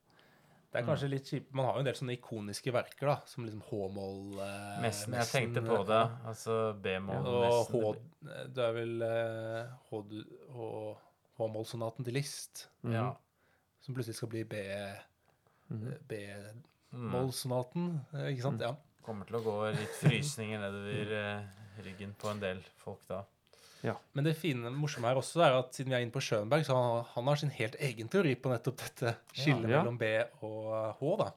Det 0.75 0.81
er 0.83 0.87
kanskje 0.91 1.09
litt 1.09 1.29
kjipt. 1.31 1.53
Man 1.57 1.65
har 1.69 1.77
jo 1.79 1.85
en 1.85 1.87
del 1.87 1.95
sånne 1.97 2.17
ikoniske 2.19 2.73
verker, 2.75 3.07
da, 3.09 3.15
som 3.31 3.47
liksom 3.47 3.63
H-moll 3.69 4.41
eh, 4.45 4.81
Messen. 4.83 5.15
Jeg 5.17 5.31
tenkte 5.31 5.63
på 5.65 5.79
det. 5.89 6.01
Altså 6.29 6.57
B-moll 6.85 7.29
Og 7.31 7.71
H. 7.71 7.93
Det 8.53 8.65
er 8.67 8.75
vel 8.77 8.97
eh, 9.07 9.71
H-moll-sonaten 11.39 12.05
til 12.05 12.19
List, 12.19 12.67
mm. 12.83 12.93
Ja. 12.93 13.07
som 13.87 13.95
plutselig 13.97 14.19
skal 14.19 14.33
bli 14.35 14.43
Mhm. 15.67 15.95
B-moll-sonaten. 16.11 17.87
Mm. 18.13 18.27
Ikke 18.33 18.43
sant? 18.45 18.61
Ja. 18.63 18.75
Kommer 19.07 19.27
til 19.29 19.39
å 19.39 19.43
gå 19.45 19.55
litt 19.75 19.97
frysninger 20.01 20.59
nedover 20.63 21.13
eh, 21.15 21.41
ryggen 21.85 22.15
på 22.19 22.31
en 22.31 22.41
del 22.43 22.61
folk 22.81 23.03
da. 23.11 23.25
Ja. 23.85 23.95
Men 24.17 24.25
det 24.25 24.37
fine, 24.41 24.71
morsomme 24.75 25.09
her 25.11 25.19
også 25.21 25.43
er 25.45 25.59
at 25.59 25.75
siden 25.77 25.93
vi 25.93 25.97
er 25.99 26.05
inne 26.05 26.15
på 26.15 26.23
Schönberg, 26.25 26.65
så 26.67 26.75
han, 26.75 27.05
han 27.13 27.29
har 27.31 27.37
sin 27.41 27.53
helt 27.55 27.77
egen 27.79 28.09
teori 28.11 28.33
på 28.41 28.51
nettopp 28.51 28.79
dette 28.83 29.13
skillet 29.37 29.69
Ja. 29.71 29.83
mellom 29.83 29.99
B 30.01 30.09
og 30.47 30.97
H. 31.01 31.13
da. 31.21 31.29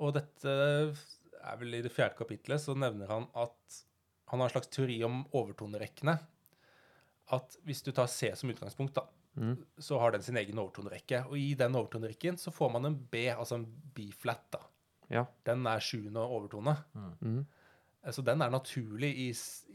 Og 0.00 0.12
dette 0.16 0.56
er 1.40 1.56
vel 1.60 1.78
i 1.78 1.82
det 1.84 1.92
fjerde 1.94 2.18
kapitlet, 2.18 2.60
så 2.60 2.74
nevner 2.76 3.08
han 3.08 3.28
at 3.38 3.80
han 4.30 4.40
har 4.42 4.48
en 4.50 4.52
slags 4.52 4.70
teori 4.74 4.98
om 5.06 5.22
overtonerekkene. 5.34 6.18
At 7.34 7.56
hvis 7.66 7.82
du 7.86 7.92
tar 7.94 8.10
C 8.10 8.32
som 8.38 8.50
utgangspunkt, 8.50 8.94
da, 8.98 9.04
mm. 9.38 9.56
så 9.78 9.98
har 10.02 10.12
den 10.14 10.22
sin 10.26 10.36
egen 10.40 10.58
overtonerekke. 10.58 11.24
Og 11.30 11.38
i 11.38 11.54
den 11.58 11.74
overtonerekken 11.78 12.38
så 12.38 12.52
får 12.54 12.72
man 12.74 12.86
en 12.90 12.98
B, 13.10 13.28
altså 13.32 13.58
en 13.60 13.66
B-flat. 13.94 14.44
da. 14.54 14.60
Ja. 15.10 15.24
Den 15.46 15.66
er 15.66 15.82
sjuende 15.82 16.22
overtone. 16.26 16.76
Mhm. 16.94 17.40
Så 18.08 18.22
den 18.24 18.40
er 18.40 18.52
naturlig 18.52 19.10
i, 19.26 19.26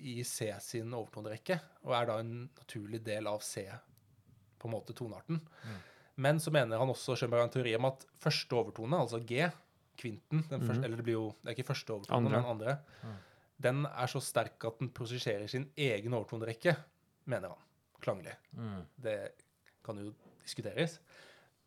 i 0.02 0.24
C 0.26 0.48
sin 0.64 0.94
overtonerekke, 0.98 1.60
og 1.86 1.94
er 1.94 2.08
da 2.10 2.16
en 2.24 2.48
naturlig 2.48 3.04
del 3.06 3.28
av 3.30 3.44
C, 3.46 3.68
på 4.58 4.70
en 4.70 4.74
måte 4.74 4.96
tonearten. 4.98 5.42
Men 6.16 6.40
så 6.42 6.50
mener 6.56 6.80
han 6.82 6.90
også 6.90 7.18
Schönberg 7.20 7.46
en 7.46 7.54
teori 7.54 7.76
om 7.78 7.86
at 7.92 8.08
første 8.24 8.58
overtone, 8.58 8.98
altså 8.98 9.20
G, 9.28 9.46
kvinten, 10.00 10.42
den 10.50 10.66
første, 10.66 10.82
eller 10.88 11.00
det 11.00 11.06
blir 11.06 11.20
jo, 11.20 11.28
det 11.42 11.52
er 11.52 11.58
ikke 11.58 11.70
første 11.70 11.94
overtone, 11.94 12.18
Andre. 12.18 12.42
men 12.42 12.50
andre, 12.56 13.14
den 13.62 13.86
er 13.88 14.12
så 14.12 14.20
sterk 14.24 14.66
at 14.68 14.82
den 14.82 14.90
prosesserer 14.96 15.46
sin 15.52 15.70
egen 15.78 16.18
overtonerekke, 16.18 16.76
mener 17.32 17.54
han, 17.54 17.70
klanglig. 18.04 18.34
Mm. 18.58 18.82
Det 19.06 19.20
kan 19.86 20.02
jo 20.02 20.12
diskuteres. 20.44 20.98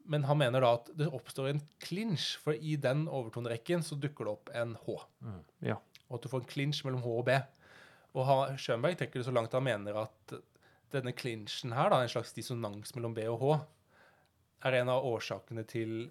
Men 0.09 0.25
han 0.25 0.39
mener 0.41 0.65
da 0.65 0.73
at 0.79 0.89
det 0.97 1.09
oppstår 1.13 1.51
en 1.51 1.63
clinch, 1.85 2.31
for 2.41 2.57
i 2.57 2.77
den 2.81 3.07
overtonerekken 3.13 3.83
så 3.85 3.97
dukker 4.01 4.25
det 4.25 4.35
opp 4.39 4.53
en 4.57 4.75
H 4.87 4.97
Ja. 5.65 5.77
Og 6.09 6.19
at 6.19 6.25
du 6.25 6.31
får 6.33 6.45
en 6.45 6.53
clinch 6.53 6.85
mellom 6.87 7.03
H 7.05 7.15
og 7.15 7.25
B. 7.29 7.39
Og 8.19 8.31
Schönberg 8.61 8.97
trekker 8.99 9.21
det 9.21 9.29
så 9.29 9.35
langt 9.35 9.55
han 9.55 9.67
mener 9.67 10.01
at 10.07 10.39
denne 10.93 11.13
clinchen 11.13 11.75
her, 11.77 11.91
da, 11.93 12.01
en 12.03 12.13
slags 12.13 12.33
dissonans 12.37 12.95
mellom 12.97 13.15
B 13.17 13.27
og 13.29 13.43
H, 13.43 13.59
er 14.69 14.81
en 14.81 14.91
av 14.93 15.05
årsakene 15.07 15.63
til 15.69 16.09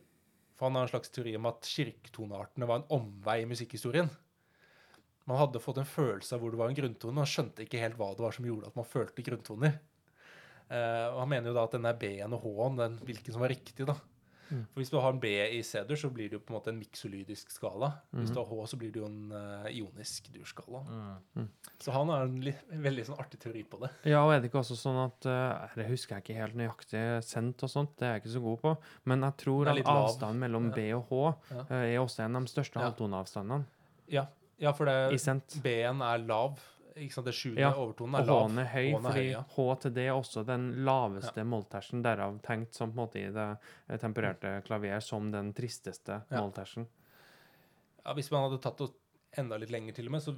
For 0.57 0.69
han 0.69 0.77
har 0.79 0.87
en 0.87 0.89
slags 0.89 1.11
teori 1.13 1.35
om 1.37 1.45
at 1.45 1.67
kirketoneartene 1.69 2.65
var 2.65 2.79
en 2.79 2.93
omvei 2.95 3.43
i 3.43 3.49
musikkhistorien. 3.49 4.07
Man 5.29 5.37
hadde 5.37 5.61
fått 5.61 5.77
en 5.77 5.85
følelse 5.85 6.33
av 6.33 6.41
hvor 6.41 6.49
det 6.49 6.57
var 6.57 6.71
en 6.71 6.77
grunntone, 6.77 7.13
og 7.13 7.21
han 7.21 7.29
skjønte 7.29 7.61
ikke 7.65 7.81
helt 7.83 7.99
hva 7.99 8.07
det 8.15 8.23
var 8.25 8.33
som 8.33 8.47
gjorde 8.47 8.71
at 8.71 8.79
man 8.79 8.87
følte 8.89 9.25
grunntoner. 9.27 9.75
Uh, 10.71 11.13
og 11.13 11.19
Han 11.19 11.29
mener 11.29 11.51
jo 11.51 11.57
da 11.59 11.67
at 11.67 11.75
denne 11.75 11.93
B-en 11.99 12.33
og 12.33 12.41
H-en, 12.47 12.97
hvilken 13.05 13.35
som 13.35 13.43
var 13.43 13.53
riktig. 13.53 13.85
da. 13.85 13.93
For 14.47 14.79
Hvis 14.81 14.89
du 14.93 14.97
har 14.99 15.13
en 15.13 15.19
B 15.19 15.25
i 15.27 15.61
C-dur, 15.63 15.95
så 15.99 16.09
blir 16.13 16.29
det 16.29 16.37
jo 16.37 16.39
på 16.39 16.53
en 16.53 16.57
måte 16.59 16.71
en 16.71 16.79
miksolydisk 16.79 17.51
skala. 17.51 17.89
Hvis 18.15 18.31
du 18.31 18.39
har 18.39 18.45
H, 18.47 18.67
så 18.71 18.77
blir 18.79 18.91
det 18.95 19.01
jo 19.01 19.07
en 19.09 19.31
uh, 19.33 19.67
ionisk 19.71 20.29
durskala. 20.33 20.81
Mm. 21.35 21.49
Så 21.83 21.91
han 21.95 22.09
har 22.13 22.25
en 22.27 22.37
li 22.41 22.53
veldig 22.71 23.05
sånn 23.09 23.19
artig 23.19 23.39
teori 23.43 23.63
på 23.67 23.81
det. 23.83 23.91
Ja, 24.09 24.23
og 24.25 24.33
er 24.33 24.39
det 24.41 24.49
ikke 24.51 24.61
også 24.63 24.77
sånn 24.79 24.97
at 25.03 25.27
uh, 25.29 25.67
Det 25.77 25.89
husker 25.91 26.15
jeg 26.17 26.25
ikke 26.25 26.39
helt 26.41 26.57
nøyaktig 26.59 27.03
sendt 27.27 27.63
og 27.67 27.69
sånt, 27.73 27.93
det 27.99 28.07
er 28.07 28.15
jeg 28.15 28.23
ikke 28.25 28.35
så 28.37 28.43
god 28.47 28.61
på. 28.63 28.75
Men 29.11 29.27
jeg 29.27 29.37
tror 29.43 29.73
at 29.73 29.83
avstanden 29.97 30.39
mellom 30.45 30.71
Ja. 30.71 30.75
B 30.77 30.87
og 30.97 31.11
H 31.11 31.21
Ja. 31.53 31.65
eh, 31.69 31.93
er 31.93 31.99
også 32.01 32.23
en 32.25 32.35
av 32.35 32.47
de 32.47 32.51
største 32.51 32.79
Ja. 32.79 32.87
halvtoneavstandene 32.89 33.65
Ja, 34.07 34.25
ja 34.59 34.71
for. 34.71 34.85
B-en 34.87 36.01
er 36.01 36.17
lav. 36.25 36.59
Ikke 36.97 37.13
sant? 37.13 37.27
Det 37.29 37.33
sjuende 37.37 37.61
Ja, 37.61 37.71
overtonen 37.77 38.15
er 38.19 38.25
lav. 38.25 38.43
H-en 38.47 38.59
er 38.63 38.69
høy, 38.71 38.87
fordi 38.97 39.19
høy, 39.19 39.31
ja. 39.31 39.41
H 39.55 39.65
til 39.83 39.93
D 39.93 40.03
er 40.07 40.13
også 40.15 40.43
den 40.47 40.67
laveste 40.87 41.43
måltersen, 41.45 42.01
derav 42.05 42.39
tenkt 42.45 42.73
som 42.77 42.91
på 42.91 42.97
en 42.97 43.01
måte 43.03 43.21
i 43.21 43.27
det 43.35 43.47
eh, 43.89 43.97
tempererte 44.01 44.53
klavier 44.67 44.99
som 45.05 45.31
den 45.31 45.53
tristeste 45.57 46.21
Ja. 46.31 46.41
måltersen. 46.41 46.87
Ja, 48.05 48.13
hvis 48.17 48.31
man 48.31 48.47
hadde 48.47 48.61
tatt 48.63 48.77
det 48.81 48.89
enda 49.37 49.57
litt 49.61 49.69
lenger 49.73 49.93
til 49.93 50.07
og 50.07 50.11
med, 50.15 50.21
så 50.23 50.35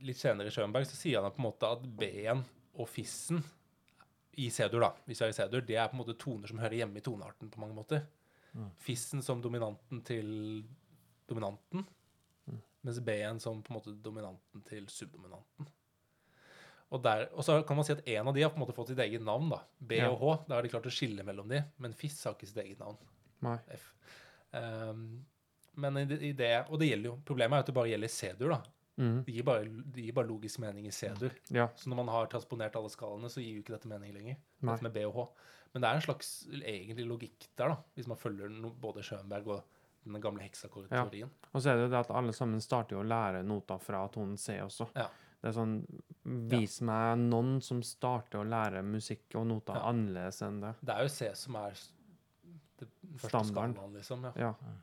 litt 0.00 0.16
senere 0.16 0.48
i 0.48 0.54
Schönberg, 0.54 0.86
så 0.88 0.96
sier 0.96 1.20
han 1.22 1.30
på 1.32 1.42
en 1.42 1.48
måte 1.50 1.68
at 1.70 1.82
B-en 2.00 2.42
og 2.80 2.88
fissen 2.88 3.42
i 4.40 4.48
C-dur, 4.50 4.80
da, 4.80 4.92
hvis 5.06 5.20
vi 5.20 5.26
er 5.26 5.32
i 5.34 5.36
C-dur, 5.36 5.60
det 5.66 5.76
er 5.76 5.88
på 5.90 5.98
en 5.98 6.00
måte 6.04 6.16
toner 6.18 6.48
som 6.48 6.58
hører 6.62 6.78
hjemme 6.80 6.96
i 6.96 7.04
tonearten 7.04 7.50
på 7.52 7.60
mange 7.60 7.76
måter. 7.76 8.06
Fissen 8.82 9.22
som 9.22 9.42
dominanten 9.42 10.00
til 10.02 10.64
dominanten, 11.28 11.84
mens 12.82 12.98
B-en 13.04 13.38
som 13.38 13.60
på 13.62 13.70
en 13.70 13.76
måte 13.76 13.92
dominanten 14.02 14.62
til 14.66 14.86
subdominanten. 14.88 15.68
Og, 16.90 16.98
der, 17.04 17.28
og 17.38 17.46
så 17.46 17.60
kan 17.66 17.78
man 17.78 17.86
si 17.86 17.94
at 17.94 18.02
en 18.16 18.28
av 18.28 18.34
de 18.34 18.42
har 18.42 18.50
på 18.50 18.58
en 18.58 18.64
måte 18.64 18.74
fått 18.74 18.90
sitt 18.90 19.02
eget 19.02 19.22
navn, 19.22 19.52
da. 19.52 19.60
B 19.78 20.00
og 20.08 20.18
H. 20.18 20.32
Da 20.48 20.56
har 20.56 20.66
de 20.66 20.72
klart 20.72 20.88
å 20.90 20.94
skille 20.94 21.22
mellom 21.26 21.50
de, 21.50 21.62
men 21.78 21.94
FIS 21.94 22.18
har 22.26 22.34
ikke 22.34 22.48
sitt 22.50 22.58
eget 22.64 22.82
navn. 22.82 22.98
Nei. 23.46 23.56
F. 23.76 23.86
Um, 24.50 25.04
men 25.80 26.00
i 26.02 26.32
det, 26.36 26.50
Og 26.68 26.80
det 26.80 26.88
gjelder 26.88 27.06
jo 27.06 27.12
Problemet 27.24 27.54
er 27.54 27.62
at 27.62 27.68
det 27.70 27.74
bare 27.76 27.92
gjelder 27.92 28.10
C-dur, 28.10 28.56
da. 28.56 28.58
Mm. 29.00 29.20
Det 29.24 29.32
gir, 29.32 29.44
bare, 29.46 29.68
det 29.94 30.02
gir 30.04 30.16
bare 30.16 30.28
logisk 30.28 30.60
mening 30.60 30.88
i 30.90 30.92
C-dur. 30.92 31.32
Ja. 31.54 31.68
Så 31.78 31.88
når 31.88 32.02
man 32.02 32.10
har 32.12 32.28
transponert 32.32 32.74
alle 32.76 32.90
skalaene, 32.92 33.30
så 33.32 33.40
gir 33.40 33.54
jo 33.54 33.62
ikke 33.62 33.76
dette 33.76 33.88
mening 33.88 34.12
lenger. 34.16 34.40
Nei. 34.60 34.74
Dette 34.74 34.88
med 34.88 34.96
B 34.98 35.06
og 35.08 35.14
H. 35.16 35.26
Men 35.72 35.84
det 35.84 35.88
er 35.88 36.00
en 36.00 36.04
slags 36.04 36.32
egentlig 36.58 37.06
logikk 37.06 37.46
der, 37.54 37.72
da. 37.72 37.78
Hvis 37.96 38.10
man 38.10 38.18
følger 38.20 38.50
no, 38.52 38.74
både 38.82 39.06
Schönberg 39.06 39.48
og 39.54 39.78
den 40.04 40.20
gamle 40.20 40.42
heksakkordteorien. 40.44 41.30
Og 41.52 41.62
så 41.62 41.72
er 41.72 41.80
det 41.80 41.90
det 41.92 42.00
at 42.00 42.12
alle 42.16 42.34
sammen 42.36 42.60
starter 42.64 42.96
jo 42.96 43.04
å 43.04 43.08
lære 43.08 43.44
noter 43.46 43.80
fra 43.82 44.02
tonen 44.12 44.36
C 44.40 44.58
også. 44.64 44.90
Ja. 44.98 45.06
Det 45.40 45.48
er 45.48 45.56
sånn 45.56 45.78
Vis 46.50 46.80
meg 46.84 47.16
noen 47.22 47.62
som 47.64 47.80
starter 47.82 48.42
å 48.42 48.44
lære 48.48 48.82
musikk 48.84 49.34
og 49.40 49.46
noter 49.48 49.78
Ja. 49.78 49.86
annerledes 49.88 50.42
enn 50.44 50.60
det. 50.60 50.74
Det 50.84 50.94
er 50.94 51.02
jo 51.06 51.08
C 51.08 51.30
som 51.34 51.56
er 51.56 51.70
det 52.78 52.88
første 53.16 53.28
Standarden. 53.30 53.74
skalaen, 53.74 53.94
liksom. 53.96 54.24
Ja. 54.24 54.32
Ja. 54.36 54.74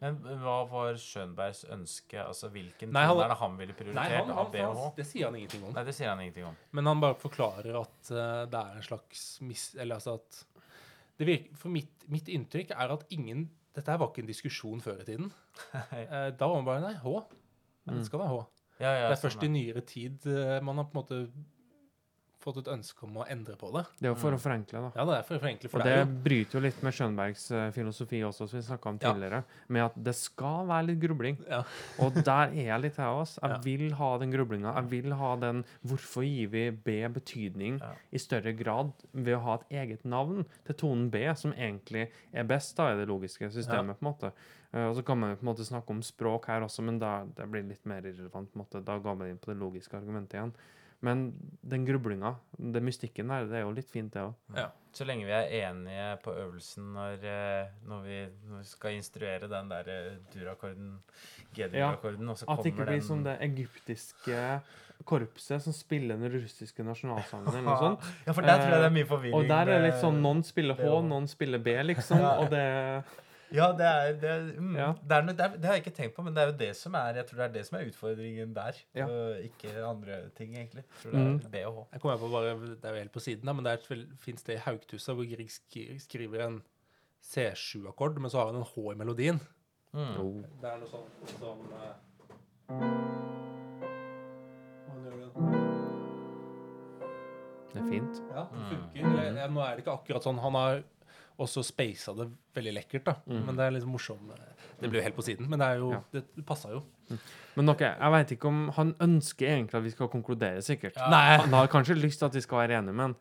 Men 0.00 0.16
hva 0.40 0.58
var 0.68 0.94
Schönbergs 0.96 1.64
ønske? 1.68 2.16
Altså 2.24 2.48
Hvilken 2.52 2.92
Nei, 2.92 3.02
han- 3.04 3.18
er 3.20 3.28
det 3.28 3.36
han 3.36 3.56
ville 3.58 3.74
prioritert 3.76 3.94
Nei, 3.94 4.08
han, 4.16 4.28
han, 4.28 4.76
han, 4.76 4.92
det 4.96 5.06
sier 5.06 5.26
han 5.26 5.34
ingenting 5.36 5.64
om. 5.64 5.74
Nei, 5.76 5.84
det 5.84 5.94
sier 5.94 6.08
han 6.08 6.20
ingenting 6.20 6.46
om. 6.48 6.56
Men 6.72 6.86
han 6.86 7.00
bare 7.00 7.18
forklarer 7.20 7.76
at 7.80 8.12
uh, 8.12 8.46
det 8.46 8.60
er 8.62 8.76
en 8.76 8.86
slags 8.86 9.24
mis... 9.44 9.74
Eller 9.76 9.96
altså 9.96 10.14
at 10.14 10.44
det 11.20 11.26
virker, 11.28 11.56
For 11.60 11.68
mitt, 11.68 12.06
mitt 12.08 12.28
inntrykk 12.32 12.70
er 12.76 12.94
at 12.96 13.04
ingen 13.12 13.50
Dette 13.76 13.92
her 13.92 13.98
var 14.00 14.08
ikke 14.10 14.24
en 14.24 14.26
diskusjon 14.32 14.80
før 14.82 15.00
i 15.00 15.04
tiden. 15.04 15.28
uh, 15.74 16.30
da 16.38 16.48
var 16.48 16.56
man 16.56 16.64
bare 16.64 16.80
Nei, 16.80 16.94
H. 17.00 17.26
Men 17.86 18.00
det 18.00 18.06
skal 18.08 18.20
være 18.24 18.32
H. 18.38 18.46
Ja, 18.80 18.92
ja, 18.96 19.08
det 19.10 19.18
er 19.18 19.22
først 19.28 19.42
i 19.44 19.48
nyere 19.52 19.80
tid 19.86 20.26
eh, 20.26 20.60
man 20.64 20.76
har 20.80 20.84
på 20.88 20.96
en 20.96 21.02
måte 21.04 21.22
fått 22.40 22.56
et 22.62 22.68
ønske 22.72 23.04
om 23.04 23.18
å 23.20 23.24
endre 23.28 23.52
på 23.60 23.68
det. 23.74 23.82
Det 24.00 24.06
er 24.08 24.14
jo 24.14 24.16
for 24.16 24.32
å 24.32 24.38
forenkle, 24.40 24.80
da. 24.80 24.90
Ja, 24.96 25.04
det 25.04 25.16
er 25.18 25.24
for, 25.28 25.34
for 25.36 25.42
forenkle. 25.44 25.68
for 25.68 25.76
Og 25.76 25.84
det 25.84 25.90
det 25.92 25.96
er 25.98 26.06
jo 26.06 26.20
bryter 26.24 26.56
jo 26.56 26.62
litt 26.64 26.78
med 26.86 26.94
Schönbergs 26.96 27.42
eh, 27.52 27.66
filosofi 27.76 28.20
også, 28.24 28.46
som 28.48 28.56
vi 28.56 28.62
snakka 28.64 28.88
om 28.88 28.96
Ja. 29.02 29.10
tidligere, 29.12 29.40
med 29.68 29.84
at 29.84 29.98
det 30.06 30.14
skal 30.16 30.64
være 30.70 30.86
litt 30.88 31.00
grubling. 31.02 31.36
ja. 31.50 31.58
Og 32.00 32.14
der 32.24 32.46
er 32.48 32.64
jeg 32.70 32.80
litt 32.86 32.96
her 32.96 33.10
også. 33.12 33.42
Jeg 33.44 33.50
Ja. 33.50 33.58
vil 33.66 33.92
ha 34.00 34.08
den 34.22 34.32
grublinga. 34.32 34.72
Jeg 34.80 34.88
vil 34.94 35.12
ha 35.20 35.34
den 35.36 35.60
Hvorfor 35.84 36.24
gir 36.24 36.48
vi 36.48 36.70
B 36.70 36.96
betydning 37.12 37.76
Ja. 37.82 37.92
i 38.10 38.16
større 38.16 38.56
grad 38.56 38.92
ved 39.12 39.34
å 39.36 39.42
ha 39.44 39.54
et 39.60 39.68
eget 39.70 40.04
navn 40.08 40.46
til 40.64 40.74
tonen 40.80 41.10
B, 41.10 41.20
som 41.36 41.52
egentlig 41.52 42.08
er 42.32 42.44
best 42.44 42.74
da 42.80 42.94
i 42.94 42.96
det 42.96 43.06
logiske 43.06 43.52
systemet, 43.52 44.00
på 44.00 44.06
en 44.06 44.14
måte. 44.14 44.32
Eh, 44.72 44.86
og 44.86 44.96
så 44.98 45.02
kan 45.06 45.18
man 45.18 45.32
jo 45.32 45.40
på 45.40 45.46
en 45.46 45.52
måte 45.52 45.66
snakke 45.66 45.94
om 45.94 46.02
språk 46.06 46.50
her 46.50 46.66
også, 46.66 46.84
men 46.86 47.00
da 47.02 47.20
det 47.36 47.48
blir 47.50 47.66
litt 47.66 47.86
mer 47.90 48.04
irrelevant. 48.04 48.52
på 48.52 48.58
en 48.58 48.64
måte. 48.64 48.84
Da 48.86 48.98
går 48.98 49.16
man 49.18 49.32
inn 49.32 49.40
på 49.40 49.52
det 49.52 49.58
logiske 49.60 49.96
argumentet 49.98 50.38
igjen. 50.38 50.54
Men 51.00 51.32
den 51.64 51.86
grublinga, 51.88 52.34
den 52.58 52.84
mystikken 52.84 53.30
der, 53.32 53.46
det 53.48 53.56
er 53.56 53.62
jo 53.64 53.72
litt 53.72 53.88
fint, 53.88 54.12
det 54.12 54.20
òg. 54.20 54.34
Ja. 54.56 54.66
Så 54.92 55.06
lenge 55.06 55.24
vi 55.24 55.32
er 55.32 55.46
enige 55.70 56.18
på 56.24 56.34
øvelsen 56.34 56.90
når, 56.92 57.24
eh, 57.24 57.70
når, 57.88 58.02
vi, 58.04 58.18
når 58.50 58.58
vi 58.58 58.68
skal 58.68 58.98
instruere 58.98 59.48
den 59.48 59.70
der 59.70 59.90
durakkorden, 60.34 60.92
G-durakkorden, 61.54 62.26
ja, 62.26 62.30
og 62.30 62.38
så 62.38 62.50
At 62.50 62.60
det 62.60 62.72
ikke 62.72 62.84
blir 62.84 62.92
den 62.98 63.06
som 63.06 63.24
det 63.24 63.38
egyptiske 63.40 64.44
korpset 65.08 65.62
som 65.64 65.72
spiller 65.72 66.20
den 66.20 66.32
russiske 66.34 66.84
nasjonalsangen 66.84 67.48
eller 67.48 67.64
noe 67.64 67.78
sånt. 67.86 68.12
Ja, 68.26 68.34
for 68.36 68.44
der 68.44 68.60
tror 68.60 68.74
jeg 68.74 68.84
det 68.84 68.90
er 68.90 68.96
mye 68.98 69.10
forvirring. 69.14 69.38
Og 69.38 69.48
der 69.48 69.72
er 69.72 69.72
det 69.78 69.88
litt 69.88 70.00
sånn 70.02 70.20
noen 70.20 70.44
spiller 70.44 70.76
H, 70.76 70.92
noen 71.06 71.30
spiller 71.30 71.62
B, 71.64 71.78
liksom. 71.94 72.20
Og 72.20 72.52
det 72.52 72.66
Ja, 73.52 73.72
det 73.74 73.86
er, 73.86 74.12
det, 74.22 74.28
er, 74.30 74.42
mm, 74.60 74.74
Ja. 74.78 74.92
det, 75.02 75.16
er 75.16 75.22
noe, 75.26 75.34
det, 75.34 75.44
er, 75.44 75.56
det 75.56 75.64
har 75.66 75.74
jeg 75.74 75.82
ikke 75.84 75.96
tenkt 75.96 76.14
på, 76.14 76.22
men 76.22 76.34
det 76.36 76.42
er 76.42 76.50
jo 76.52 76.56
det 76.60 76.68
som 76.78 76.94
er 76.94 77.14
jeg 77.18 77.26
tror 77.26 77.36
det 77.40 77.46
er 77.48 77.52
det 77.56 77.64
som 77.66 77.78
er 77.80 77.88
utfordringen 77.90 78.52
der. 78.54 78.72
Ja. 78.94 79.06
og 79.10 79.40
ikke 79.42 79.72
andre 79.84 80.18
ting, 80.38 80.52
egentlig. 80.54 80.84
Jeg 80.84 81.02
tror 81.02 81.10
det 81.16 81.20
er 81.20 81.30
Mm. 81.30 81.40
B 81.50 81.54
og 81.66 81.74
H. 81.74 81.86
Jeg 81.92 82.00
kommer 82.00 82.16
på 82.18 82.28
bare, 82.30 82.52
Det 82.76 82.84
er 82.84 82.94
jo 82.94 83.02
helt 83.02 83.12
på 83.12 83.20
siden, 83.20 83.44
da, 83.46 83.52
men 83.52 83.64
det 83.64 83.72
er 83.72 83.76
et 83.96 84.08
fint 84.20 84.40
sted 84.40 84.54
i 84.54 84.62
Haugtussa 84.66 85.12
hvor 85.14 85.26
Grieg 85.34 85.50
skriver 86.00 86.46
en 86.46 86.62
C7-akkord, 87.22 88.18
men 88.20 88.30
så 88.30 88.38
har 88.38 88.46
han 88.52 88.56
en 88.62 88.68
H 88.74 88.92
i 88.92 88.94
melodien. 88.94 89.40
Mm. 89.92 90.20
oh. 90.20 90.42
Det 90.62 90.70
er 90.70 90.78
noe 90.78 90.88
sånt 90.88 91.34
som 91.40 91.58
eh, 91.74 91.94
det? 92.70 93.00
Det 97.70 97.78
er 97.82 97.88
fint. 97.90 98.22
Ja, 98.34 98.44
det 98.50 98.58
Mm. 98.58 98.70
funker. 98.70 99.48
Mm. 99.48 99.54
nå 99.54 99.60
er 99.60 99.70
det 99.76 99.84
ikke 99.84 99.92
akkurat 99.98 100.22
sånn. 100.24 100.38
Han 100.42 100.52
har 100.54 100.82
også 101.40 101.62
spasa 101.64 102.12
det 102.18 102.26
veldig 102.56 102.72
lekkert, 102.76 103.04
da. 103.08 103.14
Mm. 103.26 103.40
Men 103.46 103.56
det 103.58 103.64
er 103.66 103.74
litt 103.78 103.86
morsomt. 103.88 104.30
Det 104.80 104.88
blir 104.90 105.00
jo 105.00 105.04
helt 105.08 105.16
på 105.16 105.24
siden, 105.26 105.48
men 105.50 105.58
det 105.60 105.66
er 105.66 105.80
jo 105.82 105.90
Ja. 105.92 106.00
Det 106.12 106.44
passa 106.46 106.70
jo. 106.72 106.82
Men 107.56 107.66
noe, 107.66 107.76
jeg 107.80 108.12
veit 108.14 108.30
ikke 108.36 108.48
om 108.48 108.68
han 108.76 108.94
ønsker 109.00 109.48
egentlig 109.50 109.74
at 109.80 109.82
vi 109.84 109.90
skal 109.96 110.08
konkludere, 110.12 110.62
sikkert. 110.62 110.94
Ja. 110.96 111.08
Nei. 111.10 111.36
Han 111.42 111.50
har 111.58 111.66
kanskje 111.72 111.96
lyst 111.98 112.18
til 112.22 112.26
at 112.30 112.34
vi 112.38 112.40
skal 112.44 112.62
være 112.62 112.78
enige 112.78 112.94
med 112.94 113.08
han. 113.08 113.16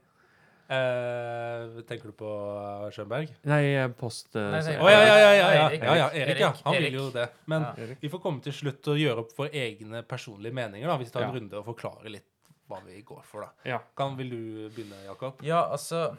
Eh, 0.70 1.80
tenker 1.90 2.12
du 2.12 2.14
på 2.20 2.30
uh, 2.30 2.90
Schönberg? 2.94 3.32
Nei, 3.50 3.64
post... 3.98 4.36
eh, 4.38 4.60
så- 4.62 4.76
Å 4.78 4.90
ja, 4.92 5.00
ja, 5.02 5.16
ja, 5.18 5.32
ja, 5.34 5.48
ja, 5.56 5.64
Erik, 5.70 5.82
ja, 5.84 5.96
ja. 5.98 6.10
Erik, 6.14 6.40
ja. 6.44 6.52
Han 6.66 6.76
Erik. 6.78 6.84
vil 6.92 7.00
jo 7.00 7.06
det. 7.16 7.26
Men 7.50 7.62
Ja. 7.66 7.88
Vi 8.02 8.10
får 8.14 8.22
komme 8.22 8.44
til 8.46 8.54
slutt 8.54 8.88
og 8.94 9.00
gjøre 9.02 9.24
opp 9.24 9.32
for 9.36 9.50
egne 9.50 10.04
personlige 10.06 10.54
meninger, 10.54 10.86
da, 10.88 10.98
hvis 11.02 11.10
vi 11.10 11.16
tar 11.18 11.24
en 11.26 11.34
Ja. 11.34 11.40
runde 11.40 11.58
og 11.58 11.66
forklarer 11.72 12.10
litt 12.14 12.28
hva 12.70 12.84
vi 12.86 13.02
går 13.02 13.24
for, 13.26 13.42
da. 13.42 13.50
Ja. 13.66 13.80
Kan, 13.98 14.16
vil 14.16 14.30
du 14.30 14.70
begynne, 14.70 15.00
Jakob? 15.08 15.42
Ja, 15.42 15.64
altså 15.74 16.16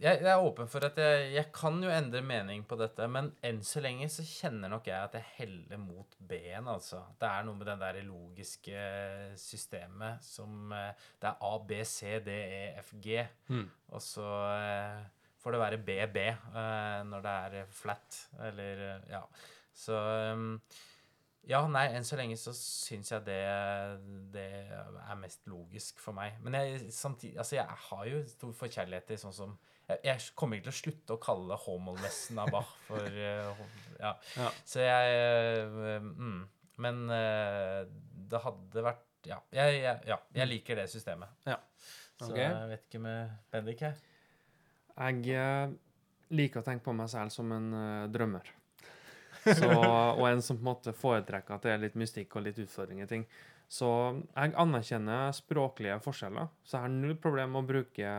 jeg, 0.00 0.20
jeg 0.24 0.30
er 0.30 0.42
åpen 0.42 0.68
for 0.70 0.84
at 0.86 0.98
jeg, 0.98 1.26
jeg 1.36 1.50
kan 1.54 1.76
jo 1.82 1.90
endre 1.92 2.22
mening 2.24 2.64
på 2.68 2.76
dette, 2.80 3.06
men 3.10 3.30
enn 3.46 3.60
så 3.66 3.82
lenge 3.84 4.08
så 4.12 4.24
kjenner 4.26 4.72
nok 4.72 4.88
jeg 4.90 4.98
at 4.98 5.16
jeg 5.18 5.28
heller 5.38 5.80
mot 5.80 6.16
B-en, 6.18 6.68
altså. 6.72 7.02
Det 7.20 7.28
er 7.28 7.44
noe 7.46 7.58
med 7.58 7.68
det 7.70 7.76
der 7.82 8.00
logiske 8.06 8.86
systemet 9.40 10.24
som 10.24 10.72
eh, 10.74 11.04
Det 11.20 11.30
er 11.30 11.44
A, 11.46 11.52
B, 11.68 11.82
C, 11.88 12.16
D, 12.24 12.34
E, 12.34 12.64
F, 12.82 12.94
G. 13.02 13.20
Mm. 13.52 13.68
Og 13.94 14.02
så 14.02 14.30
eh, 14.54 15.04
får 15.42 15.54
det 15.54 15.62
være 15.62 15.82
BB 15.84 16.18
eh, 16.24 16.98
når 17.10 17.28
det 17.28 17.36
er 17.44 17.60
eh, 17.60 17.70
flat, 17.82 18.24
eller 18.48 18.88
eh, 18.88 19.12
Ja. 19.14 19.22
Så 19.74 19.96
ja, 21.44 21.58
nei, 21.68 21.88
enn 21.92 22.06
så 22.06 22.16
lenge 22.16 22.36
så 22.40 22.52
syns 22.56 23.10
jeg 23.10 23.24
det, 23.26 23.40
det 24.32 24.46
er 24.70 25.18
mest 25.18 25.42
logisk 25.50 25.98
for 26.00 26.16
meg. 26.16 26.38
Men 26.46 26.56
jeg, 26.56 26.92
samtidig, 26.94 27.34
altså 27.42 27.58
jeg 27.58 27.80
har 27.88 28.04
jo 28.08 28.20
stor 28.30 28.54
forkjærlighet 28.62 29.08
til 29.10 29.18
sånn 29.20 29.34
som 29.36 29.56
jeg, 29.84 30.20
kommer 30.36 30.58
ikke 30.58 30.70
til 30.70 30.72
å 30.72 30.78
slutte 30.78 31.16
å 31.16 31.20
kalle 31.20 31.58
Håmålmessen 31.60 32.40
av 32.40 32.50
Bach 32.54 32.72
for 32.86 33.04
eh, 33.28 33.64
ja. 34.00 34.14
Ja. 34.38 34.50
Så 34.64 34.80
jeg 34.84 35.18
eh, 35.18 36.00
mm, 36.00 36.40
Men 36.84 37.04
eh, 37.12 37.84
det 38.32 38.40
hadde 38.46 38.84
vært 38.86 39.28
Ja, 39.28 39.40
jeg, 39.52 39.82
jeg, 39.82 40.00
ja, 40.08 40.18
jeg 40.36 40.50
liker 40.50 40.80
det 40.80 40.88
systemet. 40.92 41.32
Ja. 41.48 41.56
Så 42.20 42.34
jeg 42.36 42.68
vet 42.70 42.84
ikke 42.84 43.00
med 43.02 43.30
Bendik, 43.52 43.80
jeg. 43.80 43.96
Jeg 44.94 45.70
liker 46.30 46.60
å 46.60 46.66
tenke 46.66 46.84
på 46.84 46.92
meg 46.96 47.08
selv 47.10 47.32
som 47.32 47.48
en 47.56 47.70
drømmer. 48.12 48.50
Så, 49.58 49.70
og 49.72 50.22
en 50.28 50.44
som 50.44 50.60
på 50.60 50.62
en 50.62 50.68
måte 50.68 50.94
foretrekker 50.96 51.56
at 51.56 51.64
det 51.64 51.72
er 51.72 51.82
litt 51.82 51.96
mystikk 51.98 52.36
og 52.36 52.44
litt 52.46 52.60
utfordringer 52.62 53.08
i 53.08 53.10
ting. 53.10 53.24
Så 53.64 53.88
jeg 54.20 54.54
anerkjenner 54.60 55.32
språklige 55.36 55.96
forskjeller. 56.04 56.52
Så 56.62 56.76
jeg 56.76 56.84
har 56.84 56.94
null 56.94 57.16
problem 57.20 57.56
med 57.56 57.64
å 57.64 57.70
bruke 57.72 58.12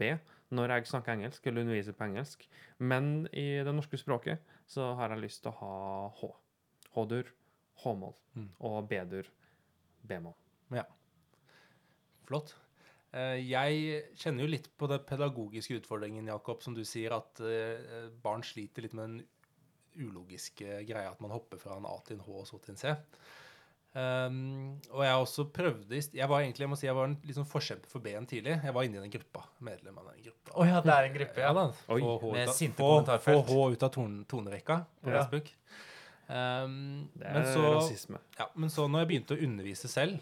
B 0.00 0.14
når 0.54 0.72
jeg 0.76 0.86
snakker 0.90 1.12
engelsk 1.16 1.46
eller 1.50 1.64
underviser 1.66 1.96
på 1.98 2.06
engelsk. 2.08 2.46
Men 2.78 3.26
i 3.32 3.46
det 3.66 3.74
norske 3.74 3.98
språket 4.00 4.38
så 4.70 4.92
har 4.98 5.10
jeg 5.14 5.24
lyst 5.26 5.42
til 5.44 5.52
å 5.52 5.58
ha 5.60 5.74
H. 6.20 6.30
H-dur, 6.94 7.30
H-mål 7.84 8.14
Mm. 8.38 8.48
og 8.60 8.88
B-dur, 8.88 9.28
B-mål. 10.06 10.34
Ja. 10.72 10.84
Flott. 12.28 12.54
Eh, 13.12 13.38
Jeg 13.46 14.04
kjenner 14.18 14.44
jo 14.44 14.50
litt 14.50 14.68
på 14.78 14.88
den 14.90 15.02
pedagogiske 15.06 15.76
utfordringen, 15.80 16.26
Jakob, 16.26 16.62
som 16.62 16.74
du 16.74 16.82
sier, 16.84 17.12
at 17.14 17.40
eh, 17.40 18.08
barn 18.22 18.42
sliter 18.42 18.82
litt 18.82 18.94
med 18.94 19.08
den 19.10 19.26
ulogiske 19.94 20.80
greia 20.88 21.12
at 21.12 21.20
man 21.22 21.30
hopper 21.30 21.60
fra 21.62 21.76
en 21.78 21.86
A 21.86 21.94
til 22.06 22.16
en 22.18 22.24
H 22.26 22.32
og 22.40 22.46
så 22.48 22.58
til 22.64 22.74
en 22.74 22.80
C. 22.80 22.94
Um, 23.94 24.80
og 24.90 25.04
jeg 25.04 25.14
også 25.22 25.44
prøvde 25.54 26.00
Jeg 26.18 26.26
var 26.26 26.40
egentlig, 26.42 26.64
jeg 26.64 26.70
må 26.72 26.76
si, 26.76 26.86
jeg 26.88 26.96
var 26.98 27.04
en 27.06 27.16
sånn 27.36 27.46
forkjemper 27.46 27.86
for 27.92 28.02
B-en 28.02 28.26
tidlig. 28.26 28.56
Jeg 28.64 28.74
var 28.74 28.82
inne 28.88 28.98
i 28.98 29.04
den 29.04 29.12
gruppa. 29.12 29.44
Medlem 29.62 29.98
av 30.02 30.08
den 30.10 30.24
gruppa. 30.24 30.54
Oh, 30.58 30.66
ja, 30.66 30.80
det 30.82 30.90
er 30.96 31.06
en 31.08 31.14
gruppe, 31.14 31.40
ja. 31.44 31.52
da. 31.54 31.66
Oi. 31.94 32.00
Få 32.02 32.32
Med 32.34 32.48
ut 32.48 32.54
sinte 32.58 32.82
få- 32.82 32.88
kommentarfelt. 32.90 33.46
Få 33.46 33.54
H 33.68 33.68
ut 33.76 33.82
av 33.86 33.92
ton, 33.94 34.16
tonerekka 34.28 34.80
på 35.04 35.10
Ja. 35.14 35.22
Facebook. 35.22 35.52
Um, 36.26 37.08
Det 37.14 37.28
men 37.28 37.42
er 37.44 37.52
så 37.54 37.62
rasisme. 37.76 38.18
ja, 38.38 38.46
men 38.56 38.70
så 38.72 38.88
når 38.88 39.04
jeg 39.04 39.08
begynte 39.12 39.36
å 39.36 39.42
undervise 39.46 39.88
selv, 39.92 40.20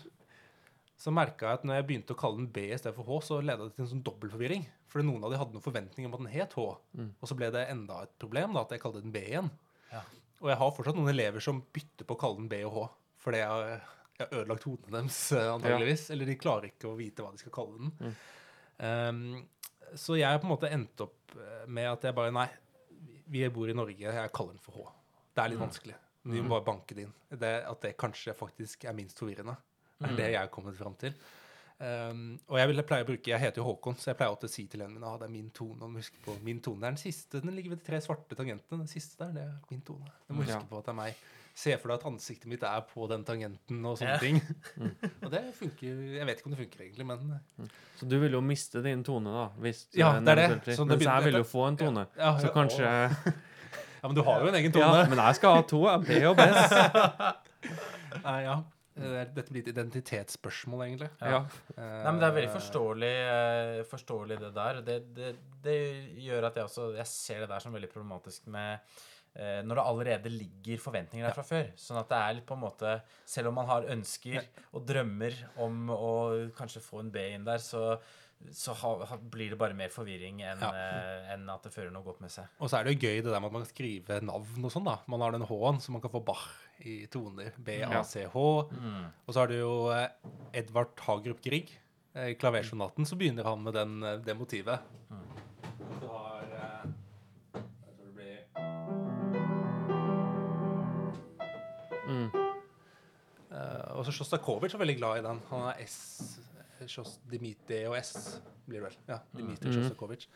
så 0.98 1.10
merka 1.14 1.46
jeg 1.46 1.52
at 1.60 1.64
når 1.64 1.74
jeg 1.80 1.86
begynte 1.86 2.14
å 2.14 2.18
kalle 2.18 2.36
den 2.42 2.48
B 2.52 2.68
i 2.72 2.76
stedet 2.78 2.94
for 2.94 3.04
H, 3.08 3.20
så 3.26 3.40
leda 3.42 3.64
det 3.68 3.74
til 3.76 3.84
en 3.86 3.90
sånn 3.90 4.02
dobbeltforvirring. 4.04 4.66
For 4.86 5.00
noen 5.02 5.24
av 5.24 5.30
de 5.32 5.38
hadde 5.38 5.52
noen 5.56 5.64
forventninger 5.64 6.06
om 6.10 6.14
at 6.14 6.20
den 6.20 6.34
het 6.34 6.52
H. 6.52 6.76
Mm. 6.98 7.08
Og 7.22 7.28
så 7.30 7.34
ble 7.38 7.50
det 7.50 7.68
enda 7.70 8.02
et 8.02 8.12
problem 8.20 8.52
da, 8.52 8.60
at 8.66 8.70
jeg 8.70 8.80
kalte 8.84 9.00
den 9.02 9.12
B 9.14 9.18
igjen. 9.24 9.48
Ja. 9.92 10.02
Og 10.42 10.48
jeg 10.52 10.58
har 10.58 10.70
fortsatt 10.76 10.94
noen 10.98 11.08
elever 11.08 11.40
som 11.40 11.62
bytter 11.72 12.04
på 12.04 12.14
å 12.16 12.20
kalle 12.20 12.36
den 12.36 12.48
B 12.52 12.60
og 12.66 12.72
H. 12.76 12.88
Fordi 13.22 13.38
jeg 13.38 13.48
har, 13.48 13.66
jeg 14.18 14.26
har 14.26 14.38
ødelagt 14.40 14.64
hodene 14.66 14.92
deres, 14.96 15.18
antageligvis. 15.32 15.52
antageligvis. 15.54 16.04
Eller 16.10 16.26
de 16.32 16.36
klarer 16.42 16.68
ikke 16.72 16.90
å 16.90 16.96
vite 16.98 17.22
hva 17.22 17.30
de 17.34 17.38
skal 17.42 17.54
kalle 17.54 17.78
den. 17.78 17.92
Mm. 18.02 18.14
Um, 18.82 19.48
så 19.94 20.16
jeg 20.18 20.26
har 20.26 20.40
på 20.42 20.48
en 20.48 20.54
måte 20.54 20.70
endt 20.72 21.02
opp 21.04 21.34
eh, 21.36 21.66
med 21.68 21.84
at 21.90 22.06
jeg 22.08 22.14
bare 22.16 22.32
Nei, 22.32 22.46
vi 23.32 23.42
bor 23.52 23.68
i 23.70 23.74
Norge, 23.76 23.98
jeg 24.00 24.32
kaller 24.34 24.56
den 24.56 24.62
for 24.64 24.72
H. 24.80 24.86
Det 25.36 25.42
er 25.44 25.52
litt 25.52 25.58
Mm. 25.60 25.66
vanskelig. 25.68 25.94
Vi 26.24 26.40
må 26.42 26.48
bare 26.54 26.64
banke 26.64 26.94
det 26.94 27.02
inn. 27.06 27.12
Det, 27.30 27.50
at 27.66 27.80
det 27.82 27.96
kanskje 27.98 28.34
faktisk 28.36 28.84
er 28.86 28.92
minst 28.94 29.18
forvirrende. 29.18 29.56
Er 30.02 30.08
Mm. 30.12 30.16
det 30.16 30.26
jeg 30.32 30.38
har 30.40 30.48
kommet 30.48 30.76
fram 30.76 30.94
til. 30.94 31.14
Um, 31.82 32.38
og 32.48 32.58
jeg 32.58 32.68
vil 32.68 32.82
pleie 32.86 33.02
å 33.02 33.06
bruke 33.08 33.26
Jeg 33.26 33.40
heter 33.40 33.58
jo 33.58 33.64
Håkon, 33.64 33.96
så 33.98 34.10
jeg 34.12 34.16
pleier 34.16 34.30
alltid 34.30 34.48
å 34.48 34.52
si 34.52 34.66
til 34.70 34.82
en 34.82 34.92
min 34.94 35.02
ah, 35.04 35.16
det 35.18 35.24
er 35.26 35.32
min 35.32 35.50
tone. 35.50 35.82
Og 35.82 35.96
huske 35.98 36.20
på 36.24 36.36
min 36.44 36.60
tone. 36.60 36.84
Er 36.86 36.90
den 36.94 36.96
siste. 37.00 37.40
Den 37.42 37.54
ligger 37.56 37.70
ved 37.70 37.80
de 37.82 37.84
tre 37.90 37.98
svarte 38.00 38.36
tangentene. 38.38 38.78
Den 38.84 38.86
siste 38.92 39.18
der, 39.18 39.32
det 39.32 39.42
er 39.42 39.58
min 39.70 39.80
tone. 39.82 40.06
Du 40.28 40.34
må 40.34 40.42
huske 40.44 40.54
Ja. 40.60 40.60
på 40.70 40.78
at 40.78 40.84
det 40.84 40.92
er 40.94 41.00
meg. 41.00 41.14
Se 41.54 41.74
for 41.76 41.88
deg 41.92 41.98
at 42.00 42.06
ansiktet 42.08 42.48
mitt 42.48 42.62
er 42.64 42.80
på 42.88 43.04
den 43.10 43.24
tangenten 43.28 43.82
og 43.84 43.98
sånne 44.00 44.14
Ja. 44.14 44.18
ting. 44.18 44.38
og 45.24 45.30
det 45.30 45.42
funker 45.58 45.98
Jeg 46.16 46.26
vet 46.26 46.38
ikke 46.40 46.48
om 46.48 46.54
det 46.54 46.60
funker 46.62 46.80
egentlig, 46.86 47.06
men 47.06 47.70
Så 48.00 48.08
du 48.08 48.18
vil 48.22 48.32
jo 48.32 48.40
miste 48.40 48.80
din 48.82 49.02
tone, 49.04 49.28
da. 49.36 49.48
Hvis 49.60 49.82
Ja, 49.94 50.14
eh, 50.16 50.20
det 50.24 50.32
er 50.38 50.40
det. 50.56 50.76
Så 50.76 50.86
det 50.88 50.96
Mens 50.96 51.04
jeg 51.04 51.24
vil 51.28 51.40
jo 51.42 51.44
få 51.44 51.66
en 51.68 51.76
tone. 51.76 52.06
Ja, 52.16 52.36
Så 52.40 52.48
ja, 52.48 52.54
kanskje 52.56 52.88
Ja, 54.02 54.08
men 54.08 54.14
du 54.16 54.22
har 54.26 54.40
jo 54.42 54.48
en 54.48 54.54
egen 54.58 54.72
tone. 54.72 54.86
Ja, 55.04 55.08
men 55.08 55.18
jeg 55.20 55.34
skal 55.38 55.54
ha 55.54 55.62
to. 55.62 55.82
jeg. 55.86 56.00
B 56.08 56.24
og 56.26 56.36
B. 56.40 56.42
Nei, 58.24 58.38
ja. 58.48 58.56
Er- 58.98 59.30
Dette 59.32 59.48
blir 59.52 59.62
et 59.62 59.70
identitetsspørsmål, 59.72 60.82
egentlig. 60.88 61.08
Ja. 61.22 61.38
Nei, 61.78 62.10
men 62.10 62.18
det 62.20 62.26
er 62.28 62.34
veldig 62.34 62.50
Eh, 62.50 62.56
forståelig, 62.56 63.12
eh, 63.36 63.84
forståelig 63.88 64.38
det 64.40 64.50
der. 64.56 64.80
Det, 64.88 64.96
det, 65.16 65.30
det 65.64 65.78
gjør 66.26 66.48
at 66.50 66.54
jeg 66.58 66.64
også 66.66 66.88
Jeg 66.96 67.06
ser 67.06 67.40
det 67.40 67.48
der 67.48 67.60
som 67.60 67.72
veldig 67.72 67.88
problematisk 67.92 68.46
med 68.52 68.74
eh, 68.74 68.80
når 69.34 69.78
det 69.78 69.84
allerede 69.88 70.30
ligger 70.32 70.80
forventninger 70.82 71.24
der 71.24 71.32
fra 71.36 71.42
før. 71.46 71.70
Sånn 71.80 71.96
at 72.02 72.10
det 72.10 72.18
er 72.20 72.34
litt 72.36 72.44
på 72.44 72.52
en 72.52 72.60
måte 72.66 72.90
Selv 73.24 73.48
om 73.48 73.54
man 73.56 73.64
har 73.70 73.86
ønsker 73.94 74.42
og 74.74 74.82
drømmer 74.84 75.32
om 75.64 75.86
å 75.94 76.10
kanskje 76.58 76.82
få 76.84 77.00
en 77.00 77.08
B 77.14 77.22
inn 77.32 77.46
der, 77.46 77.56
så, 77.64 77.96
så 78.52 78.74
ha, 78.76 78.90
ha, 79.08 79.16
blir 79.16 79.54
det 79.54 79.58
bare 79.62 79.72
mer 79.78 79.88
forvirring 79.94 80.42
enn 80.44 80.60
Ja. 80.60 80.68
eh, 80.76 81.32
enn 81.32 81.48
at 81.48 81.64
det 81.64 81.72
fører 81.72 81.90
noe 81.94 82.04
godt 82.04 82.20
med 82.20 82.30
seg. 82.34 82.44
Og 82.60 82.68
så 82.68 82.76
er 82.80 82.84
det 82.84 82.92
jo 82.98 83.06
gøy 83.08 83.22
det 83.22 83.30
der 83.32 83.40
med 83.40 83.48
at 83.48 83.56
man 83.56 83.64
kan 83.64 83.72
skrive 83.72 84.20
navn 84.28 84.68
og 84.68 84.74
sånn, 84.76 84.84
da. 84.90 84.98
Man 85.08 85.24
har 85.24 85.32
den 85.32 85.48
H-en, 85.48 85.80
så 85.80 85.96
man 85.96 86.04
kan 86.04 86.12
få 86.12 86.20
Bach 86.28 86.44
i 86.84 87.06
toner. 87.08 87.52
B-A-C-H. 87.56 88.36
Mm. 88.74 89.04
Og 89.24 89.32
så 89.32 89.38
har 89.40 89.48
du 89.48 89.56
jo 89.62 89.72
eh, 89.96 90.10
Edvard 90.60 90.92
Hagerup 91.08 91.40
Grieg. 91.44 91.72
eh, 92.12 92.34
I 92.34 92.36
klaversonaten 92.36 93.08
så 93.08 93.16
begynner 93.16 93.48
han 93.48 93.64
med 93.64 93.78
den, 93.80 93.96
eh, 94.04 94.18
det 94.28 94.36
motivet. 94.36 94.84
Du 96.02 96.06
eh, 104.02 104.04
Og 104.04 104.08
så 104.10 104.16
Sjostakovitsj 104.18 104.74
er 104.76 104.82
veldig 104.82 104.98
glad 104.98 105.20
i 105.22 105.24
den. 105.28 105.40
Han 105.52 105.68
er 105.70 105.80
S 105.86 106.40
Sjos- 106.90 107.20
Dimitri 107.30 107.84
og 107.86 107.94
S, 108.00 108.40
blir 108.66 108.82
det 108.82 108.88
vel. 108.90 108.96
Ja, 109.08 109.20
Dimitri 109.38 109.70
mm. 109.70 109.76
Sjostakovitsj. 109.78 110.26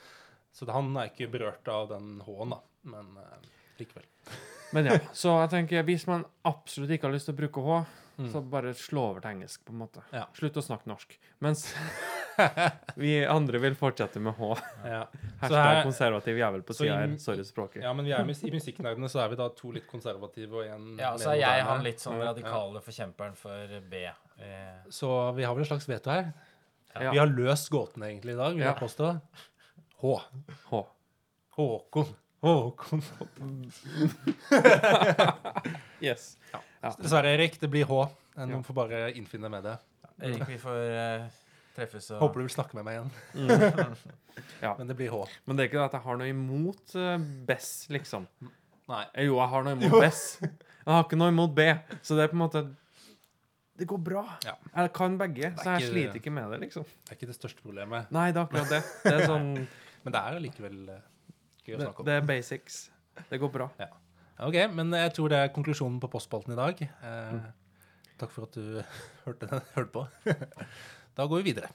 Så 0.54 0.64
det- 0.64 0.72
han 0.78 0.94
er 0.96 1.10
ikke 1.10 1.26
berørt 1.32 1.66
av 1.68 1.88
den 1.90 2.20
H-en, 2.24 2.54
da. 2.54 2.60
Men 2.86 3.16
eh, 3.18 3.48
likevel. 3.80 4.06
Men 4.74 4.86
ja, 4.86 4.96
så 5.14 5.34
jeg 5.42 5.50
tenker 5.50 5.82
hvis 5.86 6.06
man 6.06 6.24
absolutt 6.46 6.90
ikke 6.94 7.06
har 7.10 7.14
lyst 7.14 7.26
til 7.30 7.34
å 7.36 7.40
bruke 7.44 7.62
H, 7.66 7.84
Mm. 8.16 8.30
så 8.32 8.40
bare 8.48 8.70
slå 8.72 9.10
over 9.10 9.20
til 9.20 9.28
engelsk, 9.34 9.60
på 9.66 9.74
en 9.74 9.80
måte. 9.82 10.00
Ja. 10.10 10.22
Slutt 10.32 10.54
å 10.56 10.62
snakke 10.64 10.88
norsk. 10.88 11.18
Mens 11.44 11.66
vi 13.02 13.12
andre 13.26 13.58
vil 13.62 13.74
fortsette 13.78 14.20
med 14.20 14.34
H. 14.38 14.48
Ja. 14.84 15.02
Hashtag 15.40 15.62
her- 15.64 15.82
konservativ 15.86 16.36
jævel 16.38 16.62
på 16.62 16.72
så 16.74 16.84
sida 16.84 16.94
i- 16.94 17.08
her. 17.08 17.16
Sorry 17.18 17.44
språket. 17.44 17.82
ja, 17.82 17.92
men 17.92 18.04
vi 18.04 18.12
er 18.12 18.20
i 18.24 18.50
musikknerdene 18.52 19.08
så 19.12 19.20
er 19.24 19.28
vi 19.32 19.36
da 19.40 19.48
to 19.56 19.70
litt 19.72 19.86
konservative 19.90 20.52
og 20.62 20.66
en 20.66 20.96
Ja, 20.98 21.14
så 21.16 21.30
er 21.32 21.40
jeg 21.40 21.64
han 21.64 21.82
litt 21.84 21.98
sånn 22.00 22.18
Ja. 22.20 22.32
radikale 22.32 22.80
forkjemperen 22.84 23.36
for 23.36 23.80
B. 23.90 24.04
Eh, 24.38 24.76
Så 24.90 25.34
vi 25.36 25.44
har 25.44 25.54
vel 25.54 25.62
en 25.64 25.70
slags 25.70 25.88
veto 25.88 26.10
her. 26.10 26.32
Ja. 26.98 27.10
Vi 27.12 27.18
har 27.18 27.26
løst 27.28 27.70
gåtene 27.70 28.06
egentlig 28.10 28.32
i 28.32 28.36
dag, 28.36 28.54
vil 28.54 28.62
Ja. 28.64 28.72
jeg 28.72 28.80
påstå. 28.80 29.20
H. 30.00 30.20
H. 30.70 30.86
Håkon. 31.56 32.06
Håkon. 32.42 33.02
Yes. 36.00 36.36
Ja. 36.52 36.92
Dessverre, 37.00 37.32
Erik. 37.34 37.58
Det 37.60 37.68
blir 37.72 37.84
H. 37.88 38.08
Noen 38.36 38.50
Ja. 38.50 38.62
får 38.62 38.74
bare 38.74 39.12
innfinne 39.16 39.48
med 39.50 39.64
det. 39.64 39.78
Erik, 40.22 40.46
vi 40.48 40.58
får 40.58 40.76
eh, 40.90 41.24
treffes 41.76 42.08
og 42.16 42.22
Håper 42.24 42.40
du 42.42 42.46
vil 42.46 42.54
snakke 42.56 42.78
med 42.78 42.86
meg 42.88 42.98
igjen. 42.98 43.10
Mm. 43.36 43.96
Ja. 44.60 44.74
Men 44.76 44.88
det 44.90 44.96
blir 44.98 45.08
H. 45.12 45.22
Men 45.48 45.56
det 45.56 45.62
er 45.64 45.68
ikke 45.70 45.78
det 45.78 45.84
at 45.86 45.94
jeg 45.96 46.04
har 46.04 46.18
noe 46.20 46.28
imot 46.28 46.94
uh, 46.96 47.14
Bess, 47.48 47.68
liksom. 47.92 48.26
Nei. 48.90 49.02
Eh, 49.14 49.24
Jo, 49.28 49.38
jeg 49.40 49.48
har 49.52 49.64
noe 49.64 49.76
imot 49.78 49.94
Bess. 50.02 50.22
Jeg 50.42 50.90
har 50.92 51.04
ikke 51.06 51.18
noe 51.20 51.32
imot 51.32 51.54
B. 51.56 51.64
Så 52.04 52.16
det 52.18 52.26
er 52.26 52.32
på 52.32 52.36
en 52.36 52.42
måte 52.44 52.62
Det 53.80 53.88
går 53.88 54.00
bra. 54.04 54.22
Ja. 54.44 54.54
Jeg 54.76 54.92
kan 54.96 55.16
begge, 55.20 55.50
så 55.60 55.72
jeg 55.74 55.82
ikke- 55.86 55.92
sliter 55.92 56.20
ikke 56.20 56.32
med 56.36 56.52
det, 56.52 56.60
liksom. 56.66 56.84
Det 56.84 57.12
er 57.14 57.18
ikke 57.18 57.30
det 57.32 57.36
største 57.38 57.64
problemet. 57.64 58.10
Nei, 58.14 58.26
det 58.32 58.40
er 58.42 58.46
akkurat 58.46 58.72
det. 58.72 58.82
Det 59.04 59.14
er 59.14 59.26
sånn 59.32 59.48
Men 60.04 60.14
det 60.16 60.20
er 60.22 60.38
allikevel 60.40 60.76
likevel 60.84 61.00
gøy 61.66 61.76
å 61.76 61.80
snakke 61.86 62.00
om. 62.04 62.06
det 62.10 62.16
er 62.20 62.26
basics. 62.32 62.80
Det 63.30 63.40
går 63.42 63.52
bra. 63.56 63.70
OK, 64.46 64.56
men 64.76 64.92
jeg 65.00 65.14
tror 65.16 65.32
det 65.32 65.38
er 65.40 65.52
konklusjonen 65.56 65.96
på 66.00 66.08
postspalten 66.12 66.52
i 66.52 66.60
dag. 66.60 66.80
Eh, 66.84 67.38
takk 68.20 68.32
for 68.36 68.44
at 68.46 68.52
du 68.60 68.82
hørte, 69.24 69.48
hørte 69.74 69.92
på. 69.96 70.04
Da 71.16 71.26
går 71.26 71.36
vi 71.36 71.42
videre. 71.42 71.68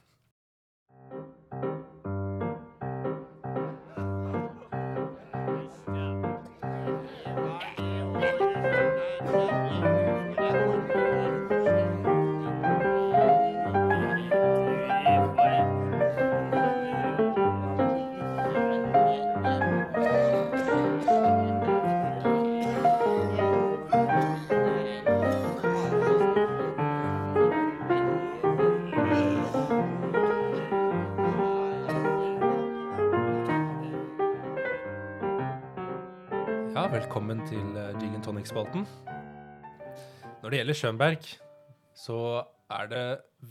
Tonic-spalten. 38.41 38.87
Når 40.41 40.49
det 40.49 40.57
gjelder 40.57 40.77
Schönberg, 40.79 41.25
så 41.93 42.15
er 42.73 42.87
det 42.89 43.01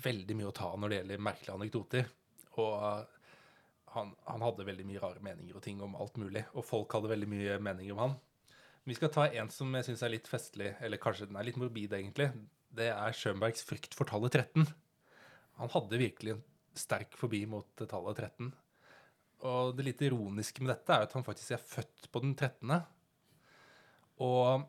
veldig 0.02 0.34
mye 0.34 0.48
å 0.48 0.54
ta 0.56 0.70
når 0.74 0.90
det 0.90 0.96
gjelder 0.96 1.20
merkelige 1.22 1.54
anekdoter. 1.54 2.08
Og 2.58 2.72
uh, 2.74 3.04
han, 3.94 4.10
han 4.26 4.42
hadde 4.42 4.66
veldig 4.66 4.86
mye 4.88 5.02
rare 5.04 5.22
meninger 5.22 5.60
og 5.60 5.62
ting 5.62 5.78
om 5.86 5.94
alt 5.94 6.18
mulig. 6.18 6.42
Og 6.58 6.66
folk 6.66 6.96
hadde 6.96 7.12
veldig 7.12 7.28
mye 7.30 7.58
meninger 7.62 7.94
om 7.94 8.02
han. 8.02 8.16
Vi 8.90 8.96
skal 8.98 9.12
ta 9.14 9.28
en 9.28 9.52
som 9.54 9.70
jeg 9.78 9.86
syns 9.86 10.02
er 10.08 10.12
litt 10.16 10.32
festlig, 10.32 10.72
eller 10.82 11.02
kanskje 11.04 11.30
den 11.30 11.38
er 11.38 11.46
litt 11.46 11.60
morbid, 11.62 11.94
egentlig. 11.94 12.32
Det 12.74 12.90
er 12.90 13.14
Schönbergs 13.20 13.62
frykt 13.68 13.94
for 13.94 14.10
tallet 14.10 14.40
13. 14.40 14.66
Han 15.62 15.72
hadde 15.76 16.02
virkelig 16.02 16.34
en 16.34 16.42
sterk 16.82 17.14
forbi 17.20 17.44
mot 17.52 17.70
eh, 17.78 17.92
tallet 17.94 18.24
13. 18.26 18.50
Og 19.54 19.78
det 19.78 19.86
litt 19.86 20.02
ironiske 20.08 20.66
med 20.66 20.74
dette 20.74 20.98
er 20.98 21.06
at 21.06 21.14
han 21.14 21.30
faktisk 21.30 21.54
er 21.54 21.62
født 21.76 22.10
på 22.10 22.26
den 22.26 22.34
13. 22.34 22.74
Og 24.26 24.68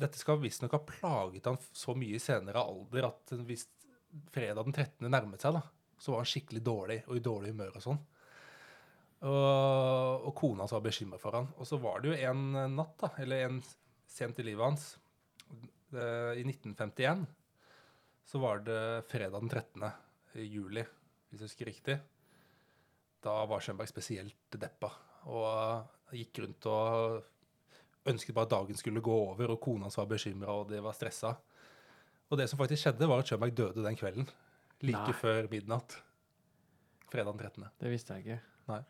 dette 0.00 0.20
skal 0.20 0.40
visstnok 0.40 0.74
ha 0.76 0.80
plaget 0.86 1.48
han 1.48 1.58
så 1.72 1.94
mye 1.98 2.16
i 2.16 2.22
senere 2.22 2.62
alder 2.62 3.10
at 3.10 3.34
hvis 3.46 3.66
fredag 4.34 4.66
den 4.66 4.74
13. 4.74 5.10
nærmet 5.10 5.42
seg, 5.42 5.58
da, 5.58 5.62
så 6.00 6.14
var 6.14 6.24
han 6.24 6.30
skikkelig 6.30 6.62
dårlig 6.66 6.98
og 7.06 7.18
i 7.18 7.24
dårlig 7.24 7.52
humør 7.54 7.76
og 7.78 7.84
sånn. 7.84 8.00
Og, 9.20 10.24
og 10.24 10.32
kona 10.36 10.64
hans 10.64 10.72
var 10.72 10.84
bekymra 10.84 11.20
for 11.20 11.36
han. 11.36 11.50
Og 11.60 11.68
så 11.68 11.78
var 11.80 12.00
det 12.00 12.12
jo 12.12 12.30
en 12.30 12.46
natt, 12.74 12.96
da, 13.02 13.12
eller 13.20 13.44
en 13.46 13.60
sent 14.10 14.40
i 14.40 14.46
livet 14.46 14.64
hans, 14.64 14.86
eh, 15.92 16.40
i 16.40 16.46
1951, 16.46 17.26
så 18.30 18.40
var 18.42 18.64
det 18.64 18.80
fredag 19.10 19.42
den 19.42 19.52
13. 19.52 19.90
juli, 20.46 20.84
hvis 21.28 21.42
jeg 21.42 21.50
husker 21.50 21.70
riktig. 21.70 21.98
Da 23.20 23.42
var 23.46 23.60
Schönberg 23.60 23.90
spesielt 23.90 24.56
deppa 24.56 24.90
og 25.28 26.16
gikk 26.16 26.40
rundt 26.40 26.68
og 26.70 27.20
ønsket 28.08 28.34
bare 28.36 28.48
at 28.48 28.54
dagen 28.54 28.78
skulle 28.78 29.02
gå 29.04 29.12
over, 29.12 29.52
og 29.52 29.60
kona 29.60 29.88
hans 29.88 29.98
var 29.98 30.08
bekymra, 30.10 30.54
og 30.62 30.70
de 30.70 30.80
var 30.84 30.96
stressa. 30.96 31.34
Og 32.30 32.38
det 32.38 32.46
som 32.50 32.60
faktisk 32.60 32.84
skjedde, 32.86 33.08
var 33.10 33.20
at 33.20 33.28
Schönberg 33.28 33.54
døde 33.58 33.84
den 33.84 33.98
kvelden. 33.98 34.28
Like 34.80 35.10
Nei. 35.10 35.16
før 35.18 35.48
midnatt. 35.50 35.98
Fredag 37.10 37.34
den 37.34 37.42
13. 37.42 37.70
Det 37.82 37.90
visste 37.92 38.16
jeg 38.16 38.24
ikke. 38.24 38.40
Nei. 38.70 38.82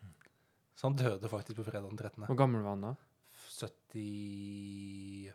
Så 0.76 0.88
han 0.88 0.96
døde 0.96 1.28
faktisk 1.28 1.58
på 1.58 1.64
fredag 1.66 1.88
den 1.88 1.98
13. 1.98 2.26
Hvor 2.28 2.38
gammel 2.38 2.62
var 2.64 2.76
han 2.76 2.84
da? 2.90 2.92
70 3.40 5.32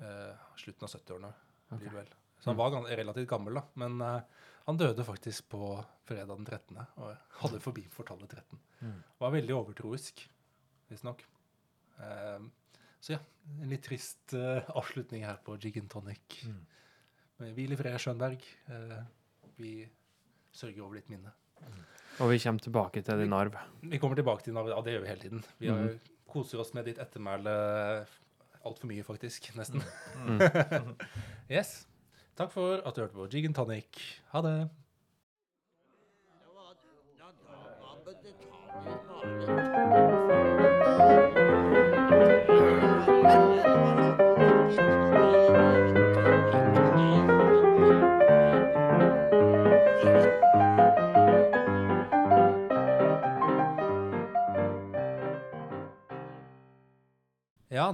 uh, 0.00 0.34
Slutten 0.58 0.86
av 0.86 0.94
70-årene, 0.94 1.32
blir 1.74 1.90
det 1.90 1.96
vel. 1.96 2.12
Så 2.38 2.52
han 2.52 2.58
var 2.58 2.76
relativt 2.86 3.28
gammel, 3.28 3.58
da. 3.58 3.64
Men 3.82 4.00
uh, 4.00 4.46
han 4.68 4.78
døde 4.78 5.04
faktisk 5.04 5.48
på 5.52 5.72
fredag 6.06 6.36
den 6.36 6.46
13. 6.46 6.78
og 7.02 7.34
hadde 7.42 7.60
forbi 7.62 7.84
fortallet 7.92 8.30
13. 8.30 8.62
Mm. 8.80 8.98
Var 9.18 9.34
veldig 9.34 9.54
overtroisk, 9.58 10.22
visstnok. 10.90 11.26
Eh, 12.00 12.38
så 13.00 13.12
ja, 13.16 13.18
en 13.62 13.70
litt 13.70 13.82
trist 13.86 14.34
eh, 14.34 14.62
avslutning 14.76 15.24
her 15.26 15.38
på 15.44 15.56
Jig 15.62 15.78
and 15.80 15.90
Tonic. 15.90 16.40
Mm. 16.46 16.58
Men 17.38 17.54
Hvil 17.54 17.72
i 17.72 17.78
fred, 17.78 17.98
Schönberg. 18.02 18.42
Eh, 18.68 18.98
vi 19.58 19.72
sørger 20.52 20.82
over 20.84 20.98
ditt 20.98 21.10
minne. 21.10 21.32
Og 22.20 22.30
vi 22.32 22.38
kommer 22.42 22.62
tilbake 22.62 23.02
til 23.06 23.18
din 23.22 23.32
arv. 23.34 23.54
Vi 23.82 23.98
kommer 23.98 24.18
tilbake 24.18 24.42
til 24.44 24.52
din 24.52 24.58
arv, 24.62 24.68
Ja, 24.74 24.80
det 24.82 24.92
gjør 24.96 25.02
vi 25.04 25.08
hele 25.12 25.20
tiden. 25.20 25.44
Vi 25.58 25.68
har, 25.68 25.78
Mhm. 25.78 26.00
koser 26.28 26.58
oss 26.60 26.74
med 26.74 26.84
ditt 26.84 26.98
ettermæle 26.98 28.06
altfor 28.64 28.86
mye, 28.90 29.02
faktisk. 29.06 29.50
Nesten. 29.56 29.82
Mm. 30.16 30.96
yes. 31.50 31.86
Takk 32.36 32.50
for 32.52 32.82
at 32.86 32.94
du 32.94 33.00
hørte 33.00 33.14
på 33.14 33.26
Jig 33.32 33.44
and 33.46 33.54
Tonic. 33.54 34.20
Ha 34.32 34.42
det. 34.42 34.70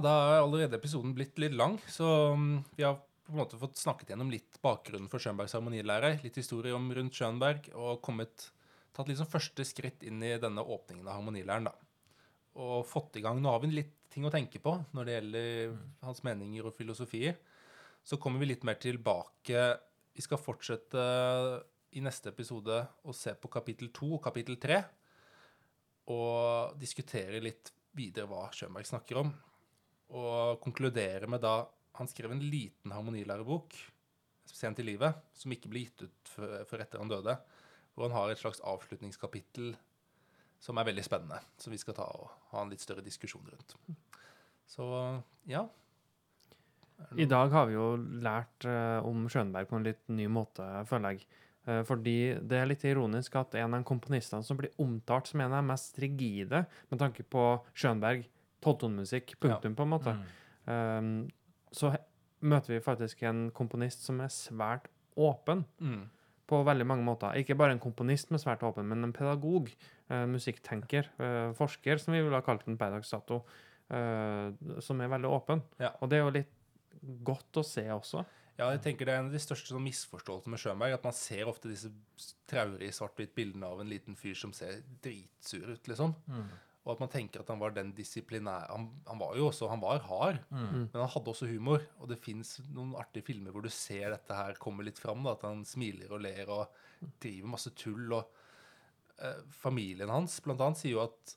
Da 0.03 0.11
er 0.35 0.41
allerede 0.41 0.75
episoden 0.79 1.13
blitt 1.15 1.37
litt 1.39 1.55
lang, 1.55 1.77
så 1.91 2.33
mm, 2.35 2.55
vi 2.75 2.83
har 2.83 2.97
på 3.25 3.33
en 3.33 3.39
måte 3.39 3.59
fått 3.59 3.79
snakket 3.79 4.11
gjennom 4.11 4.29
litt 4.33 4.59
bakgrunnen 4.63 5.09
for 5.09 5.23
Schönbergs 5.23 5.55
harmonilære, 5.57 6.19
litt 6.23 6.37
historie 6.37 6.75
om 6.75 6.89
rundt 6.93 7.15
Schönberg, 7.17 7.69
og 7.73 8.01
kommet, 8.05 8.49
tatt 8.95 9.09
liksom 9.09 9.29
første 9.31 9.65
skritt 9.65 10.05
inn 10.05 10.21
i 10.25 10.35
denne 10.41 10.61
åpningen 10.61 11.07
av 11.07 11.19
harmonilæren, 11.19 11.69
da. 11.69 11.73
Og 12.61 12.85
fått 12.87 13.17
i 13.19 13.23
gang, 13.25 13.41
nå 13.41 13.51
har 13.51 13.63
vi 13.63 13.71
litt 13.73 13.95
ting 14.13 14.27
å 14.27 14.33
tenke 14.33 14.61
på 14.63 14.77
når 14.95 15.07
det 15.07 15.15
gjelder 15.15 15.73
hans 16.05 16.21
meninger 16.23 16.69
og 16.69 16.75
filosofier. 16.77 17.39
Så 18.05 18.19
kommer 18.21 18.39
vi 18.39 18.51
litt 18.53 18.63
mer 18.67 18.77
tilbake. 18.79 19.65
Vi 20.15 20.23
skal 20.23 20.39
fortsette 20.39 21.01
i 21.97 22.03
neste 22.05 22.31
episode 22.31 22.77
å 23.03 23.15
se 23.15 23.33
på 23.35 23.51
kapittel 23.51 23.89
2 23.95 24.13
og 24.19 24.23
kapittel 24.23 24.59
3, 24.61 24.79
og 26.13 26.77
diskutere 26.79 27.41
litt 27.43 27.73
videre 27.97 28.29
hva 28.29 28.45
Schönberg 28.53 28.87
snakker 28.87 29.23
om 29.23 29.33
og 30.13 30.61
konkluderer 30.63 31.27
med 31.31 31.41
da 31.41 31.65
Han 31.95 32.09
skrev 32.11 32.33
en 32.33 32.43
liten 32.43 32.91
harmonilærebok 32.91 33.71
sent 34.51 34.79
i 34.79 34.83
livet, 34.83 35.15
som 35.33 35.53
ikke 35.55 35.69
ble 35.71 35.85
gitt 35.85 36.01
ut 36.03 36.31
før 36.67 36.81
etter 36.83 36.99
han 36.99 37.07
døde. 37.07 37.37
Hvor 37.95 38.09
han 38.09 38.17
har 38.17 38.33
et 38.33 38.41
slags 38.41 38.59
avslutningskapittel 38.67 39.77
som 40.59 40.75
er 40.75 40.89
veldig 40.89 41.05
spennende, 41.05 41.39
som 41.61 41.71
vi 41.71 41.79
skal 41.79 41.95
ta 41.95 42.09
og 42.17 42.33
ha 42.51 42.63
en 42.63 42.73
litt 42.73 42.83
større 42.83 43.03
diskusjon 43.05 43.47
rundt. 43.47 43.77
Så 44.67 44.85
ja. 45.47 45.63
I 47.15 47.27
dag 47.31 47.51
har 47.55 47.67
vi 47.69 47.75
jo 47.75 47.87
lært 48.23 48.67
eh, 48.67 49.07
om 49.07 49.27
Schönberg 49.31 49.69
på 49.69 49.79
en 49.79 49.87
litt 49.87 50.03
ny 50.11 50.27
måte, 50.31 50.65
føler 50.89 51.15
jeg. 51.15 51.25
Eh, 51.65 51.81
fordi 51.87 52.17
det 52.39 52.59
er 52.59 52.69
litt 52.69 52.85
ironisk 52.87 53.35
at 53.39 53.57
en 53.59 53.75
av 53.77 53.83
komponistene 53.87 54.45
som 54.45 54.57
blir 54.59 54.73
omtalt 54.81 55.31
som 55.31 55.43
en 55.43 55.51
av 55.51 55.59
de 55.61 55.71
mest 55.73 55.99
rigide 56.01 56.63
med 56.91 57.01
tanke 57.01 57.25
på 57.27 57.45
Schönberg, 57.75 58.25
tolvtonemusikk, 58.65 59.35
punktum, 59.39 59.75
på 59.77 59.85
en 59.87 59.93
måte, 59.95 60.15
Mm. 60.15 60.25
Um, 60.65 61.29
så 61.71 61.91
møter 62.41 62.73
vi 62.73 62.79
faktisk 62.81 63.21
en 63.29 63.51
komponist 63.53 64.01
som 64.07 64.19
er 64.25 64.31
svært 64.33 64.87
åpen 65.15 65.63
Mm. 65.79 66.07
på 66.47 66.63
veldig 66.65 66.85
mange 66.85 67.05
måter. 67.05 67.35
Ikke 67.37 67.55
bare 67.57 67.71
en 67.75 67.79
komponist 67.79 68.27
som 68.29 68.35
er 68.35 68.41
svært 68.43 68.63
åpen, 68.65 68.87
men 68.89 69.03
en 69.03 69.13
pedagog, 69.13 69.69
uh, 70.09 70.25
musikktenker, 70.25 71.05
uh, 71.19 71.53
forsker, 71.53 71.99
som 72.01 72.13
vi 72.13 72.21
ville 72.23 72.33
ha 72.35 72.41
kalt 72.41 72.65
den 72.65 72.77
per 72.77 72.89
dags 72.95 73.11
dato, 73.13 73.43
uh, 73.91 74.51
som 74.81 75.01
er 75.01 75.07
veldig 75.13 75.29
åpen. 75.29 75.61
Ja. 75.79 75.91
Og 76.01 76.09
det 76.09 76.17
er 76.17 76.23
jo 76.25 76.33
litt 76.39 76.53
godt 77.23 77.61
å 77.61 77.63
se 77.63 77.85
også. 77.93 78.25
Ja, 78.57 78.69
jeg 78.71 78.81
tenker 78.81 79.05
Det 79.05 79.13
er 79.13 79.19
en 79.19 79.25
av 79.27 79.33
de 79.33 79.39
største 79.39 79.67
sånn, 79.73 79.83
misforståelsene 79.83 80.53
med 80.53 80.59
Schönberg. 80.59 80.93
At 80.93 81.03
man 81.03 81.13
ser 81.13 81.45
ofte 81.45 81.67
disse 81.67 81.91
traurige 82.47 82.93
svart-hvitt 82.95 83.35
bildene 83.35 83.67
av 83.67 83.81
en 83.81 83.89
liten 83.89 84.15
fyr 84.15 84.33
som 84.33 84.53
ser 84.53 84.81
dritsur 85.03 85.73
ut, 85.73 85.87
liksom. 85.87 86.15
Mm. 86.29 86.47
Og 86.85 86.91
at 86.93 86.99
man 87.01 87.09
tenker 87.09 87.41
at 87.41 87.47
han 87.49 87.57
var 87.59 87.71
den 87.73 87.91
disiplinære 87.97 88.67
han, 88.69 88.83
han 89.07 89.17
var 89.19 89.35
jo 89.35 89.47
også 89.49 89.69
Han 89.71 89.81
var 89.81 89.99
hard, 90.05 90.39
Mm. 90.51 90.89
men 90.93 91.01
han 91.01 91.09
hadde 91.09 91.31
også 91.31 91.47
humor. 91.49 91.81
Og 91.99 92.07
det 92.11 92.19
fins 92.21 92.59
noen 92.71 92.93
artige 92.95 93.25
filmer 93.25 93.51
hvor 93.51 93.63
du 93.65 93.69
ser 93.73 94.11
dette 94.13 94.35
her 94.37 94.53
komme 94.61 94.83
litt 94.85 94.99
fram. 95.01 95.23
Da, 95.23 95.31
at 95.33 95.41
han 95.41 95.63
smiler 95.65 96.11
og 96.13 96.21
ler 96.21 96.47
og 96.49 96.67
driver 97.19 97.47
masse 97.55 97.71
tull. 97.75 98.13
Og 98.13 98.25
eh, 99.19 99.41
familien 99.49 100.09
hans 100.13 100.39
blant 100.45 100.61
annet 100.61 100.77
sier 100.77 100.91
jo 100.97 101.03
at 101.07 101.35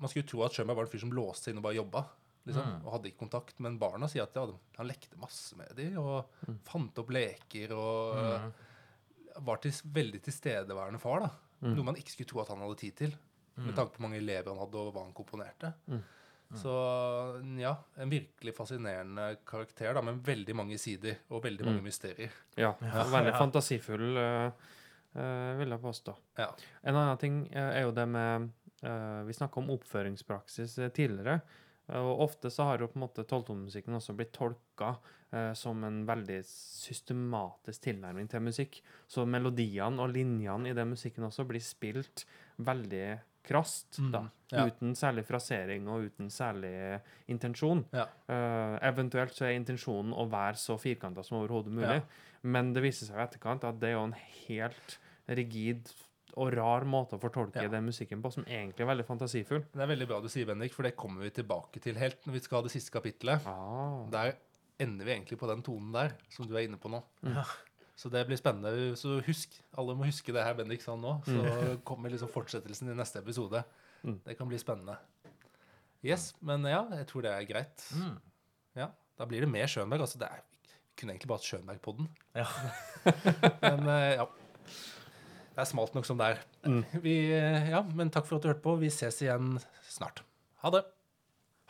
man 0.00 0.08
skulle 0.12 0.28
tro 0.28 0.42
at 0.44 0.52
Schönberg 0.52 0.76
var 0.76 0.84
en 0.84 0.92
fyr 0.92 1.00
som 1.00 1.12
låste 1.12 1.44
seg 1.48 1.52
inn 1.54 1.58
og 1.62 1.66
bare 1.70 1.80
jobba. 1.80 2.04
Liksom, 2.46 2.64
Mm. 2.66 2.84
Og 2.86 2.92
hadde 2.92 3.08
ikke 3.10 3.24
kontakt. 3.24 3.58
Men 3.60 3.78
barna 3.78 4.06
sier 4.08 4.22
at 4.24 4.34
ja, 4.34 4.46
han 4.76 4.86
lekte 4.88 5.16
masse 5.20 5.56
med 5.56 5.74
dem 5.76 5.96
og 5.98 6.28
fant 6.64 6.98
opp 6.98 7.08
leker 7.10 7.72
og 7.72 8.16
Mm. 8.44 8.52
var 9.44 9.56
til, 9.64 9.70
veldig 9.72 10.20
tilstedeværende 10.22 10.98
far. 11.00 11.20
da. 11.20 11.30
Mm. 11.62 11.74
Noe 11.76 11.84
man 11.84 11.96
ikke 11.96 12.10
skulle 12.12 12.28
tro 12.28 12.40
at 12.40 12.48
han 12.48 12.58
hadde 12.60 12.76
tid 12.80 12.96
til. 12.96 13.12
Med 13.66 13.76
tanke 13.76 13.92
på 13.94 14.00
hvor 14.00 14.08
mange 14.08 14.18
elever 14.20 14.50
han 14.52 14.58
hadde, 14.62 14.80
og 14.80 14.92
hva 14.94 15.04
han 15.04 15.12
komponerte. 15.16 15.72
Mm. 15.86 16.02
Så 16.58 16.72
ja, 17.60 17.76
en 18.02 18.10
virkelig 18.10 18.54
fascinerende 18.56 19.36
karakter, 19.46 19.94
da, 19.94 20.02
med 20.02 20.18
veldig 20.26 20.56
mange 20.58 20.78
sider 20.82 21.20
og 21.30 21.44
veldig 21.44 21.64
mange 21.64 21.78
Mm. 21.78 21.84
mysterier. 21.86 22.32
Ja, 22.56 22.72
veldig 22.80 23.36
fantasifull, 23.38 24.16
uh, 24.18 24.50
uh, 25.14 25.58
vil 25.60 25.70
jeg 25.70 25.80
påstå. 25.80 26.16
Ja. 26.38 26.48
En 26.82 26.96
annen 26.96 27.18
ting 27.18 27.46
eh, 27.52 27.70
er 27.78 27.82
jo 27.86 27.92
det 27.92 28.08
med 28.08 28.50
uh, 28.82 29.22
Vi 29.28 29.32
snakka 29.32 29.60
om 29.60 29.70
oppføringspraksis 29.70 30.74
tidligere. 30.92 31.40
Og 31.90 32.20
ofte 32.22 32.50
så 32.50 32.64
har 32.68 32.78
jo 32.78 32.86
på 32.86 32.98
en 33.00 33.02
måte 33.02 33.24
tolvtonemusikken 33.26 33.94
også 33.96 34.14
blitt 34.14 34.30
tolka 34.32 34.92
eh, 35.32 35.52
som 35.58 35.82
en 35.84 36.04
veldig 36.06 36.36
systematisk 36.46 37.82
tilnærming 37.82 38.28
til 38.30 38.44
musikk. 38.46 38.80
Så 39.10 39.24
melodiene 39.26 39.98
og 39.98 40.12
linjene 40.14 40.70
i 40.70 40.76
den 40.76 40.92
musikken 40.92 41.26
også 41.26 41.46
blir 41.48 41.60
spilt 41.64 42.24
veldig 42.62 43.18
krast, 43.50 43.98
Mm, 44.00 44.10
da. 44.14 44.22
ja. 44.54 44.64
Uten 44.70 44.94
særlig 44.98 45.26
frasering 45.28 45.88
og 45.90 46.06
uten 46.08 46.30
særlig 46.30 46.72
intensjon. 47.28 47.84
Ja. 47.92 48.06
Uh, 48.30 48.78
eventuelt 48.88 49.34
så 49.34 49.48
er 49.50 49.56
intensjonen 49.58 50.14
å 50.14 50.28
være 50.30 50.56
så 50.56 50.78
firkanta 50.80 51.24
som 51.26 51.40
overhodet 51.42 51.72
mulig. 51.74 51.98
Ja. 52.00 52.28
Men 52.42 52.70
det 52.72 52.82
viser 52.86 53.10
seg 53.10 53.18
i 53.18 53.24
etterkant 53.26 53.66
at 53.68 53.80
det 53.82 53.90
er 53.90 53.98
jo 53.98 54.06
en 54.08 54.14
helt 54.46 54.94
rigid 55.28 55.90
og 56.38 56.52
rar 56.54 56.84
måte 56.86 57.16
å 57.18 57.20
fortolke 57.20 57.60
Ja. 57.64 57.68
den 57.68 57.84
musikken 57.90 58.22
på, 58.22 58.30
som 58.32 58.44
egentlig 58.46 58.84
er 58.84 58.90
veldig 58.94 59.04
fantasifull. 59.08 59.64
Det 59.74 59.82
er 59.82 59.90
veldig 59.90 60.06
bra 60.08 60.20
du 60.22 60.28
sier, 60.30 60.46
Bendik, 60.46 60.72
for 60.72 60.86
det 60.86 60.94
kommer 60.96 61.22
vi 61.26 61.30
tilbake 61.34 61.80
til 61.82 61.98
helt 61.98 62.22
når 62.24 62.32
vi 62.38 62.40
skal 62.44 62.58
ha 62.60 62.62
det 62.68 62.70
siste 62.72 62.94
kapittelet. 62.94 63.42
Ah. 63.50 64.06
Der 64.14 64.36
ender 64.78 65.04
vi 65.04 65.10
egentlig 65.12 65.38
på 65.40 65.48
den 65.50 65.60
tonen 65.66 65.90
der, 65.92 66.14
som 66.30 66.46
du 66.46 66.54
er 66.56 66.68
inne 66.68 66.78
på 66.80 66.88
nå. 66.88 67.02
Ja. 67.26 67.42
Så 68.00 68.08
det 68.08 68.22
blir 68.24 68.38
spennende. 68.40 68.94
Så 68.96 69.18
husk, 69.26 69.58
alle 69.76 69.92
må 69.96 70.06
huske 70.08 70.32
det 70.32 70.44
her 70.44 70.56
Bendik 70.56 70.80
sa 70.80 70.94
nå. 70.96 71.18
Så 71.26 71.40
kommer 71.88 72.12
liksom 72.12 72.30
fortsettelsen 72.32 72.88
i 72.88 72.96
neste 72.96 73.20
episode. 73.20 73.60
Mm. 74.00 74.16
Det 74.24 74.36
kan 74.38 74.48
bli 74.48 74.60
spennende. 74.60 74.96
Yes, 76.00 76.30
men 76.40 76.64
ja, 76.64 76.80
jeg 76.96 77.08
tror 77.10 77.26
det 77.26 77.34
er 77.34 77.48
greit. 77.48 77.84
Mm. 77.92 78.14
Ja, 78.80 78.88
da 79.20 79.26
blir 79.28 79.44
det 79.44 79.50
mer 79.52 79.68
Schönberg. 79.68 80.06
Altså, 80.06 80.20
det 80.22 80.30
er, 80.32 80.40
vi 80.64 81.02
kunne 81.02 81.12
egentlig 81.12 81.28
bare 81.28 81.42
hatt 81.42 81.50
Schönberg-podden. 81.50 82.08
Ja. 82.40 82.46
Men 83.66 83.84
eh, 83.92 84.14
ja. 84.16 84.26
Det 85.50 85.66
er 85.66 85.68
smalt 85.68 85.92
nok 85.98 86.08
som 86.08 86.16
det 86.20 86.30
er. 86.32 86.44
Mm. 86.64 86.84
Vi, 87.04 87.14
eh, 87.36 87.68
ja, 87.74 87.82
men 87.82 88.12
takk 88.14 88.28
for 88.28 88.38
at 88.38 88.46
du 88.46 88.48
hørte 88.52 88.64
på. 88.64 88.78
Vi 88.80 88.88
ses 88.94 89.20
igjen 89.20 89.58
snart. 89.90 90.22
Ha 90.64 90.72
det. 90.72 90.84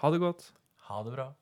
Ha 0.05 0.13
det 0.15 0.21
godt. 0.23 0.53
Ha 0.91 1.03
det 1.09 1.17
bra. 1.17 1.33